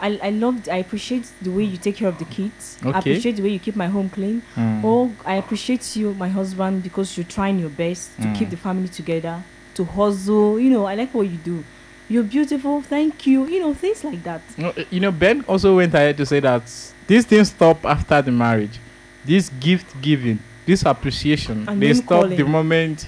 I 0.01 0.19
I 0.23 0.31
love. 0.31 0.67
I 0.73 0.79
appreciate 0.79 1.27
the 1.43 1.51
way 1.51 1.65
you 1.65 1.77
take 1.77 1.97
care 1.97 2.09
of 2.09 2.19
the 2.19 2.25
kids. 2.25 2.79
I 2.83 2.99
appreciate 3.01 3.37
the 3.37 3.43
way 3.43 3.51
you 3.51 3.59
keep 3.59 3.77
my 3.77 3.89
home 3.89 4.09
clean. 4.09 4.41
Mm. 4.57 4.81
Oh, 4.83 5.13
I 5.27 5.35
appreciate 5.35 5.85
you, 5.95 6.15
my 6.15 6.29
husband, 6.29 6.83
because 6.83 7.09
you're 7.19 7.27
trying 7.39 7.59
your 7.59 7.69
best 7.69 8.17
to 8.23 8.29
Mm. 8.29 8.35
keep 8.39 8.49
the 8.49 8.57
family 8.57 8.89
together, 8.89 9.43
to 9.75 9.85
hustle. 9.85 10.59
You 10.59 10.71
know, 10.71 10.85
I 10.87 10.95
like 10.95 11.13
what 11.13 11.27
you 11.29 11.37
do. 11.45 11.63
You're 12.09 12.23
beautiful. 12.37 12.81
Thank 12.81 13.27
you. 13.27 13.45
You 13.47 13.61
know, 13.61 13.75
things 13.75 14.03
like 14.05 14.23
that. 14.25 14.41
No, 14.57 14.69
uh, 14.69 14.85
you 14.91 15.01
know, 15.01 15.13
Ben 15.13 15.45
also 15.47 15.77
went 15.77 15.93
ahead 15.93 16.17
to 16.17 16.25
say 16.25 16.41
that 16.41 16.63
these 17.07 17.27
things 17.27 17.51
stop 17.51 17.85
after 17.85 18.23
the 18.23 18.33
marriage. 18.33 18.81
This 19.27 19.51
gift 19.61 19.89
giving, 20.01 20.39
this 20.65 20.83
appreciation, 20.87 21.69
And 21.69 21.83
they 21.83 21.93
stop 21.93 22.31
the 22.31 22.45
moment 22.45 23.07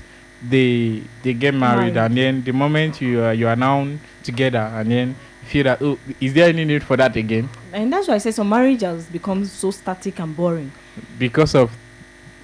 they 0.49 1.03
they 1.23 1.35
get 1.35 1.55
married, 1.55 1.95
Married. 1.95 1.97
and 1.99 2.17
then 2.17 2.43
the 2.45 2.53
moment 2.53 3.01
you 3.01 3.23
are 3.23 3.35
you 3.35 3.47
are 3.49 3.57
now 3.57 3.87
together, 4.23 4.71
and 4.75 4.91
then 4.91 5.09
you 5.43 5.49
feel 5.49 5.65
that 5.65 5.83
oh, 5.83 5.99
is 6.21 6.33
there 6.35 6.49
any 6.49 6.65
need 6.65 6.83
for 6.83 6.97
that 6.97 7.15
again? 7.17 7.49
And 7.73 7.93
that's 7.93 8.09
why 8.09 8.15
I 8.15 8.19
say 8.19 8.31
some 8.31 8.49
marriage 8.49 8.81
has 8.83 9.05
become 9.07 9.45
so 9.45 9.71
static 9.71 10.19
and 10.19 10.35
boring. 10.37 10.71
Because 11.19 11.55
of 11.55 11.71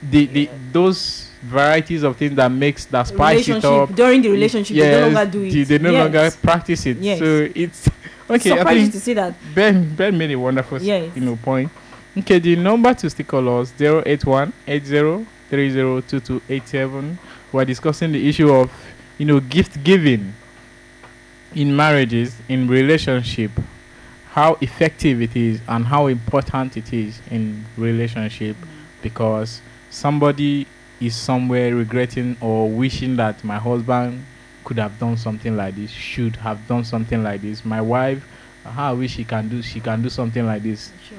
the 0.03 0.27
the 0.27 0.51
those 0.73 1.31
varieties 1.43 2.03
of 2.03 2.17
things 2.17 2.35
that 2.37 2.51
makes 2.51 2.85
that 2.87 3.07
spice 3.07 3.49
it 3.49 3.65
up. 3.65 3.95
during 3.95 4.23
the 4.23 4.29
relationship, 4.31 4.77
they 4.77 5.01
no 5.01 5.09
longer 5.09 5.27
do 5.31 5.43
it. 5.45 5.53
They, 5.53 5.63
they 5.65 5.79
no 5.79 5.91
Yes. 5.91 6.03
longer 6.03 6.31
practice 6.43 6.87
it. 6.87 6.97
Yes. 6.99 7.19
So 7.19 7.49
it's 7.55 7.89
Okay, 8.29 8.51
I 8.53 8.57
surprised 8.59 8.77
you 8.77 8.83
think 8.83 8.93
to 8.93 9.01
see 9.01 9.15
that. 9.15 9.35
Ben 9.55 9.95
Ben 9.95 10.17
made 10.19 10.33
a 10.33 10.39
wonderful 10.39 10.83
Yes. 10.83 11.15
you 11.15 11.23
know 11.23 11.37
point. 11.37 11.71
Okay, 12.19 12.39
the 12.41 12.57
number 12.57 12.93
to 12.95 13.09
still 13.11 13.27
call 13.27 13.61
us 13.61 13.73
081 13.79 14.53
80302287. 14.67 17.17
We're 17.57 17.65
discussing 17.65 18.13
the 18.13 18.29
issue 18.29 18.53
of 18.53 18.71
you 19.17 19.25
know 19.25 19.41
gift 19.41 19.83
giving 19.83 20.35
in 21.55 21.75
marriages, 21.75 22.37
in 22.51 22.69
relationship, 22.69 23.51
how 24.33 24.59
effective 24.61 25.23
it 25.23 25.35
is 25.35 25.63
and 25.67 25.87
how 25.87 26.09
important 26.09 26.77
it 26.77 26.93
is 26.93 27.19
in 27.31 27.65
relationship 27.79 28.59
because 29.01 29.63
somebody 29.89 30.67
is 31.01 31.17
somewhere 31.17 31.75
regretting 31.75 32.37
or 32.43 32.69
wishing 32.69 33.17
that 33.17 33.43
my 33.43 33.57
husband 33.57 34.23
could 34.63 34.77
have 34.77 34.99
done 34.99 35.17
something 35.17 35.57
like 35.57 35.77
this, 35.77 35.91
should 35.91 36.37
have 36.37 36.69
done 36.69 36.85
something 36.85 37.23
like 37.23 37.41
this. 37.41 37.65
My 37.65 37.81
wife, 37.81 38.23
how 38.65 38.91
I 38.91 38.93
wish 38.93 39.13
she 39.13 39.25
can 39.25 39.49
do 39.49 39.63
she 39.63 39.81
can 39.81 40.03
do 40.03 40.11
something 40.11 40.45
like 40.45 40.63
this. 40.63 40.93
Sure. 41.09 41.17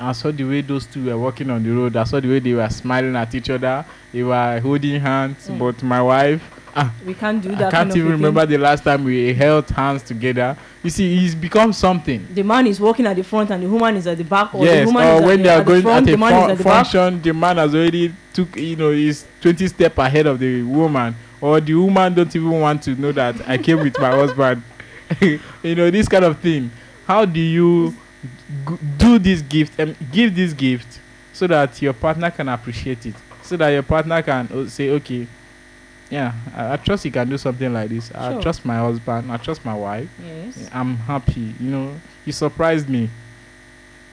I 0.00 0.12
saw 0.12 0.30
the 0.30 0.44
way 0.44 0.60
those 0.60 0.86
two 0.86 1.06
were 1.06 1.18
walking 1.18 1.50
on 1.50 1.62
the 1.62 1.70
road. 1.70 1.96
I 1.96 2.04
saw 2.04 2.20
the 2.20 2.28
way 2.28 2.38
they 2.38 2.52
were 2.52 2.68
smiling 2.68 3.16
at 3.16 3.34
each 3.34 3.50
other. 3.50 3.84
They 4.12 4.22
were 4.22 4.60
holding 4.60 5.00
hands. 5.00 5.48
Mm. 5.48 5.58
But 5.58 5.82
my 5.82 6.02
wife, 6.02 6.42
ah, 6.76 6.92
We 7.04 7.14
can't 7.14 7.42
do 7.42 7.50
that. 7.56 7.68
I 7.68 7.70
can't 7.70 7.96
even 7.96 8.12
remember 8.12 8.46
the 8.46 8.58
last 8.58 8.84
time 8.84 9.04
we 9.04 9.32
held 9.34 9.68
hands 9.70 10.02
together. 10.02 10.56
You 10.82 10.90
see, 10.90 11.16
he's 11.16 11.34
become 11.34 11.72
something. 11.72 12.26
The 12.32 12.42
man 12.42 12.66
is 12.66 12.78
walking 12.78 13.06
at 13.06 13.16
the 13.16 13.24
front 13.24 13.50
and 13.50 13.62
the 13.62 13.68
woman 13.68 13.96
is 13.96 14.06
at 14.06 14.18
the 14.18 14.24
back, 14.24 14.54
or 14.54 14.64
the 14.64 14.72
yes, 14.72 14.86
woman 14.86 15.02
or 15.06 15.26
when 15.26 15.38
the, 15.38 15.42
they 15.44 15.48
are 15.48 15.58
at 15.60 15.64
the 15.66 15.70
going 15.72 15.82
front, 15.82 15.98
at 15.98 16.10
the 16.10 16.14
a 16.14 16.18
man 16.18 16.30
fun- 16.32 16.44
is 16.44 16.50
at 16.52 16.58
the 16.58 16.64
back. 16.64 16.86
function, 16.86 17.22
the 17.22 17.32
man 17.32 17.56
has 17.56 17.74
already 17.74 18.14
took, 18.32 18.56
you 18.56 18.76
know, 18.76 18.90
is 18.90 19.24
20 19.40 19.66
step 19.68 19.96
ahead 19.98 20.26
of 20.26 20.38
the 20.38 20.62
woman, 20.62 21.14
or 21.40 21.60
the 21.60 21.74
woman 21.74 22.14
don't 22.14 22.34
even 22.36 22.60
want 22.60 22.82
to 22.82 22.94
know 22.94 23.12
that 23.12 23.48
I 23.48 23.58
came 23.58 23.78
with 23.78 23.98
my 23.98 24.10
husband. 24.20 24.62
you 25.20 25.74
know, 25.74 25.90
this 25.90 26.08
kind 26.08 26.24
of 26.24 26.38
thing. 26.38 26.70
How 27.06 27.24
do 27.24 27.38
you 27.40 27.94
do 28.98 29.18
this 29.18 29.42
gift 29.42 29.78
and 29.78 29.96
give 30.12 30.34
this 30.34 30.52
gift 30.52 31.00
so 31.32 31.46
that 31.46 31.80
your 31.82 31.92
partner 31.92 32.30
can 32.30 32.48
appreciate 32.48 33.04
it, 33.06 33.14
so 33.42 33.56
that 33.56 33.68
your 33.70 33.82
partner 33.82 34.22
can 34.22 34.48
uh, 34.52 34.68
say, 34.68 34.90
okay. 34.90 35.26
Yeah, 36.10 36.32
I, 36.54 36.74
I 36.74 36.76
trust 36.76 37.04
you 37.06 37.10
can 37.10 37.28
do 37.28 37.38
something 37.38 37.72
like 37.72 37.88
this. 37.88 38.12
I 38.14 38.40
trust 38.40 38.64
my 38.64 38.76
husband. 38.76 39.32
I 39.32 39.36
trust 39.38 39.64
my 39.64 39.74
wife. 39.74 40.08
Yes. 40.24 40.68
I'm 40.72 40.96
happy. 40.96 41.54
You 41.58 41.70
know, 41.70 42.00
you 42.26 42.32
surprised 42.32 42.88
me, 42.88 43.08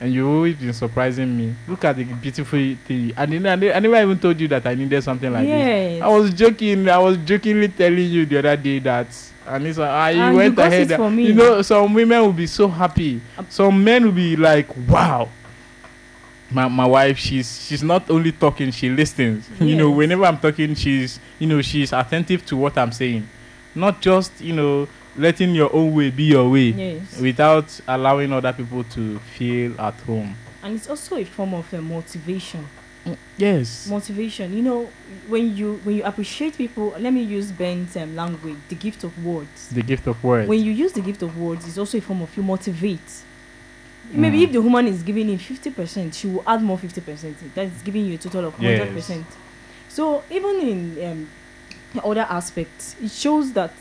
and 0.02 0.12
you've 0.14 0.28
always 0.28 0.56
been 0.56 0.74
surprising 0.74 1.38
me. 1.38 1.54
Look 1.68 1.86
at 1.86 1.96
the 1.96 2.04
beautiful 2.04 2.58
thing. 2.86 3.14
I 3.16 3.26
didn't. 3.28 3.46
I, 3.46 3.56
ne- 3.56 3.72
I 3.72 3.80
never 3.80 4.02
even 4.02 4.18
told 4.20 4.40
you 4.40 4.48
that 4.50 4.66
I 4.66 4.74
needed 4.74 5.02
something 5.04 5.32
like 5.32 5.44
this. 5.46 5.50
yes. 5.50 6.02
I 6.02 6.08
was 6.08 6.34
joking. 6.34 6.90
I 6.90 6.98
was 6.98 7.18
jokingly 7.18 7.68
telling 7.70 8.10
you 8.10 8.26
the 8.26 8.40
other 8.40 8.58
day 8.58 8.80
that, 8.80 9.08
and 9.48 9.68
it's 9.68 9.78
like, 9.78 9.90
ah, 9.90 10.08
you 10.10 10.22
And 10.22 10.34
you 10.34 10.38
went 10.40 10.56
got 10.56 10.68
ahead. 10.68 10.90
for 10.96 11.10
me. 11.10 11.28
You 11.28 11.34
know, 11.36 11.62
some 11.62 11.94
women 11.94 12.20
will 12.22 12.34
be 12.34 12.48
so 12.48 12.68
happy. 12.68 13.22
Um, 13.38 13.46
Some 13.50 13.84
men 13.84 14.04
will 14.06 14.12
be 14.12 14.36
like, 14.36 14.68
wow. 14.90 15.30
My, 16.54 16.68
my 16.68 16.86
wife 16.86 17.18
she's 17.18 17.66
she's 17.66 17.82
not 17.82 18.10
only 18.10 18.34
talking 18.34 18.72
she 18.72 18.90
listens 18.90 19.50
you 19.62 19.74
know 19.74 19.90
whenever 19.90 20.26
i'm 20.26 20.38
talking 20.38 20.76
she's 20.76 21.18
you 21.40 21.48
know 21.48 21.62
she's 21.62 21.94
attentive 21.94 22.46
to 22.48 22.58
what 22.58 22.78
i'm 22.78 22.92
saying 22.92 23.26
not 23.74 24.02
just 24.02 24.34
you 24.42 24.52
know 24.52 24.86
letting 25.18 25.54
your 25.56 25.74
own 25.76 25.94
way 25.94 26.10
be 26.10 26.24
your 26.24 26.50
way 26.50 26.70
Yes. 26.70 27.20
without 27.20 27.80
allowing 27.88 28.32
other 28.34 28.54
people 28.54 28.84
to 28.86 29.20
feel 29.38 29.80
at 29.80 29.94
home. 30.02 30.36
and 30.64 30.76
it's 30.76 30.88
also 30.90 31.16
a 31.18 31.26
form 31.26 31.54
of 31.54 31.74
uh, 31.74 31.82
motivation. 31.82 32.66
Yes. 33.36 33.88
Motivation. 33.90 34.54
You 34.56 34.62
know, 34.62 34.90
when 35.28 35.56
you 35.58 35.80
when 35.84 35.96
you 35.96 36.04
appreciate 36.04 36.56
people, 36.56 36.94
let 37.00 37.12
me 37.12 37.24
use 37.24 37.52
Ben's 37.52 37.98
um, 37.98 38.16
language, 38.16 38.58
the 38.70 38.76
gift 38.76 39.04
of 39.04 39.26
words. 39.26 39.70
The 39.70 39.82
gift 39.82 40.06
of 40.06 40.24
words. 40.24 40.48
When 40.48 40.64
you 40.64 40.72
use 40.72 40.94
the 40.94 41.02
gift 41.02 41.24
of 41.24 41.36
words, 41.36 41.68
it's 41.68 41.80
also 41.80 41.98
a 41.98 42.02
form 42.02 42.22
of 42.22 42.38
you 42.38 42.44
motivate. 42.44 43.00
Maybe 44.14 44.40
Mm. 44.40 44.44
if 44.44 44.52
the 44.52 44.62
woman 44.62 44.86
is 44.88 45.02
giving 45.02 45.30
you 45.30 45.38
fifty 45.40 45.72
percent, 45.72 46.14
she 46.14 46.28
will 46.28 46.44
add 46.46 46.62
more 46.62 46.78
fifty 46.78 47.02
percent. 47.02 47.38
That's 47.56 47.82
giving 47.82 48.06
you 48.06 48.16
a 48.16 48.18
total 48.20 48.46
of 48.46 48.54
Yes. 48.60 48.78
hundred 48.80 48.94
percent. 48.96 49.26
So 49.90 50.22
even 50.30 50.56
in 50.62 50.80
um, 51.96 52.02
other 52.04 52.28
aspects, 52.30 52.96
it 53.02 53.10
shows 53.10 53.52
that 53.54 53.74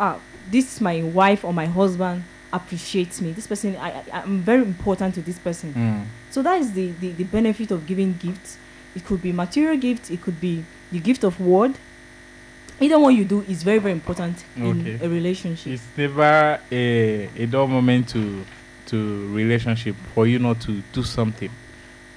ah, 0.00 0.18
this 0.50 0.80
my 0.80 1.02
wife 1.02 1.44
or 1.44 1.52
my 1.52 1.66
husband 1.66 2.24
appreciates 2.52 3.20
me. 3.20 3.32
This 3.32 3.46
person, 3.46 3.76
I, 3.76 3.90
I 3.90 4.04
I'm 4.22 4.40
very 4.40 4.62
important 4.62 5.14
to 5.14 5.22
this 5.22 5.38
person. 5.38 5.72
Mm. 5.74 6.04
So 6.30 6.42
that 6.42 6.60
is 6.60 6.72
the, 6.72 6.92
the 7.00 7.12
the 7.12 7.24
benefit 7.24 7.70
of 7.70 7.86
giving 7.86 8.14
gifts. 8.18 8.58
It 8.94 9.04
could 9.04 9.22
be 9.22 9.32
material 9.32 9.76
gifts. 9.78 10.10
It 10.10 10.20
could 10.20 10.40
be 10.40 10.64
the 10.90 10.98
gift 10.98 11.24
of 11.24 11.40
word. 11.40 11.74
Either 12.80 12.98
one 12.98 13.14
you 13.14 13.24
do 13.24 13.42
is 13.48 13.62
very 13.62 13.78
very 13.78 13.92
important 13.92 14.44
in 14.56 14.80
Okay. 14.80 14.98
a 15.06 15.08
relationship. 15.08 15.72
It's 15.74 15.82
never 15.96 16.58
a, 16.70 17.28
a 17.36 17.46
dull 17.46 17.66
moment 17.68 18.08
to 18.10 18.44
to 18.86 19.28
relationship 19.34 19.94
for 20.14 20.26
you 20.26 20.38
not 20.38 20.60
to 20.62 20.82
do 20.92 21.02
something. 21.02 21.50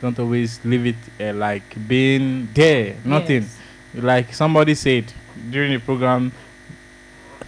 Don't 0.02 0.18
always 0.20 0.60
leave 0.66 0.88
it 0.88 0.96
uh, 1.22 1.34
like 1.34 1.64
being 1.88 2.50
there, 2.54 2.96
nothing. 3.06 3.44
Yes. 3.44 3.58
Like 3.94 4.34
somebody 4.34 4.76
said 4.76 5.06
during 5.52 5.72
the 5.72 5.80
program, 5.80 6.32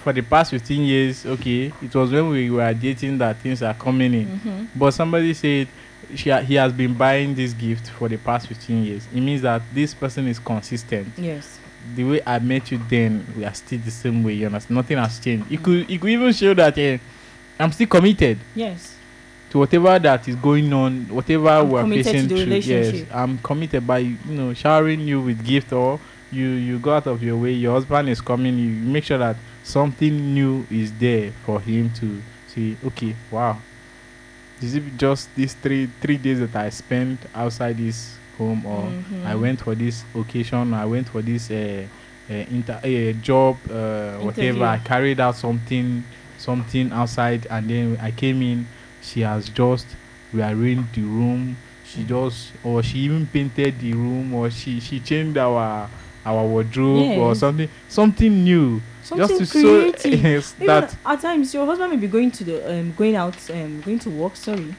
for 0.07 0.13
the 0.13 0.21
past 0.21 0.51
15 0.51 0.83
years, 0.85 1.25
okay, 1.25 1.65
it 1.81 1.93
was 1.93 2.09
when 2.13 2.29
we 2.29 2.49
were 2.49 2.73
dating 2.73 3.17
that 3.17 3.35
things 3.39 3.61
are 3.61 3.73
coming 3.73 4.13
in. 4.13 4.25
Mhm. 4.39 4.67
But 4.73 4.91
somebody 4.93 5.33
said 5.33 5.67
she 6.15 6.29
ha- 6.29 6.39
he 6.39 6.55
has 6.55 6.71
been 6.71 6.93
buying 6.93 7.35
this 7.35 7.51
gift 7.51 7.89
for 7.89 8.07
the 8.07 8.15
past 8.15 8.47
15 8.47 8.85
years. 8.85 9.05
It 9.13 9.19
means 9.19 9.41
that 9.41 9.61
this 9.73 9.93
person 9.93 10.25
is 10.29 10.39
consistent. 10.39 11.09
Yes. 11.17 11.59
The 11.93 12.05
way 12.05 12.21
I 12.25 12.39
met 12.39 12.71
you 12.71 12.79
then, 12.89 13.25
we 13.35 13.43
are 13.43 13.53
still 13.53 13.79
the 13.83 13.91
same 13.91 14.23
way. 14.23 14.31
You 14.35 14.45
understand? 14.45 14.77
Nothing 14.77 14.97
has 14.97 15.19
changed. 15.19 15.51
It 15.51 15.61
could, 15.61 15.89
it 15.91 15.99
could 15.99 16.09
even 16.09 16.31
show 16.31 16.53
that 16.53 16.77
eh, 16.77 16.99
I'm 17.59 17.73
still 17.73 17.87
committed 17.87 18.37
Yes. 18.55 18.95
to 19.49 19.59
whatever 19.59 19.99
that 19.99 20.25
is 20.29 20.35
going 20.37 20.71
on, 20.71 21.01
whatever 21.09 21.49
I'm 21.49 21.69
we're 21.69 22.01
facing 22.01 22.29
the 22.29 22.45
through. 22.45 22.55
Yes. 22.59 23.05
I'm 23.13 23.37
committed 23.39 23.85
by 23.85 23.97
you 23.99 24.15
know 24.29 24.53
showering 24.53 25.01
you 25.01 25.19
with 25.19 25.43
gift 25.45 25.73
or 25.73 25.99
you 26.31 26.47
you 26.47 26.79
go 26.79 26.93
out 26.95 27.07
of 27.07 27.21
your 27.21 27.35
way. 27.35 27.51
Your 27.51 27.73
husband 27.73 28.07
is 28.07 28.21
coming. 28.21 28.57
You 28.57 28.69
make 28.69 29.03
sure 29.03 29.17
that 29.17 29.35
something 29.67 30.33
new 30.33 30.65
is 30.71 30.91
there 30.93 31.31
for 31.45 31.59
him 31.59 31.89
to 31.99 32.21
see. 32.47 32.77
Okay, 32.85 33.15
wow. 33.31 33.57
Is 34.61 34.73
it 34.75 34.83
just 34.97 35.29
these 35.35 35.53
three 35.53 35.87
three 36.01 36.17
days 36.17 36.39
that 36.39 36.55
I 36.55 36.69
spent 36.69 37.19
outside 37.35 37.77
this 37.77 38.17
home, 38.37 38.65
or 38.65 38.89
Mhm. 38.89 39.25
I 39.25 39.35
went 39.35 39.59
for 39.61 39.75
this 39.75 40.03
occasion, 40.15 40.73
I 40.73 40.85
went 40.85 41.09
for 41.09 41.21
this 41.21 41.51
uh, 41.51 41.83
uh, 42.29 42.33
inter 42.49 42.79
uh, 42.83 43.13
job, 43.21 43.57
uh, 43.69 44.17
whatever. 44.25 44.63
I 44.65 44.77
carried 44.79 45.19
out 45.19 45.35
something 45.35 46.03
something 46.37 46.91
outside, 46.91 47.45
and 47.49 47.69
then 47.69 47.97
I 48.01 48.11
came 48.11 48.41
in. 48.41 48.67
She 49.01 49.21
has 49.21 49.49
just 49.49 49.85
rearranged 50.33 50.93
the 50.95 51.01
room. 51.01 51.57
She 51.85 52.03
just, 52.03 52.51
or 52.63 52.83
she 52.83 52.99
even 52.99 53.25
painted 53.27 53.79
the 53.79 53.93
room, 53.93 54.33
or 54.33 54.49
she 54.49 54.79
she 54.79 54.99
changed 54.99 55.37
our 55.37 55.89
our 56.25 56.43
wardrobe 56.45 57.11
or 57.17 57.35
something 57.35 57.69
something 57.89 58.43
new. 58.43 58.81
Something 59.07 59.39
just 59.39 59.53
to 59.53 59.61
show 59.61 59.91
creative. 59.91 60.23
yes, 60.23 60.55
Even 60.59 60.67
that 60.67 60.95
at 61.05 61.21
times 61.21 61.53
your 61.53 61.65
husband 61.65 61.91
may 61.91 61.97
be 61.97 62.07
going 62.07 62.29
to 62.31 62.43
the 62.43 62.57
um 62.79 62.93
going 62.97 63.15
out 63.15 63.37
um 63.51 63.81
going 63.81 63.99
to 63.99 64.09
work. 64.09 64.35
Sorry, 64.35 64.75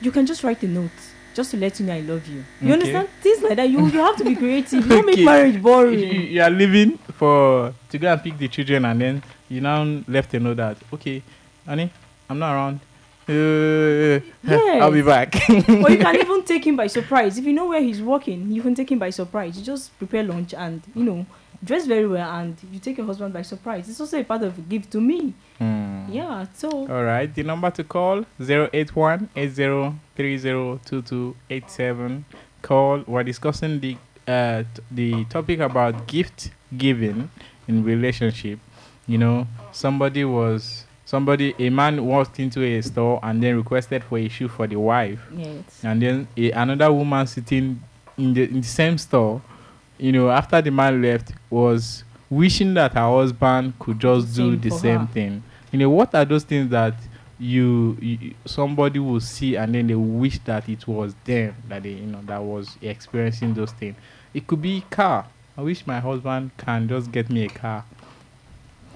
you 0.00 0.10
can 0.12 0.24
just 0.26 0.44
write 0.44 0.62
a 0.62 0.68
note 0.68 0.90
just 1.34 1.50
to 1.50 1.56
let 1.56 1.80
you 1.80 1.86
know 1.86 1.94
I 1.94 2.00
love 2.00 2.24
you. 2.28 2.44
You 2.60 2.66
Okay. 2.68 2.72
understand 2.74 3.08
things 3.20 3.42
like 3.42 3.56
that. 3.56 3.68
You 3.68 3.80
you 3.88 3.98
have 3.98 4.16
to 4.16 4.24
be 4.24 4.36
creative. 4.36 4.84
You 4.86 4.88
don't 4.96 5.06
make 5.06 5.24
marriage 5.24 5.60
boring. 5.60 5.98
you 6.34 6.40
are 6.40 6.50
leaving 6.50 6.98
for 7.18 7.74
to 7.90 7.98
go 7.98 8.12
and 8.12 8.22
pick 8.22 8.38
the 8.38 8.48
children, 8.48 8.84
and 8.84 9.00
then 9.00 9.22
you 9.48 9.60
now 9.60 9.82
left 10.06 10.32
a 10.34 10.38
note 10.40 10.58
that 10.58 10.76
okay, 10.92 11.22
honey, 11.66 11.90
I'm 12.30 12.38
not 12.38 12.54
around. 12.54 12.80
Uh, 13.26 14.20
I'll 14.82 14.92
be 14.92 15.02
back. 15.02 15.34
or 15.48 15.90
you 15.90 15.98
can 15.98 16.14
even 16.16 16.44
take 16.44 16.66
him 16.66 16.76
by 16.76 16.86
surprise. 16.86 17.38
If 17.38 17.44
you 17.44 17.52
know 17.54 17.66
where 17.68 17.80
he's 17.82 18.02
working, 18.02 18.50
you 18.52 18.62
can 18.62 18.74
take 18.74 18.92
him 18.92 18.98
by 18.98 19.10
surprise. 19.10 19.56
You 19.58 19.64
just 19.64 19.96
prepare 19.98 20.22
lunch 20.22 20.54
and 20.54 20.82
you 20.94 21.04
know 21.04 21.26
dress 21.64 21.86
very 21.86 22.06
well, 22.06 22.30
and 22.30 22.56
you 22.72 22.78
take 22.78 22.98
your 22.98 23.06
husband 23.06 23.32
by 23.32 23.42
surprise. 23.42 23.88
It's 23.88 24.00
also 24.00 24.20
a 24.20 24.24
part 24.24 24.42
of 24.42 24.58
a 24.58 24.60
gift 24.60 24.90
to 24.92 25.00
me. 25.00 25.32
Hmm. 25.58 26.06
Yeah. 26.10 26.46
So 26.54 26.68
All 26.70 27.04
right. 27.04 27.32
The 27.34 27.42
number 27.42 27.70
to 27.70 27.84
call 27.84 28.24
081 28.40 29.28
80302287. 29.36 32.24
Call. 32.62 33.04
We're 33.06 33.24
discussing 33.24 33.80
the 33.80 33.96
uh 34.26 34.62
t- 34.74 34.82
the 34.90 35.24
topic 35.26 35.60
about 35.60 36.06
gift 36.06 36.50
giving 36.76 37.30
in 37.68 37.84
relationship. 37.84 38.58
You 39.06 39.18
know, 39.18 39.46
somebody 39.72 40.24
was 40.24 40.84
somebody 41.04 41.54
a 41.58 41.68
man 41.70 42.02
walked 42.04 42.40
into 42.40 42.62
a 42.64 42.80
store 42.82 43.20
and 43.22 43.42
then 43.42 43.56
requested 43.56 44.02
for 44.04 44.18
a 44.18 44.28
shoe 44.28 44.48
for 44.48 44.66
the 44.66 44.76
wife, 44.76 45.20
yes. 45.36 45.62
and 45.82 46.00
then 46.00 46.26
a, 46.36 46.50
another 46.52 46.90
woman 46.92 47.26
sitting 47.26 47.82
in 48.16 48.32
the 48.32 48.44
in 48.44 48.60
the 48.62 48.66
same 48.66 48.96
store, 48.96 49.42
you 49.98 50.12
know, 50.12 50.30
after 50.30 50.60
the 50.60 50.70
man 50.70 51.00
left 51.02 51.32
was 51.50 52.04
wishing 52.30 52.74
that 52.74 52.92
her 52.94 53.00
husband 53.10 53.74
could 53.78 53.98
just 54.00 54.34
do 54.34 54.52
Same 54.52 54.60
the 54.60 54.70
same 54.70 55.06
her. 55.06 55.12
thing. 55.12 55.42
You 55.72 55.78
know, 55.80 55.90
what 55.90 56.14
are 56.14 56.24
those 56.24 56.44
things 56.44 56.70
that 56.70 56.94
you, 57.38 57.96
you 58.00 58.34
somebody 58.44 58.98
will 59.00 59.20
see 59.20 59.56
and 59.56 59.74
then 59.74 59.86
they 59.88 59.94
wish 59.94 60.38
that 60.44 60.68
it 60.68 60.86
was 60.86 61.14
them 61.24 61.54
that 61.68 61.82
they 61.82 61.90
you 61.90 62.06
know 62.06 62.20
that 62.26 62.42
was 62.42 62.76
experiencing 62.80 63.54
those 63.54 63.72
things. 63.72 63.96
It 64.32 64.46
could 64.46 64.62
be 64.62 64.84
car. 64.90 65.26
I 65.56 65.62
wish 65.62 65.86
my 65.86 66.00
husband 66.00 66.50
can 66.56 66.88
just 66.88 67.10
get 67.12 67.30
me 67.30 67.44
a 67.44 67.48
car. 67.48 67.84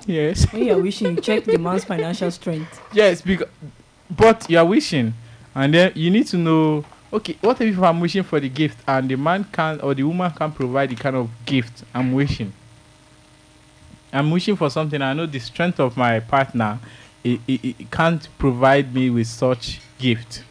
Yes. 0.06 0.50
When 0.52 0.64
you 0.64 0.72
are 0.74 0.80
wishing, 0.80 1.16
you 1.16 1.20
check 1.20 1.44
the 1.44 1.58
man's 1.58 1.84
financial 1.92 2.30
strength. 2.30 2.80
yes, 2.92 3.20
because 3.20 3.48
but 4.10 4.48
you 4.48 4.56
are 4.58 4.64
wishing, 4.64 5.12
and 5.54 5.74
then 5.74 5.92
you 5.94 6.10
need 6.10 6.26
to 6.28 6.36
know. 6.38 6.84
Okay, 7.12 7.36
what 7.40 7.58
if 7.60 7.78
I'm 7.78 8.00
wishing 8.00 8.22
for 8.22 8.38
the 8.38 8.48
gift 8.50 8.78
and 8.86 9.08
the 9.08 9.16
man 9.16 9.44
can 9.50 9.80
or 9.80 9.94
the 9.94 10.02
woman 10.02 10.30
can 10.30 10.52
provide 10.52 10.90
the 10.90 10.94
kind 10.96 11.16
of 11.16 11.30
gift 11.46 11.82
I'm 11.94 12.12
wishing? 12.12 12.52
I'm 14.12 14.30
wishing 14.30 14.56
for 14.56 14.68
something. 14.70 15.00
I 15.00 15.12
know 15.14 15.26
the 15.26 15.38
strength 15.38 15.80
of 15.80 15.96
my 15.96 16.20
partner, 16.20 16.78
it, 17.24 17.40
it, 17.48 17.64
it 17.80 17.90
can't 17.90 18.26
provide 18.38 18.94
me 18.94 19.08
with 19.10 19.26
such 19.26 19.80
gift. 19.98 20.44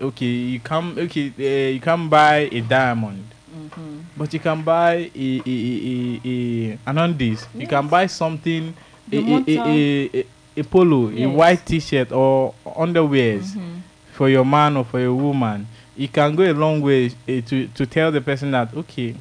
Okay, 0.00 0.26
you 0.26 0.60
come. 0.60 0.96
Okay, 0.98 1.32
uh, 1.38 1.72
you 1.74 1.80
can 1.80 2.08
buy 2.08 2.48
a 2.52 2.60
diamond, 2.60 3.24
Mm-hmm. 3.52 4.00
but 4.16 4.32
you 4.34 4.38
can 4.40 4.62
buy 4.62 5.10
a 5.14 5.42
a 5.44 5.50
a, 5.50 6.20
a, 6.24 6.28
a 6.28 6.78
an 6.86 6.98
undies. 6.98 7.46
You 7.54 7.66
can 7.66 7.88
buy 7.88 8.06
something 8.06 8.74
a 9.10 9.16
a, 9.16 9.44
a, 9.48 10.10
a, 10.20 10.26
a, 10.58 10.62
polo, 10.64 11.08
a 11.10 11.26
white 11.26 11.64
T-shirt 11.64 12.12
or 12.12 12.54
underwears 12.66 13.54
Mhm. 13.56 13.80
For 14.18 14.28
your 14.28 14.44
man 14.44 14.76
or 14.76 14.84
for 14.84 14.98
your 14.98 15.14
woman. 15.14 15.64
It 15.96 16.12
can 16.12 16.34
go 16.34 16.42
a 16.42 16.52
long 16.52 16.80
way 16.82 17.06
uh, 17.06 17.40
to 17.46 17.68
to 17.68 17.86
tell 17.86 18.10
the 18.10 18.20
person 18.20 18.50
that 18.50 18.74
okay, 18.74 19.14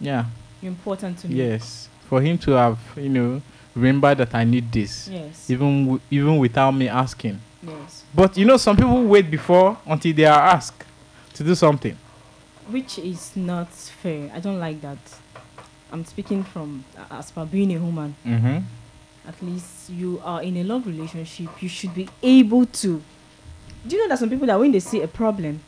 yeah, 0.00 0.24
You're 0.60 0.72
important 0.72 1.18
to 1.20 1.28
me. 1.28 1.36
yes, 1.36 1.88
for 2.08 2.20
him 2.20 2.36
to 2.38 2.50
have 2.52 2.78
you 2.96 3.08
know 3.08 3.40
remember 3.74 4.14
that 4.16 4.34
I 4.34 4.42
need 4.44 4.72
this, 4.72 5.06
Yes. 5.08 5.48
even 5.48 5.84
w- 5.86 6.00
even 6.10 6.38
without 6.38 6.72
me 6.72 6.88
asking. 6.88 7.38
Yes. 7.62 8.02
But 8.12 8.36
you 8.36 8.44
know, 8.44 8.56
some 8.56 8.76
people 8.76 9.04
wait 9.04 9.30
before 9.30 9.76
until 9.86 10.12
they 10.12 10.24
are 10.24 10.42
asked 10.56 10.82
to 11.34 11.44
do 11.44 11.54
something. 11.54 11.96
Which 12.68 12.98
is 12.98 13.36
not 13.36 13.70
fair. 13.70 14.30
I 14.34 14.40
don't 14.40 14.58
like 14.58 14.80
that. 14.80 14.98
I'm 15.92 16.04
speaking 16.04 16.42
from 16.42 16.84
uh, 16.98 17.18
as 17.18 17.30
per 17.30 17.44
being 17.44 17.72
a 17.76 17.78
woman. 17.78 18.16
Mm-hmm. 18.26 18.58
At 19.28 19.40
least 19.42 19.90
you 19.90 20.20
are 20.24 20.42
in 20.42 20.56
a 20.56 20.64
love 20.64 20.84
relationship. 20.86 21.48
You 21.62 21.68
should 21.68 21.94
be 21.94 22.08
able 22.22 22.66
to. 22.82 23.00
Do 23.86 23.96
you 23.96 24.02
know 24.02 24.08
that 24.08 24.18
some 24.18 24.30
people 24.30 24.46
that 24.46 24.58
when 24.58 24.72
they 24.72 24.80
see 24.80 25.00
a 25.02 25.08
problem, 25.08 25.60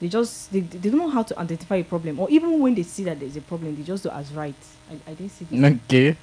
they 0.00 0.08
just 0.08 0.52
they, 0.52 0.60
they 0.60 0.90
don't 0.90 0.98
know 0.98 1.10
how 1.10 1.22
to 1.22 1.38
identify 1.38 1.76
a 1.76 1.84
problem, 1.84 2.20
or 2.20 2.28
even 2.30 2.58
when 2.60 2.74
they 2.74 2.82
see 2.82 3.04
that 3.04 3.18
there's 3.20 3.36
a 3.36 3.40
problem, 3.40 3.74
they 3.76 3.82
just 3.82 4.02
do 4.02 4.10
as 4.10 4.32
right. 4.32 4.54
I, 4.90 5.10
I 5.10 5.14
didn't 5.14 5.30
see 5.32 5.44
this. 5.46 5.72
Okay, 5.86 6.16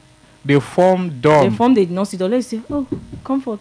they 0.46 0.60
form 0.60 1.20
dumb. 1.20 1.50
They 1.50 1.56
form 1.56 1.74
they 1.74 1.86
did 1.86 1.92
not 1.94 2.08
see. 2.08 2.18
Let's 2.18 2.48
say, 2.48 2.62
oh, 2.70 2.88
comfort. 3.24 3.60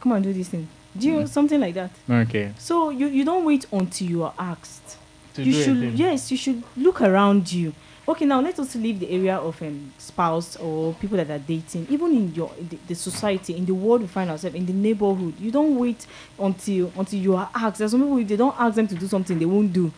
Come 0.00 0.12
and 0.12 0.24
do 0.24 0.32
this 0.32 0.48
thing. 0.48 0.68
Do 0.96 1.06
you 1.08 1.14
Mm. 1.20 1.28
something 1.28 1.60
like 1.60 1.74
that? 1.74 1.90
okay, 2.10 2.52
So 2.58 2.90
you 2.90 3.06
you 3.08 3.24
don't 3.24 3.44
wait 3.44 3.66
until 3.72 4.08
you 4.08 4.22
are 4.24 4.34
asked. 4.38 4.96
to 5.34 5.42
you 5.44 5.52
do 5.52 5.62
should 5.62 5.76
anything. 5.78 5.96
yes 5.96 6.30
you 6.30 6.36
should 6.36 6.62
look 6.76 7.00
around 7.02 7.52
you 7.52 7.72
okay 8.08 8.24
now 8.24 8.40
let 8.40 8.58
us 8.58 8.74
leave 8.74 9.00
the 9.00 9.10
area 9.10 9.36
of 9.36 9.60
um, 9.60 9.92
spouse 9.98 10.56
or 10.56 10.94
people 10.94 11.18
that 11.18 11.30
are 11.30 11.38
dating 11.38 11.86
even 11.90 12.10
in 12.12 12.34
your 12.34 12.50
in 12.58 12.66
the, 12.68 12.78
the 12.88 12.94
society 12.94 13.54
in 13.54 13.66
the 13.66 13.74
world 13.74 14.00
we 14.00 14.06
find 14.06 14.30
ourselves 14.30 14.56
in 14.56 14.64
the 14.64 14.72
neighborhood. 14.72 15.34
You 15.38 15.50
don't 15.50 15.76
wait 15.76 16.06
until 16.38 16.90
until 16.96 17.18
you 17.18 17.36
are 17.36 17.50
asked. 17.54 17.78
There's 17.78 17.90
some 17.90 18.00
people 18.00 18.16
if 18.18 18.28
they 18.28 18.36
don't 18.36 18.58
ask 18.58 18.76
them 18.76 18.86
to 18.88 18.94
do 18.94 19.06
something 19.06 19.38
they 19.38 19.44
won't 19.44 19.74
do. 19.74 19.92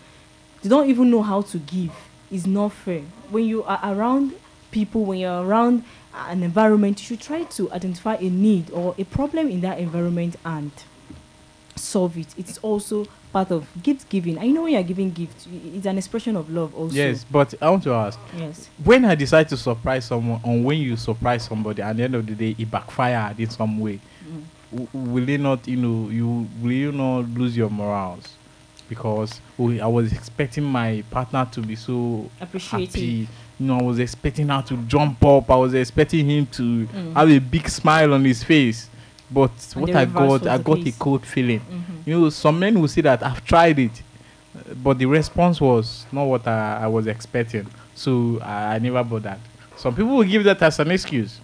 They 0.60 0.68
don't 0.68 0.90
even 0.90 1.08
know 1.08 1.22
how 1.22 1.42
to 1.42 1.58
give. 1.58 1.92
It's 2.32 2.46
not 2.46 2.72
fair. 2.72 3.02
When 3.30 3.44
you 3.44 3.62
are 3.62 3.80
around 3.84 4.34
people 4.72 5.04
when 5.04 5.20
you're 5.20 5.42
around 5.44 5.84
an 6.14 6.42
environment 6.42 7.00
you 7.00 7.06
should 7.06 7.20
try 7.20 7.44
to 7.44 7.70
identify 7.72 8.16
a 8.16 8.28
need 8.28 8.70
or 8.72 8.94
a 8.98 9.04
problem 9.04 9.48
in 9.48 9.60
that 9.60 9.78
environment 9.78 10.34
and 10.44 10.72
solve 11.76 12.16
it. 12.18 12.36
It 12.36 12.48
is 12.48 12.58
also 12.58 13.06
part 13.32 13.50
of 13.50 13.66
gift 13.82 14.08
giving. 14.08 14.36
And 14.38 14.46
you 14.48 14.52
know 14.54 14.62
when 14.62 14.72
you're 14.72 14.82
giving 14.82 15.10
gifts. 15.10 15.46
It's 15.74 15.86
an 15.86 15.98
expression 15.98 16.36
of 16.36 16.50
love 16.50 16.74
also. 16.74 16.94
Yes, 16.94 17.24
but 17.30 17.54
I 17.62 17.70
want 17.70 17.82
to 17.84 17.92
ask. 17.94 18.18
Yes. 18.36 18.68
When 18.82 19.04
I 19.04 19.14
decide 19.14 19.48
to 19.50 19.56
surprise 19.56 20.04
someone, 20.06 20.40
or 20.42 20.60
when 20.60 20.78
you 20.78 20.96
surprise 20.96 21.44
somebody, 21.44 21.82
at 21.82 21.96
the 21.96 22.02
end 22.04 22.14
of 22.14 22.26
the 22.26 22.34
day, 22.34 22.54
it 22.58 22.70
backfired 22.70 23.38
in 23.38 23.50
some 23.50 23.78
way. 23.78 24.00
Mm. 24.28 24.42
w- 24.88 25.12
will 25.12 25.28
it 25.28 25.38
not 25.40 25.66
you 25.66 25.76
know 25.76 26.08
you 26.10 26.46
will 26.62 26.72
you 26.72 26.92
not 26.92 27.28
lose 27.30 27.56
your 27.56 27.70
morals? 27.70 28.36
Because 28.88 29.40
oh, 29.58 29.70
i 29.78 29.86
was 29.86 30.12
expecting 30.12 30.64
my 30.64 31.04
partner 31.10 31.46
to 31.52 31.60
be 31.60 31.76
so 31.76 32.28
Appreciative. 32.40 32.88
happy. 32.94 33.28
You 33.60 33.66
know 33.66 33.78
i 33.78 33.82
was 33.82 33.98
expecting 34.00 34.48
her 34.48 34.62
to 34.62 34.76
jump 34.88 35.24
up. 35.24 35.48
I 35.50 35.56
was 35.56 35.74
expecting 35.74 36.28
him 36.28 36.46
to 36.46 36.86
Mm. 36.86 37.12
have 37.14 37.30
a 37.30 37.38
big 37.38 37.68
smile 37.68 38.12
on 38.14 38.24
his 38.24 38.42
face 38.42 38.88
but 39.30 39.50
And 39.74 39.82
what 39.82 39.96
i 39.96 40.04
got 40.04 40.46
i 40.46 40.58
got 40.58 40.78
a 40.86 40.92
cold 40.92 41.24
feeling. 41.24 41.60
Mhm. 41.60 42.06
you 42.06 42.20
know 42.20 42.30
some 42.30 42.58
men 42.58 42.80
will 42.80 42.88
say 42.88 43.00
that 43.02 43.22
i've 43.22 43.44
tried 43.44 43.78
it. 43.78 44.02
Uh, 44.56 44.74
but 44.82 44.98
the 44.98 45.06
response 45.06 45.60
was 45.60 46.06
not 46.12 46.24
what 46.24 46.46
i, 46.46 46.80
I 46.82 46.86
was 46.88 47.06
expecting. 47.06 47.66
So 47.94 48.38
I, 48.42 48.74
I 48.74 48.78
never 48.78 49.04
bothered. 49.04 49.38
Some 49.76 49.94
people 49.94 50.16
will 50.16 50.24
give 50.24 50.42
that 50.44 50.60
as 50.62 50.78
an 50.80 50.90
excuse. 50.90 51.38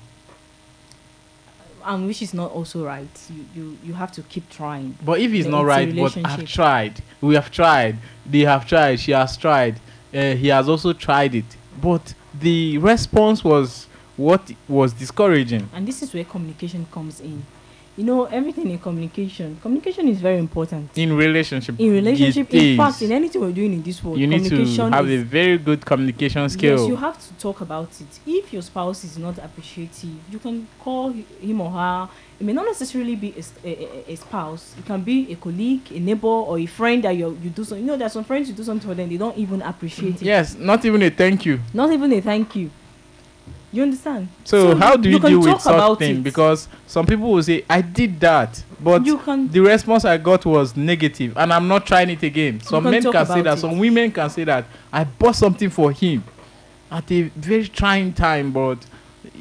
And 1.85 2.09
which 2.09 2.21
is 2.21 2.35
not 2.35 2.51
also 2.51 2.85
right. 2.85 3.09
You 3.31 3.45
you 3.55 3.79
you 3.85 3.95
have 3.95 4.11
to 4.13 4.23
keep 4.23 4.51
trying. 4.51 4.99
But 5.05 5.21
if 5.21 5.33
it's 5.33 5.47
not 5.47 5.65
right, 5.65 5.95
but 5.95 6.17
I've 6.25 6.45
tried, 6.45 7.01
we 7.21 7.35
have 7.37 7.51
tried, 7.53 7.99
they 8.25 8.41
have 8.41 8.67
tried, 8.67 8.99
she 8.99 9.13
has 9.13 9.37
tried, 9.37 9.77
uh, 10.13 10.35
he 10.35 10.49
has 10.49 10.69
also 10.69 10.93
tried 10.93 11.35
it. 11.37 11.45
But 11.81 12.15
the 12.41 12.79
response 12.79 13.45
was 13.45 13.87
what 14.17 14.51
was 14.69 14.95
discouraging. 14.95 15.69
and 15.75 15.87
this 15.87 16.03
is 16.03 16.13
where 16.13 16.25
communication 16.25 16.87
comes 16.91 17.21
in 17.21 17.45
you 17.97 18.05
know 18.05 18.25
everything 18.27 18.71
in 18.71 18.79
communication 18.79 19.57
communication 19.63 20.07
is 20.09 20.21
very 20.21 20.39
important 20.39 20.91
In 20.97 21.17
relationship, 21.17 21.75
in 21.79 21.91
relationship 21.93 22.53
in 22.53 22.77
fact 22.77 23.01
in 23.03 23.13
anything 23.13 23.41
we're 23.41 23.53
doing 23.53 23.73
in 23.73 23.83
this 23.83 24.03
world 24.05 24.19
you 24.19 24.27
need 24.27 24.45
to 24.45 24.65
have 24.91 25.09
is 25.09 25.23
a 25.23 25.25
very 25.25 25.57
good 25.59 25.85
communication 25.85 26.49
skill. 26.49 26.79
Yes, 26.79 26.89
you 26.89 26.97
have 26.97 27.19
to 27.27 27.33
talk 27.35 27.61
about 27.61 27.89
it. 28.01 28.21
If 28.27 28.53
your 28.53 28.63
spouse 28.63 29.05
is 29.05 29.17
not 29.19 29.39
appreciative, 29.39 30.17
you 30.31 30.39
can 30.39 30.67
call 30.81 31.11
him 31.11 31.61
or 31.61 31.71
her. 31.71 32.09
It 32.39 32.45
may 32.45 32.53
not 32.53 32.67
necessarily 32.67 33.17
be 33.17 33.35
a 33.35 34.17
spouse. 34.17 34.75
It 34.79 34.85
can 34.85 35.01
be 35.03 35.33
a 35.33 35.37
colleague, 35.37 35.91
a 35.91 35.99
neighbor, 35.99 36.27
or 36.29 36.59
a 36.59 36.67
friend 36.67 37.03
that 37.05 37.17
you 37.17 37.39
you 37.43 37.51
do 37.51 37.65
something. 37.65 37.85
You 37.85 37.93
know, 37.93 37.97
there's 37.97 38.13
some 38.13 38.25
friends 38.25 38.49
you 38.49 38.55
do 38.55 38.65
something 38.65 38.89
for 38.89 38.95
them, 38.95 39.09
they 39.09 39.17
don't 39.17 39.37
even 39.39 39.63
appreciate 39.63 40.17
it. 40.17 40.23
yes, 40.23 40.55
not 40.55 40.85
even 40.85 41.03
a 41.03 41.11
thank 41.11 41.47
you. 41.47 41.61
Not 41.73 41.91
even 41.93 42.13
a 42.13 42.21
thank 42.21 42.55
you. 42.57 42.71
You 43.77 43.83
understand? 43.83 44.29
So, 44.45 44.75
how 44.75 44.97
do 44.97 45.11
you, 45.11 45.21
can 45.21 45.33
deal 45.33 45.41
with 45.43 45.61
such 45.61 45.99
thing? 45.99 46.17
it. 46.17 46.23
Because 46.23 46.67
some 46.87 47.05
people 47.05 47.31
will 47.31 47.43
say, 47.43 47.63
"I 47.69 47.83
did 47.83 48.19
that," 48.21 48.65
but 48.81 49.05
you 49.05 49.21
the 49.49 49.61
response 49.61 50.07
I 50.07 50.17
got 50.17 50.47
was 50.47 50.75
negative, 50.75 51.37
and 51.37 51.53
I'm 51.53 51.69
not 51.69 51.87
trying 51.87 52.09
it 52.09 52.23
again. 52.23 52.59
Some 52.63 52.85
can 52.85 52.93
men 52.93 53.03
can 53.03 53.27
say 53.27 53.43
that. 53.43 53.59
it. 53.59 53.61
Some 53.61 53.79
women 53.79 54.11
can 54.11 54.31
say 54.31 54.45
that. 54.45 54.65
I 54.91 55.05
bought 55.05 55.37
something 55.37 55.69
for 55.69 55.93
him 55.93 56.25
at 56.91 57.13
a 57.13 57.25
very 57.25 57.69
trying 57.69 58.15
time, 58.15 58.51
but 58.51 58.79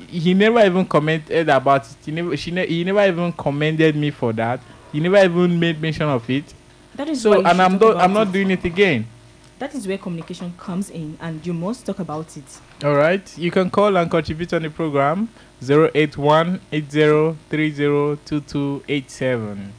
he 0.10 0.34
never 0.34 0.60
even 0.66 0.86
commented 0.86 1.48
about 1.48 1.90
it. 1.90 1.96
He 2.04 2.12
never, 2.12 2.36
she 2.36 2.52
ne- 2.52 2.68
he 2.68 2.84
never 2.84 3.08
even 3.08 3.32
commended 3.32 3.96
me 3.96 4.12
for 4.12 4.34
that. 4.34 4.60
He 4.92 5.00
never 5.00 5.24
even 5.24 5.58
made 5.58 5.82
mention 5.82 6.10
of 6.10 6.30
it. 6.30 6.54
that 6.96 7.08
is 7.08 7.22
So, 7.22 7.38
and 7.42 7.62
I'm 7.62 7.78
not, 7.78 7.96
I'm 7.96 8.12
not 8.12 8.34
doing 8.34 8.52
it 8.52 8.66
again. 8.66 9.08
That 9.58 9.74
is 9.74 9.88
where 9.88 9.98
communication 9.98 10.54
comes 10.58 10.90
in, 10.90 11.18
and 11.22 11.46
you 11.48 11.54
must 11.54 11.86
talk 11.86 12.00
about 12.00 12.36
it. 12.36 12.44
All 12.84 12.94
right, 12.96 13.26
you 13.38 13.52
can 13.52 13.70
call 13.70 13.96
and 13.96 14.12
contribute 14.12 14.52
on 14.54 14.64
the 14.64 14.70
program 14.70 15.30
081 15.62 16.60
80302287 16.74 19.70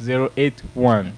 081 0.00 1.12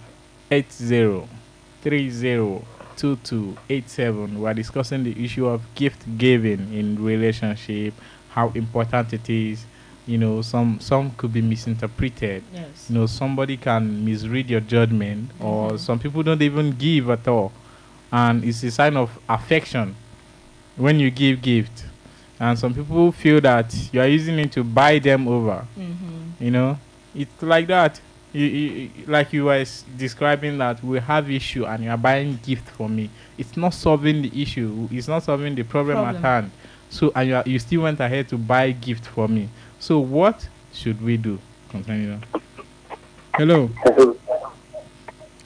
80302287 2.96 4.36
we're 4.38 4.54
discussing 4.54 5.04
the 5.04 5.24
issue 5.24 5.46
of 5.46 5.62
gift 5.74 6.04
giving 6.18 6.72
in 6.72 7.02
relationship 7.02 7.94
how 8.30 8.50
important 8.54 9.12
it 9.12 9.28
is 9.28 9.64
you 10.06 10.18
know 10.18 10.40
some 10.42 10.78
some 10.80 11.10
could 11.12 11.32
be 11.32 11.42
misinterpreted 11.42 12.42
Yes. 12.52 12.86
you 12.88 12.94
know 12.98 13.06
somebody 13.06 13.56
can 13.56 14.04
misread 14.04 14.48
your 14.50 14.60
judgment 14.60 15.30
or 15.40 15.70
Mhm. 15.72 15.78
some 15.78 15.98
people 15.98 16.22
don't 16.22 16.42
even 16.42 16.72
give 16.72 17.10
at 17.10 17.26
all 17.28 17.52
and 18.16 18.44
it's 18.44 18.62
a 18.62 18.70
sign 18.70 18.96
of 18.96 19.10
affection 19.28 19.94
when 20.76 20.98
you 20.98 21.10
give 21.10 21.42
gift. 21.42 21.84
And 22.40 22.58
some 22.58 22.74
people 22.74 23.12
feel 23.12 23.40
that 23.42 23.74
you 23.92 24.00
are 24.00 24.06
using 24.06 24.38
it 24.38 24.52
to 24.52 24.64
buy 24.64 24.98
them 24.98 25.28
over. 25.28 25.66
Mm-hmm. 25.78 26.44
you 26.44 26.50
know 26.50 26.78
it's 27.14 27.42
like 27.42 27.66
that. 27.68 28.00
You, 28.32 28.44
you, 28.44 28.90
like 29.06 29.32
you 29.32 29.44
were 29.46 29.64
describing 29.96 30.58
that 30.58 30.82
we 30.84 30.98
have 30.98 31.30
issue 31.30 31.64
and 31.64 31.84
you 31.84 31.90
are 31.90 31.96
buying 31.96 32.38
gift 32.42 32.68
for 32.70 32.88
me. 32.88 33.08
It's 33.38 33.56
not 33.56 33.72
solving 33.72 34.20
the 34.22 34.42
issue. 34.42 34.88
It's 34.90 35.08
not 35.08 35.22
solving 35.22 35.54
the 35.54 35.62
problem, 35.62 35.96
Problem. 35.96 36.16
at 36.16 36.22
hand. 36.22 36.50
So 36.90 37.12
and 37.14 37.28
you, 37.28 37.36
are, 37.36 37.44
you 37.46 37.58
still 37.58 37.82
went 37.82 38.00
ahead 38.00 38.28
to 38.28 38.38
buy 38.38 38.72
gift 38.72 39.06
for 39.06 39.28
me. 39.28 39.48
So 39.78 39.98
what 39.98 40.46
should 40.72 41.00
we 41.02 41.16
do? 41.16 41.38
Concerning 41.70 42.20
that 42.20 42.42
hello. 43.36 43.70
Hello. 43.84 44.15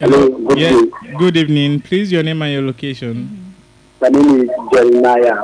Hello 0.01 0.19
Hello, 0.19 0.39
good 0.49 0.59
yeah 0.59 0.71
day. 0.71 1.15
good 1.19 1.37
evening 1.37 1.81
please 1.81 2.11
your 2.11 2.23
name 2.23 2.41
and 2.43 2.53
your 2.53 2.63
location 2.63 3.55
My 4.01 4.09
name 4.09 4.41
is 4.43 4.51
Jeremiah. 4.73 5.43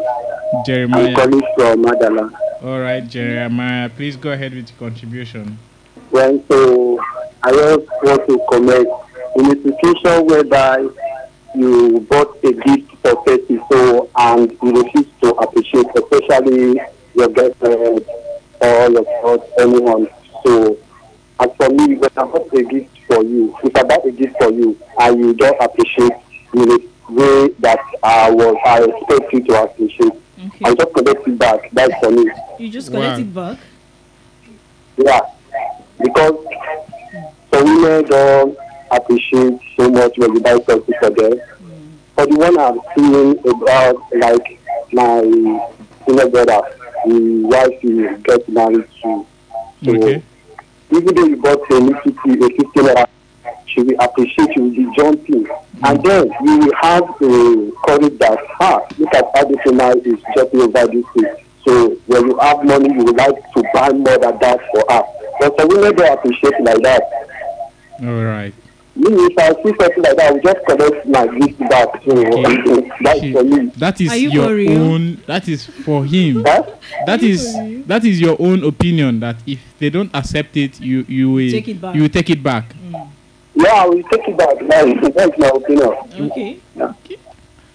Jeremiah. 0.65 1.09
I'm 1.09 1.15
calling 1.15 1.43
from 1.57 1.85
Madalla. 1.85 2.31
all 2.63 2.81
right 2.81 3.07
jeremiah 3.07 3.89
please 3.91 4.17
go 4.17 4.31
ahead 4.33 4.55
with 4.55 4.69
your 4.71 4.79
contribution 4.79 5.59
Well, 6.11 6.43
so 6.49 6.99
I 7.43 7.53
just 7.53 7.87
want 8.03 8.27
to 8.29 8.41
comment 8.51 8.89
in 9.37 9.45
a 9.53 9.57
situation 9.63 10.27
whereby 10.27 10.89
you 11.55 12.01
bought 12.09 12.37
a 12.45 12.53
gift 12.53 12.91
for 13.03 13.23
30 13.25 13.61
so 13.71 14.09
and 14.17 14.51
you 14.63 14.83
refuse 14.83 15.07
to 15.23 15.29
appreciate, 15.37 15.87
especially 15.95 16.81
your 17.15 17.29
girlfriend 17.29 18.05
or 18.61 18.91
your 18.91 19.05
spouse, 19.05 19.47
anyone. 19.59 20.09
So 20.45 20.77
as 21.41 21.51
for 21.57 21.69
me, 21.71 21.97
when 21.97 22.11
I 22.17 22.25
bought 22.25 22.53
a 22.55 22.63
gift 22.63 22.96
for 23.07 23.23
you, 23.25 23.57
if 23.65 23.77
I 23.77 23.83
buy 23.83 23.99
a 24.05 24.11
gift 24.11 24.37
for 24.41 24.51
you 24.51 24.79
and 25.01 25.19
you 25.19 25.35
don't 25.35 25.61
appreciate 25.63 26.13
in 26.55 26.71
a 26.71 26.79
way 27.13 27.49
that 27.61 27.79
I 28.03 28.31
was 28.31 28.57
I 28.65 28.83
expect 28.85 29.33
you 29.33 29.43
to 29.45 29.63
appreciate, 29.63 30.13
Okay. 30.39 30.65
I 30.67 30.75
just 30.75 30.93
collect 30.95 31.27
it 31.29 31.39
back. 31.39 31.71
That's 31.73 31.95
for 32.01 32.11
me. 32.11 32.31
You 32.59 32.69
just 32.69 32.91
collect 32.91 33.19
Wow. 33.19 33.23
it 33.25 33.35
back. 33.35 33.59
Yeah, 34.99 35.21
because 36.03 36.35
some 37.53 37.65
women 37.83 38.05
don't 38.05 38.59
appreciate 38.91 39.59
so 39.77 39.91
much 39.91 40.13
when 40.17 40.35
you 40.35 40.41
buy 40.41 40.59
something 40.69 40.95
for 41.01 41.11
them. 41.11 41.41
But 42.15 42.31
the 42.31 42.37
one 42.37 42.59
I'm 42.59 42.81
seeing 42.95 43.39
about, 43.49 43.97
like 44.15 44.59
my 44.93 45.21
senior 46.07 46.29
brother, 46.29 46.61
the 47.07 47.41
wife 47.45 47.81
he 47.81 48.07
get 48.25 48.49
married 48.49 48.89
to. 49.03 49.27
So 49.85 49.91
Okay. 49.95 50.23
Even 50.91 51.15
though 51.15 51.25
you 51.27 51.37
bought 51.37 51.61
a 51.71 52.01
fifty, 52.03 52.33
a 52.35 52.49
fifty 52.49 52.81
naira, 52.81 53.07
she 53.67 53.83
will 53.83 53.97
appreciate 54.01 54.57
you 54.57 54.63
will 54.63 54.71
be 54.71 54.97
jumping. 54.97 55.47
And 55.85 56.03
then 56.03 56.31
you 56.45 56.59
will 56.59 56.75
have 56.81 57.03
a 57.03 57.73
courage 57.85 58.19
that, 58.19 58.39
ah, 58.61 58.87
look 58.99 59.15
at 59.15 59.25
how 59.35 59.45
this 59.45 60.17
is 60.17 60.23
jumping 60.35 60.61
over 60.63 60.87
this 60.87 61.05
thing. 61.15 61.37
So 61.65 61.91
when 62.07 62.29
you 62.29 62.39
have 62.39 62.65
money, 62.65 62.95
you 62.95 63.05
would 63.05 63.17
like 63.17 63.37
to 63.53 63.65
buy 63.75 63.91
more 63.91 64.19
than 64.19 64.39
that 64.39 64.61
for 64.71 64.85
her. 64.89 65.03
But 65.41 65.59
some 65.59 65.69
women 65.69 65.95
don't 65.97 66.19
appreciate 66.19 66.61
like 66.61 66.83
that. 66.83 67.03
All 68.03 68.25
right. 68.25 68.55
Me, 68.97 69.09
if 69.11 69.39
I 69.39 69.49
see 69.63 69.75
something 69.79 70.03
like 70.03 70.17
that, 70.17 70.29
I 70.29 70.33
will 70.33 70.41
just 70.41 70.65
collect 70.67 71.07
my 71.07 71.27
gift 71.39 71.59
back. 71.69 71.89
So 72.05 72.13
Okay. 72.17 72.91
that's 73.03 73.21
She- 73.21 73.33
for 73.33 73.45
me. 73.45 73.67
That 73.77 74.01
is 74.01 74.17
you 74.23 74.31
your 74.31 74.55
real? 74.55 74.83
own. 74.83 75.23
That 75.27 75.47
is 75.49 75.67
for 75.67 76.05
him. 76.05 76.43
Huh? 76.47 76.63
That 77.07 77.21
Are 77.21 77.25
you 77.27 77.33
is 77.35 77.53
for 77.55 77.63
real? 77.65 77.83
that 77.87 78.05
is 78.05 78.21
your 78.21 78.37
own 78.41 78.65
opinion. 78.65 79.21
That 79.21 79.37
if 79.47 79.61
they 79.79 79.91
don't 79.91 80.11
accept 80.15 80.57
it, 80.57 80.81
you 80.81 81.05
you 81.09 81.31
will 81.31 81.51
Take 81.51 81.69
it 81.69 81.81
back. 81.81 81.95
You 81.95 82.03
will 82.03 82.09
take 82.09 82.31
it 82.31 82.43
back. 82.43 82.75
Yeah, 83.55 83.73
I 83.73 83.87
will 83.87 84.03
take 84.05 84.29
it 84.29 84.37
back. 84.37 84.57
That's, 84.69 85.15
that's 85.15 85.39
my 85.39 85.49
opinion. 85.49 85.93
Okay. 86.31 86.61
Okay. 86.79 87.17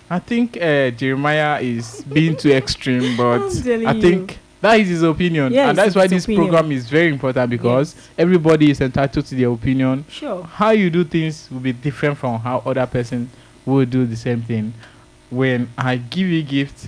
I 0.10 0.20
think 0.20 0.58
uh, 0.58 0.90
Jeremiah 0.92 1.60
is 1.62 2.04
being 2.04 2.36
too 2.36 2.52
extreme, 2.52 3.16
but 3.16 3.42
I 3.88 4.00
think 4.00 4.40
that 4.62 4.80
is 4.80 4.88
his 4.89 5.03
opinion, 5.03 5.51
Yes, 5.53 5.70
and 5.70 5.78
that's 5.78 5.95
why 5.95 6.07
this 6.07 6.24
opinion. 6.26 6.47
program 6.49 6.72
is 6.72 6.89
very 6.89 7.09
important 7.09 7.49
because 7.49 7.95
Yes. 7.95 8.09
everybody 8.18 8.70
is 8.72 8.80
entitled 8.82 9.26
to 9.26 9.36
their 9.36 9.49
opinion. 9.51 10.05
Sure. 10.09 10.43
How 10.43 10.70
you 10.72 10.89
do 10.89 11.03
things 11.03 11.47
will 11.51 11.59
be 11.59 11.74
different 11.74 12.18
from 12.18 12.39
how 12.39 12.62
other 12.66 12.86
person 12.86 13.30
will 13.66 13.86
do 13.86 14.05
the 14.05 14.16
same 14.16 14.41
thing. 14.41 14.74
When 15.30 15.70
I 15.78 15.95
give 15.97 16.28
you 16.28 16.39
a 16.39 16.43
gift 16.43 16.88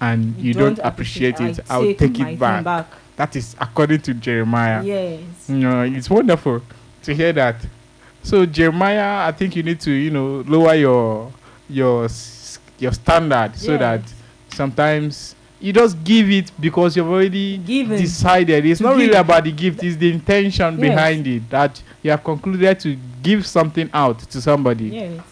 and 0.00 0.34
you, 0.38 0.54
don't, 0.54 0.78
appreciate, 0.80 1.40
it, 1.40 1.60
I 1.70 1.74
I'll 1.74 1.94
take 1.94 2.18
my 2.18 2.30
it 2.30 2.38
thing 2.38 2.64
back. 2.64 2.86
That 3.16 3.36
is 3.36 3.54
according 3.60 4.00
to 4.02 4.14
Jeremiah. 4.14 4.82
Yes. 4.82 5.20
No, 5.48 5.82
it's 5.82 6.10
wonderful 6.10 6.62
to 7.04 7.14
hear 7.14 7.32
that. 7.34 7.56
So 8.24 8.44
Jeremiah, 8.46 9.28
I 9.28 9.32
think 9.32 9.54
you 9.54 9.62
need 9.62 9.78
to, 9.80 9.90
you 9.92 10.10
know, 10.10 10.42
lower 10.48 10.74
your 10.74 11.30
your 11.68 12.08
your 12.78 12.92
standard 12.92 13.52
so 13.56 13.76
that 13.78 14.00
sometimes 14.48 15.34
you 15.64 15.72
just 15.72 16.04
give 16.04 16.30
it 16.30 16.50
because 16.60 16.94
you've 16.94 17.08
already 17.08 17.56
Given. 17.56 17.98
decided. 17.98 18.66
It's 18.66 18.78
To 18.78 18.84
not 18.84 18.96
really 18.96 19.14
about 19.14 19.44
the 19.44 19.52
gift; 19.52 19.82
it's 19.82 19.96
the 19.96 20.12
intention 20.12 20.74
Yes. 20.78 20.80
behind 20.80 21.26
it 21.26 21.48
that 21.48 21.82
you 22.02 22.10
have 22.10 22.22
concluded 22.22 22.78
to 22.80 22.96
give 23.22 23.46
something 23.46 23.88
out 23.94 24.18
to 24.30 24.40
somebody. 24.42 24.84
Yes. 24.88 25.22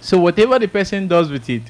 So 0.00 0.18
whatever 0.18 0.58
the 0.58 0.66
person 0.66 1.06
does 1.06 1.30
with 1.30 1.48
it, 1.48 1.62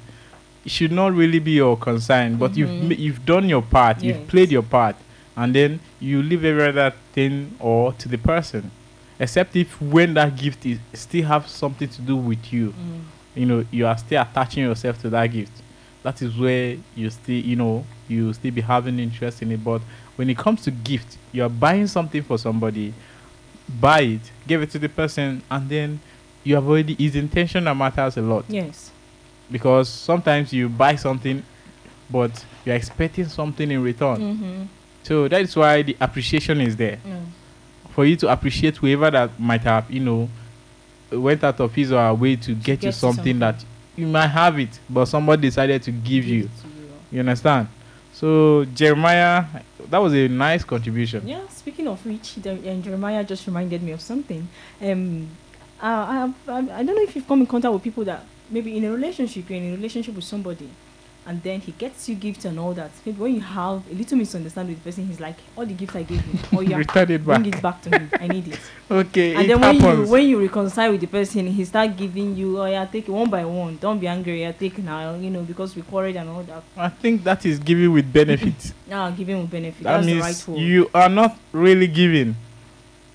it 0.65 0.71
should 0.71 0.91
not 0.93 1.13
really 1.13 1.39
be 1.39 1.53
your 1.53 1.77
concern. 1.77 2.37
But 2.37 2.57
you've 2.57 2.71
Mhm. 2.71 2.99
you've 2.99 3.27
done 3.27 3.47
your 3.49 3.63
part, 3.63 4.03
you've 4.03 4.27
played 4.27 4.51
your 4.51 4.63
part, 4.63 4.97
and 5.37 5.55
then 5.55 5.81
you 6.01 6.23
leave 6.23 6.45
every 6.47 6.69
other 6.69 6.95
thing 7.13 7.51
or 7.61 7.93
to 7.93 8.09
the 8.09 8.17
person, 8.17 8.71
except 9.21 9.55
if 9.55 9.79
when 9.83 10.15
that 10.15 10.35
gift 10.37 10.65
is 10.65 10.79
still 10.95 11.25
have 11.27 11.47
something 11.47 11.89
to 11.89 12.01
do 12.01 12.17
with 12.17 12.53
you, 12.55 12.69
Mm. 12.73 13.01
you 13.35 13.45
know, 13.47 13.65
you 13.71 13.87
are 13.87 13.99
still 13.99 14.23
attaching 14.23 14.65
yourself 14.65 14.99
to 15.03 15.11
that 15.11 15.27
gift. 15.31 15.53
That 16.03 16.21
is 16.23 16.37
where 16.37 16.77
you 16.97 17.11
still, 17.11 17.37
you 17.37 17.57
know, 17.57 17.85
you 18.09 18.33
still 18.33 18.51
be 18.51 18.61
having 18.61 18.99
interest 18.99 19.41
in 19.43 19.53
it. 19.53 19.63
But 19.63 19.81
when 20.17 20.29
it 20.29 20.37
comes 20.37 20.63
to 20.63 20.71
gift, 20.71 21.17
you 21.31 21.45
are 21.45 21.49
buying 21.49 21.87
something 21.87 22.23
for 22.23 22.39
somebody, 22.39 22.93
buy 23.81 24.01
it, 24.01 24.21
give 24.47 24.63
it 24.63 24.71
to 24.73 24.79
the 24.79 24.89
person, 24.89 25.43
and 25.51 25.69
then 25.69 26.01
you 26.45 26.57
have 26.57 26.67
already 26.69 26.95
his 26.95 27.15
intention 27.15 27.65
that 27.65 27.77
matters 27.77 28.17
a 28.17 28.23
lot 28.23 28.45
Yes. 28.49 28.91
because 29.51 29.89
sometimes 29.89 30.53
you 30.53 30.69
buy 30.69 30.97
something 30.97 31.41
but 32.11 32.45
you're 32.65 32.75
expecting 32.75 33.27
something 33.29 33.71
in 33.71 33.81
return 33.81 34.19
Mm-hmm. 34.19 34.63
so 35.05 35.29
that 35.29 35.41
is 35.41 35.55
why 35.55 35.83
the 35.83 35.97
appreciation 36.01 36.61
is 36.61 36.75
there 36.75 36.99
for 37.91 38.05
you 38.05 38.17
to 38.17 38.29
appreciate 38.29 38.77
whoever 38.79 39.09
that 39.13 39.39
might 39.39 39.61
have 39.61 39.89
you 39.89 40.01
know 40.01 40.29
went 41.13 41.45
out 41.45 41.61
of 41.61 41.73
his 41.75 41.93
or 41.93 42.01
her 42.01 42.13
way 42.15 42.35
to 42.35 42.55
get, 42.57 42.65
get 42.65 42.83
you 42.83 42.87
you 42.89 42.93
something, 42.93 43.17
something. 43.17 43.39
that 43.39 43.65
you 43.97 44.07
might 44.07 44.29
have 44.29 44.59
it 44.59 44.79
but 44.89 45.07
somebody 45.07 45.43
decided 45.43 45.83
to 45.83 45.91
give 45.91 46.25
you. 46.25 46.49
You. 47.11 47.21
Understand? 47.21 47.69
So 48.13 48.65
jeremiah 48.75 49.45
that 49.91 49.99
was 49.99 50.15
a 50.15 50.29
nice 50.29 50.65
contribution. 50.65 51.27
Yeah, 51.27 51.47
speaking 51.49 51.87
of 51.89 52.05
which, 52.07 52.39
and 52.45 52.83
Jeremiah 52.83 53.23
just 53.25 53.47
reminded 53.47 53.83
me 53.83 53.93
of 53.93 54.01
something. 54.01 54.49
Um, 54.81 55.29
I, 55.81 56.33
I, 56.49 56.57
I 56.57 56.83
don't 56.83 56.87
know 56.87 57.03
if 57.03 57.15
you've 57.15 57.27
come 57.27 57.41
in 57.41 57.47
contact 57.47 57.75
with 57.75 57.83
people 57.83 58.05
that 58.05 58.25
maybe 58.51 58.77
in 58.77 58.85
a 58.85 58.93
relationship, 58.93 59.51
you're 59.51 59.59
in 59.59 59.73
a 59.73 59.77
relationship 59.77 60.15
with 60.15 60.25
somebody, 60.25 60.71
and 61.25 61.41
then 61.43 61.61
he 61.61 61.73
gets 61.73 62.09
you 62.09 62.15
gifts 62.17 62.45
and 62.45 62.59
all 62.59 62.73
that. 62.75 62.91
Maybe 63.07 63.19
when 63.21 63.35
you 63.35 63.41
have 63.41 63.83
a 63.91 63.95
little 63.95 64.19
misunderstanding 64.19 64.75
with 64.75 64.83
the 64.83 64.91
person, 64.91 65.07
he's 65.07 65.21
like, 65.21 65.37
"All 65.57 65.65
the 65.65 65.75
gifts 65.75 65.95
I 65.95 66.03
gave 66.03 66.27
you, 66.27 66.39
oh 66.53 66.61
you 66.61 66.77
return 66.85 67.11
it 67.11 67.25
bring 67.25 67.43
back 67.45 67.55
it 67.55 67.63
back 67.63 67.83
to 67.83 67.91
me. 67.91 68.09
I 68.19 68.27
need 68.29 68.49
it." 68.49 68.59
okay 68.91 69.35
and 69.35 69.45
it 69.45 69.49
then 69.49 69.61
when 69.61 69.75
you 69.81 70.07
when 70.11 70.27
you 70.29 70.41
reconcile 70.41 70.91
with 70.91 71.01
the 71.01 71.07
person, 71.07 71.47
he 71.47 71.65
start 71.65 71.97
giving 71.97 72.37
you, 72.37 72.61
"Oh 72.61 72.67
yeah, 72.67 72.85
take 72.87 73.09
it 73.09 73.13
one 73.13 73.31
by 73.31 73.45
one. 73.45 73.77
Don't 73.77 73.99
be 74.01 74.09
angry. 74.09 74.47
I 74.47 74.53
take 74.53 74.79
now. 74.79 75.15
You 75.15 75.31
know 75.31 75.43
because 75.43 75.77
we 75.77 75.83
quarreled 75.83 76.17
and 76.17 76.29
all 76.29 76.43
that. 76.45 76.63
i 76.77 76.89
think 76.89 77.23
that 77.25 77.45
is 77.47 77.59
giving 77.59 77.93
with 77.93 78.11
benefit 78.13 78.73
Now 78.89 79.05
ah, 79.07 79.11
giving 79.11 79.41
with 79.41 79.51
benefit. 79.51 79.83
that 79.85 79.93
That's 80.03 80.07
the 80.07 80.15
means 80.15 80.49
right 80.49 80.59
you 80.59 80.91
are 80.95 81.09
not 81.09 81.37
really 81.53 81.87
giving 81.87 82.37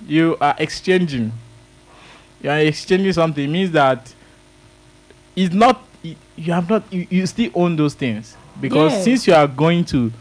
you 0.05 0.37
are 0.39 0.55
exchanging 0.57 1.31
you 2.41 2.49
are 2.49 2.59
exchanging 2.59 3.13
something 3.13 3.43
It 3.43 3.47
means 3.51 3.71
that 3.71 4.13
it's 5.35 5.53
not 5.53 5.86
you 6.37 6.53
have 6.53 6.69
not 6.69 6.83
you, 6.93 7.05
you 7.09 7.25
still 7.25 7.51
own 7.55 7.75
those 7.75 7.93
things 7.95 8.35
because 8.61 8.91
Yes. 8.93 9.03
since 9.03 9.27
you 9.27 9.33
are 9.33 9.47
going 9.47 9.83
to 9.85 10.11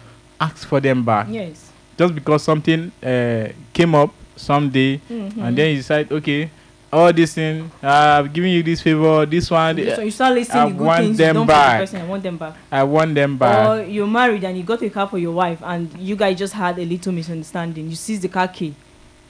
ask 0.41 0.67
for 0.67 0.81
them 0.81 1.05
back 1.05 1.27
yes. 1.31 1.71
just 1.99 2.15
because 2.15 2.43
something 2.43 2.91
uh, 3.03 3.49
came 3.73 3.95
up 3.95 4.11
someday 4.37 5.01
Mhm. 5.11 5.39
and 5.39 5.57
then 5.57 5.71
you 5.71 5.77
decide 5.77 6.11
okay 6.13 6.51
all 6.93 7.13
this 7.13 7.35
thing 7.35 7.71
uh, 7.83 8.21
i've 8.21 8.33
given 8.33 8.51
you 8.51 8.63
this 8.63 8.81
favor 8.81 9.27
this 9.27 9.51
one 9.51 9.77
So 9.95 10.03
you 10.03 10.11
start 10.11 10.35
listing 10.35 10.57
I 10.61 10.69
the 10.71 10.75
good 10.77 10.97
things 10.99 11.17
them 11.19 11.29
you 11.29 11.41
done 11.41 11.47
back. 11.47 11.81
the 11.81 11.83
person. 11.87 12.01
I 12.01 12.05
want 12.09 12.23
them 12.23 12.37
back. 12.39 12.55
i 12.71 12.83
want 12.83 13.15
them 13.15 13.37
back 13.39 13.69
Or 13.69 13.83
you're 13.83 14.07
married 14.07 14.45
and 14.45 14.57
you 14.57 14.63
got 14.63 14.83
a 14.83 14.91
car 14.91 15.09
for 15.09 15.19
your 15.19 15.33
wife, 15.33 15.59
and 15.63 15.91
you 15.99 16.17
guys 16.17 16.39
just 16.39 16.53
had 16.55 16.79
a 16.79 16.85
little 16.85 17.13
misunderstanding. 17.13 17.89
You 17.91 17.97
seize 17.97 18.21
the 18.21 18.29
car 18.29 18.49
key, 18.49 18.75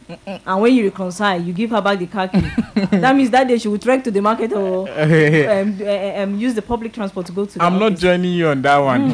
and 0.08 0.60
when 0.60 0.74
you 0.74 0.84
reconcile, 0.84 1.40
you 1.40 1.52
give 1.52 1.70
her 1.70 1.80
back 1.82 1.98
the 1.98 2.06
car 2.06 2.28
key. 2.28 2.40
that 2.90 3.14
means 3.16 3.30
that 3.30 3.48
day 3.48 3.58
she 3.58 3.68
will 3.68 3.78
trek 3.78 4.04
to 4.04 4.10
the 4.10 4.20
market 4.22 4.52
or 4.52 4.88
um, 4.90 5.78
uh, 5.82 6.22
um, 6.22 6.38
use 6.38 6.54
the 6.54 6.62
public 6.62 6.92
transport 6.92 7.26
to 7.26 7.32
go 7.32 7.44
to. 7.44 7.58
The 7.58 7.64
i'm 7.64 7.78
not 7.78 7.96
joining 7.96 8.32
you 8.32 8.48
on 8.48 8.62
that 8.62 8.78
one 8.78 9.12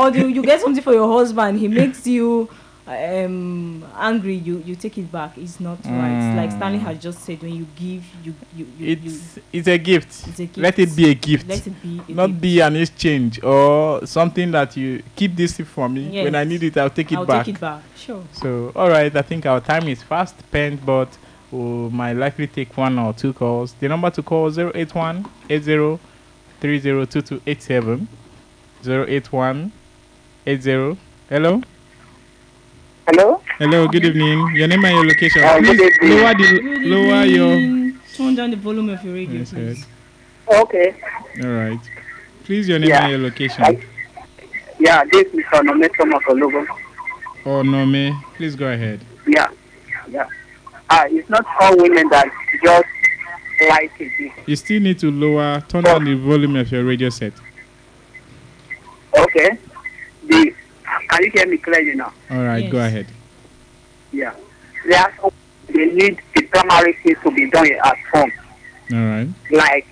or 0.00 0.10
do 0.10 0.28
you 0.28 0.42
get 0.42 0.60
something 0.60 0.82
for 0.82 0.92
your 0.92 1.08
husband? 1.18 1.58
He 1.58 1.68
makes 1.68 2.06
you 2.06 2.48
um 2.86 3.82
angry 3.96 4.34
you 4.34 4.62
you 4.66 4.76
take 4.76 4.98
it 4.98 5.10
back. 5.10 5.38
It's 5.38 5.58
not 5.58 5.78
right. 5.86 6.34
Like 6.36 6.50
stanley 6.52 6.78
has 6.78 6.98
just 6.98 7.20
said 7.20 7.42
when 7.42 7.54
you 7.54 7.66
give 7.76 8.04
you 8.22 8.34
you 8.54 8.66
you, 8.78 8.86
you 8.86 8.92
it's 8.92 9.38
it's 9.52 9.68
a 9.68 9.78
gift. 9.78 10.08
it's 10.28 10.38
a 10.38 10.44
gift. 10.46 10.58
Let 10.58 10.78
it 10.78 10.94
be 10.94 11.10
a 11.10 11.14
gift. 11.14 11.48
let 11.48 11.66
it 11.66 11.82
be 11.82 12.02
a 12.08 12.12
not 12.12 12.26
gift. 12.26 12.40
be 12.42 12.60
an 12.60 12.76
exchange 12.76 13.42
or 13.42 14.06
something 14.06 14.50
that 14.50 14.76
you 14.76 15.02
keep 15.16 15.34
this 15.34 15.56
for 15.60 15.88
me. 15.88 16.22
When 16.22 16.34
i 16.34 16.44
need 16.44 16.62
it 16.62 16.76
i'll 16.76 16.90
take 16.90 17.10
it 17.12 17.16
I'll 17.18 17.24
back. 17.24 17.46
take 17.46 17.54
it 17.54 17.60
back. 17.60 17.82
Sure. 17.96 18.22
So 18.32 18.70
all 18.76 18.90
right 18.90 19.14
i 19.16 19.22
think 19.22 19.46
our 19.46 19.60
time 19.60 19.88
is 19.88 20.02
fast 20.02 20.38
spent 20.40 20.84
but 20.84 21.16
we 21.50 21.88
might 21.90 22.14
likely 22.14 22.46
take 22.48 22.76
one 22.76 22.98
or 22.98 23.12
two 23.14 23.32
calls. 23.32 23.74
The 23.74 23.88
number 23.88 24.10
to 24.10 24.22
call 24.22 24.48
081 24.50 25.24
80 25.48 25.98
302287 26.60 28.08
081 28.84 29.72
80 30.46 30.98
hello 31.30 31.62
Hello? 33.06 33.40
hello 33.58 33.86
good 33.88 34.04
evening 34.04 34.54
your 34.56 34.66
name 34.66 34.84
and 34.84 34.94
your 34.96 35.06
location 35.06 35.42
Uh, 35.44 35.58
good 35.60 35.76
please 35.76 35.92
evening. 36.02 36.18
lower 36.18 36.34
the 36.34 36.60
Good 36.60 36.82
lower 36.86 37.24
your 37.24 37.92
turn 38.16 38.34
down 38.34 38.50
the 38.50 38.56
volume 38.56 38.88
of 38.90 39.04
your 39.04 39.14
radio 39.14 39.38
Yes, 39.40 39.50
please 39.52 39.86
Okay. 40.48 40.94
all 41.42 41.50
right 41.50 41.80
please 42.44 42.68
your 42.68 42.78
name 42.78 42.88
Yeah. 42.90 43.02
and 43.02 43.10
your 43.12 43.20
location 43.20 43.62
I- 43.64 43.78
Yeah, 44.78 45.04
this 45.12 45.26
is 45.32 45.44
Onome 45.52 45.88
Tomokologo. 45.98 46.66
oh 47.46 47.62
no 47.62 47.84
me 47.86 48.14
please 48.36 48.56
go 48.56 48.66
ahead 48.72 49.00
Yeah. 49.26 49.48
Yeah. 50.08 50.26
Ah, 50.90 51.04
it's 51.08 51.28
not 51.30 51.44
all 51.60 51.76
women 51.76 52.08
that 52.10 52.28
just 52.62 52.84
like 53.68 53.92
it. 54.00 54.32
You 54.46 54.56
still 54.56 54.80
need 54.80 54.98
to 54.98 55.10
lower, 55.10 55.62
turn 55.68 55.84
down 55.84 56.04
the 56.04 56.14
volume 56.14 56.56
of 56.56 56.70
your 56.70 56.84
radio 56.84 57.08
set. 57.08 57.32
Okay. 59.16 59.56
The 60.26 60.53
can 61.14 61.24
you 61.24 61.30
hear 61.32 61.46
me 61.46 61.58
clearly 61.58 61.94
now? 61.94 62.12
All 62.30 62.42
right, 62.44 62.68
go 62.70 62.78
ahead. 62.78 63.06
Yeah. 64.12 64.34
There 64.86 64.98
are 65.00 65.30
they 65.68 65.86
need 65.86 66.20
the 66.34 66.42
primary 66.42 66.92
things 67.02 67.18
to 67.22 67.30
be 67.30 67.48
done 67.50 67.66
at 67.72 67.98
home, 68.12 68.32
All 68.92 68.98
right. 68.98 69.28
like 69.50 69.86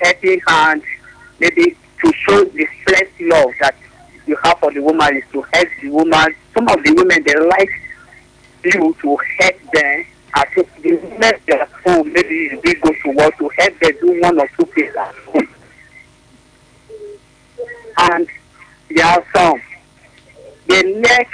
helping 0.00 0.40
hand, 0.46 0.82
maybe 1.40 1.76
to 2.04 2.12
show 2.12 2.44
the 2.44 2.66
first 2.86 3.10
love 3.20 3.50
that 3.60 3.74
you 4.26 4.36
have 4.44 4.58
for 4.60 4.72
the 4.72 4.80
woman 4.80 5.16
is 5.16 5.24
to 5.32 5.42
help 5.52 5.68
the 5.82 5.90
woman. 5.90 6.34
Some 6.54 6.68
of 6.68 6.82
the 6.84 6.92
women 6.92 7.22
they 7.24 7.34
like 7.34 7.70
you 8.64 8.94
to 9.02 9.16
help 9.40 9.56
them. 9.72 10.04
I 10.34 10.44
think 10.54 10.82
the 10.82 10.92
women 10.96 11.32
they 11.46 11.54
are 11.54 11.62
at 11.62 11.70
home, 11.70 12.12
maybe 12.12 12.60
they 12.62 12.74
go 12.74 12.92
to 12.92 13.10
work 13.10 13.36
to 13.38 13.48
help 13.48 13.78
them 13.80 13.92
do 14.00 14.20
one 14.20 14.38
or 14.38 14.48
two 14.56 14.66
things 14.66 14.94
at 14.94 15.14
home. 15.14 15.48
And 17.98 18.28
there 18.90 19.04
are 19.06 19.24
some 19.34 19.60
they 20.68 20.94
like 21.00 21.30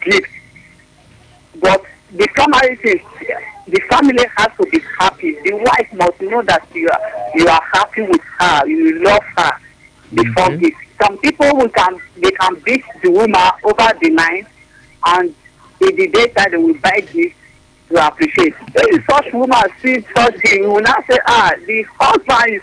gift, 0.00 0.28
but 1.60 1.84
the 2.12 2.26
primary 2.34 2.76
thing, 2.76 3.00
the 3.68 3.80
family 3.90 4.24
has 4.36 4.48
to 4.60 4.66
be 4.70 4.80
happy. 4.98 5.36
The 5.44 5.52
wife 5.54 5.92
must 5.94 6.20
know 6.20 6.42
that 6.42 6.66
you 6.74 6.88
are 6.88 7.30
you 7.34 7.46
are 7.48 7.62
happy 7.72 8.02
with 8.02 8.20
her, 8.38 8.66
you 8.66 9.02
love 9.02 9.22
her 9.38 9.52
before 10.14 10.46
Okay. 10.46 10.56
gift. 10.58 10.76
Some 11.02 11.18
people 11.18 11.46
who 11.58 11.68
can 11.70 12.00
they 12.18 12.30
can 12.32 12.54
beat 12.64 12.84
the 13.02 13.10
woman 13.10 13.50
over 13.64 13.92
the 14.00 14.10
night, 14.10 14.46
and 15.06 15.34
in 15.80 15.96
the 15.96 16.08
daytime 16.08 16.50
they 16.50 16.56
will 16.58 16.74
buy 16.74 17.00
gifts 17.12 17.36
to 17.88 18.06
appreciate. 18.06 18.54
If 18.74 19.04
such 19.06 19.32
woman 19.32 19.62
see 19.80 20.04
such 20.14 20.36
thing, 20.40 20.62
you 20.64 20.70
will 20.70 20.80
not 20.80 21.04
say, 21.08 21.18
ah, 21.26 21.52
the 21.66 21.82
husband 21.98 22.54
is 22.54 22.62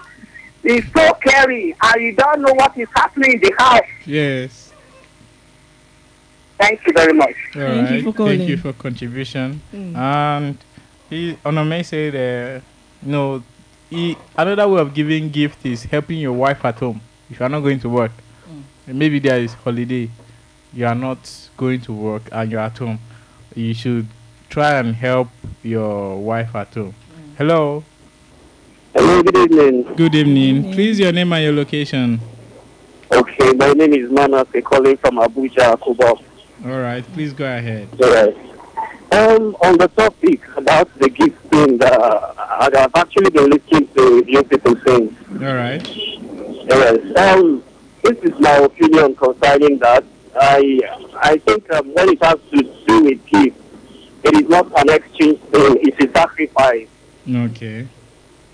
is 0.61 0.83
so 0.93 1.13
caring, 1.15 1.73
and 1.81 2.01
you 2.01 2.13
don't 2.13 2.41
know 2.41 2.53
what 2.53 2.77
is 2.77 2.87
happening 2.95 3.33
in 3.33 3.39
the 3.39 3.53
house. 3.57 3.81
Yes. 4.05 4.68
Thank 6.59 6.85
you 6.85 6.93
very 6.93 7.13
much. 7.13 7.35
All 7.55 7.61
Thank 7.61 7.91
you 7.91 8.03
for 8.03 8.13
calling. 8.13 8.37
Thank 8.39 8.49
you 8.49 8.57
for 8.57 8.73
contribution. 8.73 9.61
Mm. 9.73 9.95
And 9.95 10.57
he 11.09 11.33
Onome 11.45 11.85
said, 11.85 12.13
uh, 12.15 12.61
you 13.03 13.11
know, 13.11 13.43
he, 13.89 14.17
another 14.37 14.67
way 14.67 14.81
of 14.81 14.93
giving 14.93 15.29
gift 15.29 15.65
is 15.65 15.83
helping 15.85 16.19
your 16.19 16.33
wife 16.33 16.63
at 16.65 16.75
home. 16.79 17.01
If 17.29 17.39
you 17.39 17.45
are 17.45 17.49
not 17.49 17.61
going 17.61 17.79
to 17.79 17.89
work, 17.89 18.11
Mm. 18.49 18.95
maybe 18.95 19.19
there 19.19 19.39
is 19.39 19.53
holiday, 19.53 20.09
you 20.73 20.85
are 20.85 20.95
not 20.95 21.17
going 21.57 21.79
to 21.81 21.93
work 21.93 22.23
and 22.31 22.51
you're 22.51 22.59
at 22.61 22.77
home, 22.77 22.99
you 23.55 23.73
should 23.73 24.07
try 24.49 24.79
and 24.79 24.95
help 24.95 25.29
your 25.63 26.17
wife 26.17 26.53
at 26.55 26.73
home. 26.73 26.93
Mm. 26.93 27.37
Hello. 27.37 27.83
Hello, 28.95 29.23
good 29.23 29.37
evening. 29.37 29.83
Good 29.95 30.15
evening. 30.15 30.37
evening. 30.57 30.73
Please 30.73 30.99
your 30.99 31.11
name 31.13 31.31
and 31.31 31.43
your 31.43 31.53
location. 31.53 32.19
Okay, 33.11 33.53
my 33.53 33.71
name 33.73 33.93
is 33.93 34.11
Manas. 34.11 34.47
I'm 34.53 34.61
calling 34.61 34.97
from 34.97 35.15
Abuja, 35.17 35.77
Kubwa. 35.79 36.19
All 36.65 36.79
right. 36.79 37.03
Please 37.13 37.33
go 37.33 37.45
ahead. 37.45 37.87
All 38.03 38.11
right. 38.11 38.35
Um, 39.11 39.55
on 39.61 39.77
the 39.77 39.87
topic 39.95 40.41
about 40.57 40.93
the 40.99 41.09
gift 41.09 41.37
thing, 41.47 41.81
uh, 41.81 42.33
I 42.37 42.69
have 42.75 42.91
actually 42.95 43.29
been 43.31 43.49
listening 43.49 43.87
to 43.95 44.23
you 44.27 44.43
people 44.43 44.75
saying. 44.85 45.15
All 45.31 45.55
right. 45.55 45.81
All 46.71 46.79
right. 46.79 47.17
Um, 47.17 47.63
this 48.03 48.17
is 48.19 48.39
my 48.39 48.57
opinion 48.57 49.15
concerning 49.15 49.79
that. 49.79 50.03
I 50.39 50.81
I 51.21 51.37
think 51.37 51.71
um, 51.73 51.93
when 51.93 52.09
it 52.09 52.23
has 52.23 52.39
to 52.51 52.61
do 52.87 53.03
with 53.03 53.25
gift, 53.27 53.57
it 54.25 54.35
is 54.35 54.49
not 54.49 54.67
an 54.79 54.89
exchange 54.93 55.39
thing. 55.39 55.77
It's 55.81 55.99
a 56.03 56.11
sacrifice. 56.11 56.87
Okay. 57.27 57.87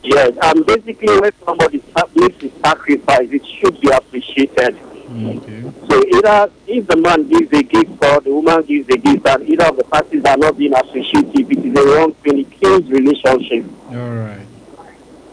Yes. 0.04 0.38
And 0.44 0.66
basically, 0.66 1.20
when 1.20 1.32
somebody 1.44 1.84
makes 2.16 2.44
a 2.44 2.60
sacrifice, 2.60 3.30
it 3.32 3.46
should 3.46 3.82
be 3.82 3.90
appreciated. 3.90 4.78
Okay. 5.08 5.62
So 5.90 6.04
either 6.18 6.52
if 6.68 6.88
the 6.88 6.98
man 6.98 7.28
gives 7.28 7.52
a 7.54 7.64
gift 7.64 8.04
or 8.04 8.22
the 8.22 8.34
woman 8.34 8.64
gives 8.64 8.90
a 8.90 8.98
gift, 8.98 9.28
and 9.28 9.48
either 9.50 9.66
of 9.66 9.78
the 9.78 9.84
parties 9.84 10.24
are 10.26 10.38
not 10.38 10.58
being 10.58 10.74
appreciative, 10.74 11.52
it 11.52 11.58
is 11.66 11.78
a 11.78 11.96
wrong 11.96 12.14
thing. 12.16 12.40
It 12.40 12.52
kills 12.60 12.84
relationship. 12.90 13.66
All 13.90 14.16
right. 14.16 14.46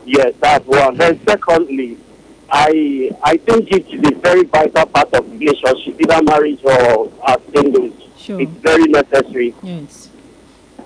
Yes, 0.05 0.35
that's 0.41 0.67
one. 0.67 0.97
Then 0.97 1.21
secondly, 1.27 1.97
I 2.51 3.11
I 3.23 3.37
think 3.39 3.71
it 3.73 3.87
is 3.89 4.01
a 4.11 4.15
very 4.17 4.45
vital 4.45 4.87
part 4.87 5.13
of 5.15 5.31
relationship, 5.33 6.01
either 6.01 6.23
marriage 6.23 6.61
or 6.65 7.11
as 7.27 7.39
singles. 7.55 7.95
Sure. 8.19 8.41
It's 8.41 8.51
very 8.53 8.85
necessary. 8.85 9.55
Yes. 9.63 10.11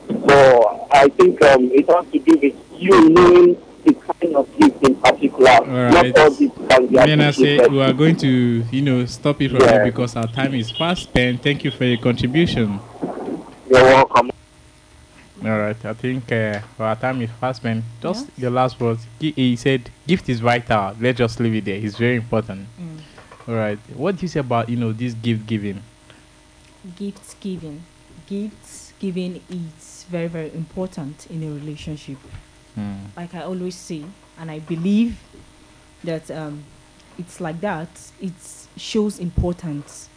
So 0.09 0.89
I 0.93 1.09
think 1.09 1.43
um, 1.43 1.71
it 1.73 1.89
has 1.91 2.07
to 2.13 2.19
do 2.21 2.39
with 2.41 2.55
you 2.81 3.09
knowing 3.11 3.57
the 3.87 3.95
kind 3.95 4.37
of 4.37 4.59
gift 4.59 4.83
in 4.83 4.95
particular. 4.97 5.51
All 5.51 5.67
right. 5.67 6.15
Not 6.15 6.19
all 6.19 6.31
gifts 6.35 6.59
can 6.69 6.87
be 6.87 6.95
Me 6.97 7.13
and 7.13 7.23
I 7.23 7.31
say 7.31 7.67
we 7.69 7.81
are 7.83 7.93
going 7.93 8.17
to, 8.17 8.29
you 8.71 8.83
know, 8.83 9.07
stop 9.07 9.41
it 9.41 9.51
from 9.51 9.61
Yeah. 9.61 9.85
because 9.85 10.17
our 10.17 10.27
time 10.27 10.55
is 10.55 10.71
fast 10.71 11.05
spent. 11.05 11.43
Thank 11.43 11.65
you 11.65 11.71
for 11.71 11.85
your 11.85 11.99
contribution. 11.99 12.81
You're 13.71 13.83
welcome. 13.83 14.31
All 15.45 15.59
right, 15.59 15.85
I 15.85 15.93
think 15.93 16.33
uh, 16.33 16.61
our 16.79 16.97
time 16.97 17.21
is 17.23 17.31
fast 17.41 17.59
spent. 17.61 17.85
Just 18.01 18.27
Yeah. 18.37 18.49
the 18.49 18.51
last 18.51 18.81
words. 18.81 19.07
He, 19.21 19.33
he 19.33 19.57
said, 19.57 19.91
"Gift 20.07 20.29
is 20.29 20.41
vital. 20.41 20.97
Let's 21.01 21.19
just 21.19 21.39
leave 21.41 21.55
it 21.55 21.65
there. 21.67 21.77
It's 21.77 21.97
very 21.99 22.17
important." 22.17 22.67
Mm. 22.81 23.01
All 23.49 23.55
right. 23.55 23.79
What 23.95 24.17
do 24.17 24.23
you 24.23 24.29
say 24.29 24.41
about 24.41 24.69
you 24.69 24.77
know 24.77 24.93
this 24.93 25.15
gift 25.15 25.47
giving? 25.47 25.83
Gifts 26.97 27.37
giving. 27.39 27.83
Gifts 28.27 28.93
giving 28.99 29.41
is 29.51 30.05
very, 30.09 30.27
very 30.27 30.53
important 30.55 31.27
in 31.31 31.43
a 31.43 31.49
relationship. 31.53 32.17
Hmm. 32.77 32.95
Like 33.17 33.35
I 33.35 33.41
always 33.43 33.75
say, 33.75 34.05
and 34.39 34.51
I 34.51 34.61
believe 34.61 35.19
that 36.05 36.31
um, 36.31 36.63
it's 37.19 37.41
like 37.41 37.61
that. 37.63 37.89
It 38.21 38.33
shows 38.77 39.19
importance. 39.19 40.09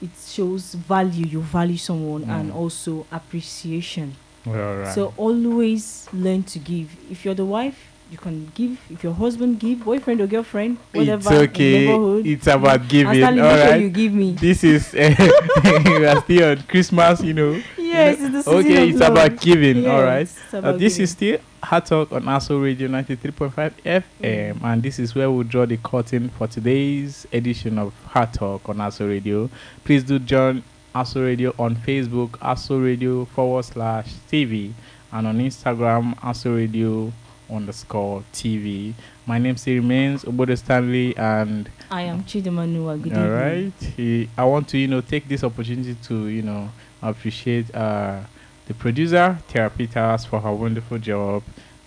It 0.00 0.10
shows 0.24 0.74
value. 0.74 1.26
You 1.26 1.40
value 1.40 1.78
someone, 1.78 2.24
and 2.24 2.50
Mm. 2.52 2.54
also 2.54 3.06
appreciation. 3.10 4.14
All 4.46 4.52
right. 4.52 4.94
So 4.94 5.14
always 5.16 6.06
learn 6.12 6.42
to 6.44 6.58
give. 6.58 6.88
If 7.10 7.24
you're 7.24 7.34
the 7.34 7.44
wife, 7.46 7.78
you 8.12 8.18
can 8.18 8.52
give. 8.54 8.78
If 8.90 9.02
your 9.02 9.14
husband 9.14 9.58
give, 9.58 9.82
boyfriend 9.84 10.20
or 10.20 10.26
girlfriend, 10.26 10.76
whatever. 10.92 11.32
it's 11.32 11.50
okay. 11.50 12.20
It's 12.30 12.46
about 12.46 12.86
giving. 12.88 13.22
all 13.24 13.30
right 13.30 13.40
All 13.40 13.56
make 13.56 13.68
sure 13.68 13.76
you 13.76 13.88
give 13.90 14.12
me. 14.12 14.32
This 14.32 14.62
is 14.62 14.94
uh, 14.94 15.14
we 15.86 16.04
are 16.06 16.20
still 16.20 16.50
on 16.50 16.62
Christmas, 16.64 17.22
you 17.22 17.32
know. 17.32 17.60
Yes, 17.78 18.20
it's 18.20 18.32
the 18.32 18.42
season 18.42 18.58
Okay, 18.60 18.88
it's 18.90 18.98
love. 19.00 19.12
about 19.12 19.40
giving. 19.40 19.86
All 19.86 20.02
right. 20.02 20.28
Yes, 20.28 20.54
Uh, 20.54 20.72
this 20.72 20.94
giving. 20.94 21.04
is 21.04 21.10
still 21.10 21.38
Heart 21.62 21.86
Talk 21.86 22.12
on 22.12 22.22
ASO 22.24 22.62
Radio 22.62 22.88
93.5 22.88 23.72
FM, 23.84 24.62
and 24.62 24.82
this 24.82 24.98
is 24.98 25.14
where 25.14 25.30
we 25.30 25.44
draw 25.44 25.64
the 25.64 25.78
curtain 25.78 26.28
for 26.36 26.46
today's 26.46 27.26
edition 27.32 27.78
of 27.78 27.94
Heart 28.08 28.34
Talk 28.34 28.68
on 28.68 28.76
ASO 28.76 29.08
Radio. 29.08 29.48
Please 29.84 30.04
do 30.04 30.18
join 30.18 30.62
ASO 30.94 31.24
Radio 31.24 31.54
on 31.58 31.76
Facebook, 31.76 32.30
ASO 32.40 32.82
Radio 32.82 33.24
forward 33.26 33.64
slash 33.64 34.12
TV, 34.30 34.72
and 35.12 35.26
on 35.26 35.38
Instagram, 35.38 36.14
ASO 36.20 36.56
Radio 36.56 37.12
underscore 37.54 38.24
TV. 38.32 38.94
My 39.26 39.38
name 39.38 39.56
still 39.56 39.74
remains 39.76 40.24
Obode 40.24 40.56
Stanley, 40.58 41.16
and 41.16 41.68
I 41.90 42.02
am 42.02 42.24
Chidimanua. 42.24 43.02
Good 43.02 43.16
All 43.16 43.30
right, 43.30 44.28
I 44.38 44.44
want 44.44 44.68
to 44.68 44.78
you 44.78 44.88
know 44.88 45.00
take 45.00 45.28
this 45.28 45.44
opportunity 45.44 45.94
to 46.08 46.26
you 46.28 46.42
know 46.42 46.70
appreciate 47.02 47.74
uh, 47.74 48.20
the 48.66 48.74
producer 48.74 49.38
Therapy 49.48 49.86
Peters 49.86 50.24
for 50.24 50.40
her 50.40 50.52
wonderful 50.52 50.98
job. 50.98 51.42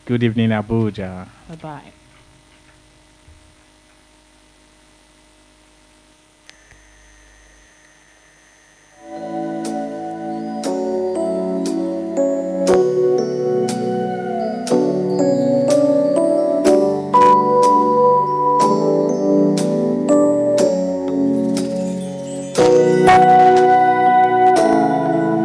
Good 0.06 0.24
evening, 0.24 0.50
Abuja. 0.50 1.28
Bye 1.50 1.56
bye. 1.56 1.92